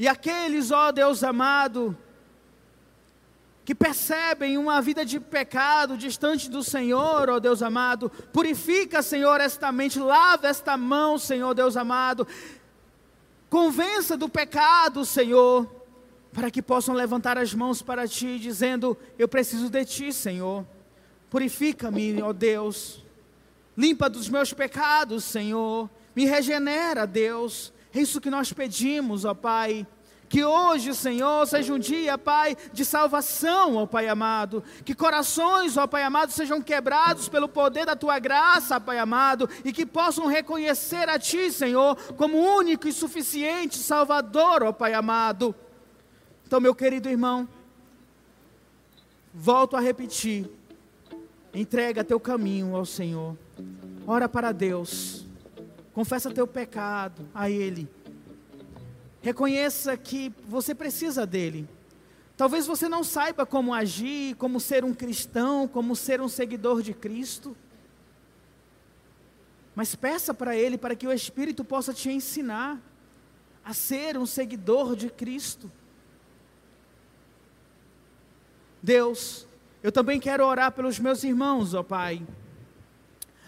E 0.00 0.08
aqueles, 0.08 0.70
ó 0.70 0.90
Deus 0.90 1.22
amado, 1.22 1.96
que 3.64 3.74
percebem 3.74 4.58
uma 4.58 4.80
vida 4.82 5.04
de 5.04 5.18
pecado 5.18 5.96
distante 5.96 6.50
do 6.50 6.62
Senhor, 6.62 7.30
ó 7.30 7.40
Deus 7.40 7.62
amado, 7.62 8.10
purifica, 8.32 9.02
Senhor, 9.02 9.40
esta 9.40 9.72
mente, 9.72 9.98
lava 9.98 10.48
esta 10.48 10.76
mão, 10.76 11.16
Senhor 11.16 11.54
Deus 11.54 11.76
amado, 11.76 12.26
convença 13.48 14.16
do 14.16 14.28
pecado, 14.28 15.04
Senhor, 15.04 15.66
para 16.32 16.50
que 16.50 16.60
possam 16.60 16.94
levantar 16.94 17.38
as 17.38 17.54
mãos 17.54 17.80
para 17.80 18.06
Ti, 18.06 18.38
dizendo: 18.38 18.98
Eu 19.18 19.28
preciso 19.28 19.70
de 19.70 19.84
Ti, 19.84 20.12
Senhor, 20.12 20.66
purifica-me, 21.30 22.20
ó 22.20 22.32
Deus. 22.32 23.02
Limpa 23.76 24.10
dos 24.10 24.28
meus 24.28 24.52
pecados, 24.52 25.24
Senhor. 25.24 25.88
Me 26.14 26.26
regenera, 26.26 27.06
Deus. 27.06 27.72
É 27.94 28.00
isso 28.00 28.20
que 28.20 28.30
nós 28.30 28.52
pedimos, 28.52 29.24
ó 29.24 29.34
Pai. 29.34 29.86
Que 30.28 30.44
hoje, 30.44 30.94
Senhor, 30.94 31.46
seja 31.46 31.72
um 31.72 31.78
dia, 31.78 32.16
Pai, 32.18 32.56
de 32.72 32.84
salvação, 32.84 33.76
ó 33.76 33.86
Pai 33.86 34.08
amado. 34.08 34.62
Que 34.84 34.94
corações, 34.94 35.76
ó 35.76 35.86
Pai 35.86 36.02
amado, 36.02 36.32
sejam 36.32 36.60
quebrados 36.60 37.28
pelo 37.28 37.48
poder 37.48 37.86
da 37.86 37.94
Tua 37.94 38.18
graça, 38.18 38.80
Pai 38.80 38.98
amado. 38.98 39.48
E 39.64 39.72
que 39.72 39.86
possam 39.86 40.26
reconhecer 40.26 41.08
a 41.08 41.18
Ti, 41.18 41.52
Senhor, 41.52 41.96
como 42.16 42.38
único 42.38 42.88
e 42.88 42.92
suficiente 42.92 43.78
Salvador, 43.78 44.62
ó 44.62 44.72
Pai 44.72 44.94
amado. 44.94 45.54
Então, 46.46 46.60
meu 46.60 46.74
querido 46.74 47.08
irmão, 47.08 47.48
volto 49.32 49.76
a 49.76 49.80
repetir. 49.80 50.48
Entrega 51.52 52.02
teu 52.02 52.18
caminho 52.18 52.74
ao 52.74 52.84
Senhor. 52.84 53.36
Ora 54.06 54.28
para 54.28 54.52
Deus. 54.52 55.24
Confessa 55.92 56.30
teu 56.30 56.46
pecado 56.46 57.28
a 57.32 57.48
Ele. 57.48 57.88
Reconheça 59.24 59.96
que 59.96 60.30
você 60.46 60.74
precisa 60.74 61.24
dele. 61.24 61.66
Talvez 62.36 62.66
você 62.66 62.90
não 62.90 63.02
saiba 63.02 63.46
como 63.46 63.72
agir, 63.72 64.36
como 64.36 64.60
ser 64.60 64.84
um 64.84 64.92
cristão, 64.92 65.66
como 65.66 65.96
ser 65.96 66.20
um 66.20 66.28
seguidor 66.28 66.82
de 66.82 66.92
Cristo. 66.92 67.56
Mas 69.74 69.94
peça 69.94 70.34
para 70.34 70.54
Ele 70.54 70.76
para 70.76 70.94
que 70.94 71.06
o 71.06 71.12
Espírito 71.12 71.64
possa 71.64 71.94
te 71.94 72.10
ensinar 72.10 72.78
a 73.64 73.72
ser 73.72 74.18
um 74.18 74.26
seguidor 74.26 74.94
de 74.94 75.08
Cristo. 75.08 75.72
Deus, 78.82 79.48
eu 79.82 79.90
também 79.90 80.20
quero 80.20 80.44
orar 80.44 80.70
pelos 80.72 80.98
meus 80.98 81.24
irmãos, 81.24 81.72
ó 81.72 81.82
Pai. 81.82 82.22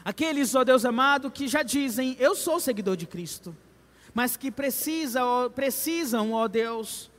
Aqueles, 0.02 0.54
ó 0.54 0.64
Deus 0.64 0.86
amado, 0.86 1.30
que 1.30 1.46
já 1.46 1.62
dizem, 1.62 2.16
eu 2.18 2.34
sou 2.34 2.58
seguidor 2.58 2.96
de 2.96 3.06
Cristo, 3.06 3.54
mas 4.16 4.34
que 4.34 4.50
precisa, 4.50 5.22
ó, 5.22 5.50
precisam, 5.50 6.32
ó 6.32 6.48
Deus, 6.48 7.10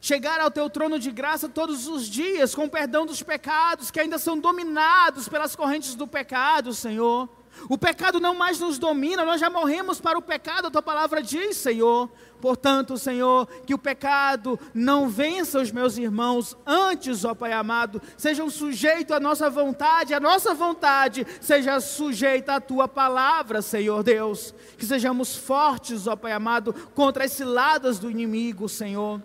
chegar 0.00 0.40
ao 0.40 0.50
teu 0.50 0.68
trono 0.68 0.98
de 0.98 1.12
graça 1.12 1.48
todos 1.48 1.86
os 1.86 2.08
dias, 2.08 2.56
com 2.56 2.68
perdão 2.68 3.06
dos 3.06 3.22
pecados, 3.22 3.88
que 3.88 4.00
ainda 4.00 4.18
são 4.18 4.36
dominados 4.36 5.28
pelas 5.28 5.54
correntes 5.54 5.94
do 5.94 6.08
pecado, 6.08 6.74
Senhor. 6.74 7.28
O 7.68 7.78
pecado 7.78 8.18
não 8.18 8.34
mais 8.34 8.58
nos 8.58 8.78
domina, 8.78 9.24
nós 9.24 9.40
já 9.40 9.48
morremos 9.48 10.00
para 10.00 10.18
o 10.18 10.22
pecado, 10.22 10.66
a 10.66 10.70
tua 10.70 10.82
palavra 10.82 11.22
diz, 11.22 11.56
Senhor. 11.56 12.10
Portanto, 12.40 12.98
Senhor, 12.98 13.46
que 13.64 13.72
o 13.72 13.78
pecado 13.78 14.58
não 14.74 15.08
vença 15.08 15.60
os 15.60 15.70
meus 15.70 15.96
irmãos, 15.96 16.56
antes, 16.66 17.24
ó 17.24 17.36
Pai 17.36 17.52
amado, 17.52 18.02
sejam 18.16 18.50
sujeitos 18.50 19.14
à 19.14 19.20
nossa 19.20 19.48
vontade, 19.48 20.12
a 20.12 20.18
nossa 20.18 20.52
vontade 20.52 21.24
seja 21.40 21.78
sujeita 21.78 22.54
à 22.54 22.60
tua 22.60 22.88
palavra, 22.88 23.62
Senhor 23.62 24.02
Deus. 24.02 24.52
Que 24.76 24.84
sejamos 24.84 25.36
fortes, 25.36 26.08
ó 26.08 26.16
Pai 26.16 26.32
amado, 26.32 26.74
contra 26.94 27.24
as 27.24 27.32
ciladas 27.32 28.00
do 28.00 28.10
inimigo, 28.10 28.68
Senhor. 28.68 29.22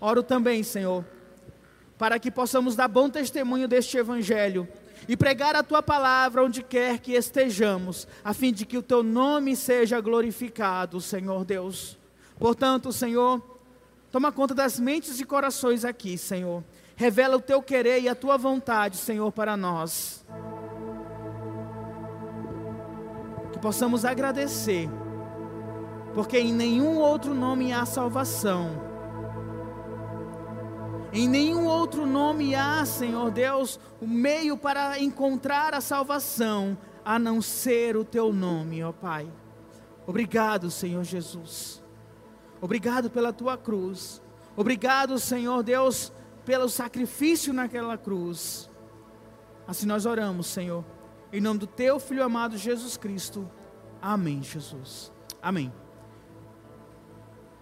Oro 0.00 0.22
também, 0.22 0.62
Senhor, 0.62 1.04
para 1.98 2.20
que 2.20 2.30
possamos 2.30 2.76
dar 2.76 2.86
bom 2.86 3.10
testemunho 3.10 3.66
deste 3.66 3.96
evangelho 3.96 4.68
e 5.08 5.16
pregar 5.16 5.56
a 5.56 5.62
tua 5.62 5.82
palavra 5.82 6.44
onde 6.44 6.62
quer 6.62 6.98
que 6.98 7.12
estejamos, 7.12 8.06
a 8.22 8.34
fim 8.34 8.52
de 8.52 8.66
que 8.66 8.76
o 8.76 8.82
teu 8.82 9.02
nome 9.02 9.56
seja 9.56 9.98
glorificado, 10.02 11.00
Senhor 11.00 11.46
Deus. 11.46 11.98
Portanto, 12.38 12.92
Senhor, 12.92 13.42
toma 14.12 14.30
conta 14.30 14.54
das 14.54 14.78
mentes 14.78 15.18
e 15.18 15.24
corações 15.24 15.82
aqui, 15.82 16.18
Senhor. 16.18 16.62
Revela 16.94 17.36
o 17.36 17.40
teu 17.40 17.62
querer 17.62 18.02
e 18.02 18.08
a 18.08 18.14
tua 18.14 18.36
vontade, 18.36 18.98
Senhor, 18.98 19.32
para 19.32 19.56
nós. 19.56 20.24
Que 23.52 23.58
possamos 23.58 24.04
agradecer, 24.04 24.90
porque 26.12 26.38
em 26.38 26.52
nenhum 26.52 26.98
outro 26.98 27.32
nome 27.32 27.72
há 27.72 27.86
salvação. 27.86 28.87
Em 31.12 31.26
nenhum 31.26 31.66
outro 31.66 32.04
nome 32.04 32.54
há, 32.54 32.84
Senhor 32.84 33.30
Deus, 33.30 33.80
o 34.00 34.06
meio 34.06 34.58
para 34.58 34.98
encontrar 35.00 35.72
a 35.72 35.80
salvação, 35.80 36.76
a 37.04 37.18
não 37.18 37.40
ser 37.40 37.96
o 37.96 38.04
teu 38.04 38.32
nome, 38.32 38.84
ó 38.84 38.92
Pai. 38.92 39.26
Obrigado, 40.06 40.70
Senhor 40.70 41.02
Jesus. 41.04 41.82
Obrigado 42.60 43.08
pela 43.08 43.32
tua 43.32 43.56
cruz. 43.56 44.22
Obrigado, 44.54 45.18
Senhor 45.18 45.62
Deus, 45.62 46.12
pelo 46.44 46.68
sacrifício 46.68 47.52
naquela 47.52 47.96
cruz. 47.96 48.68
Assim 49.66 49.86
nós 49.86 50.04
oramos, 50.04 50.46
Senhor, 50.46 50.84
em 51.32 51.40
nome 51.40 51.60
do 51.60 51.66
teu 51.66 51.98
filho 51.98 52.22
amado 52.22 52.56
Jesus 52.56 52.96
Cristo. 52.96 53.48
Amém, 54.00 54.42
Jesus. 54.42 55.12
Amém. 55.40 55.72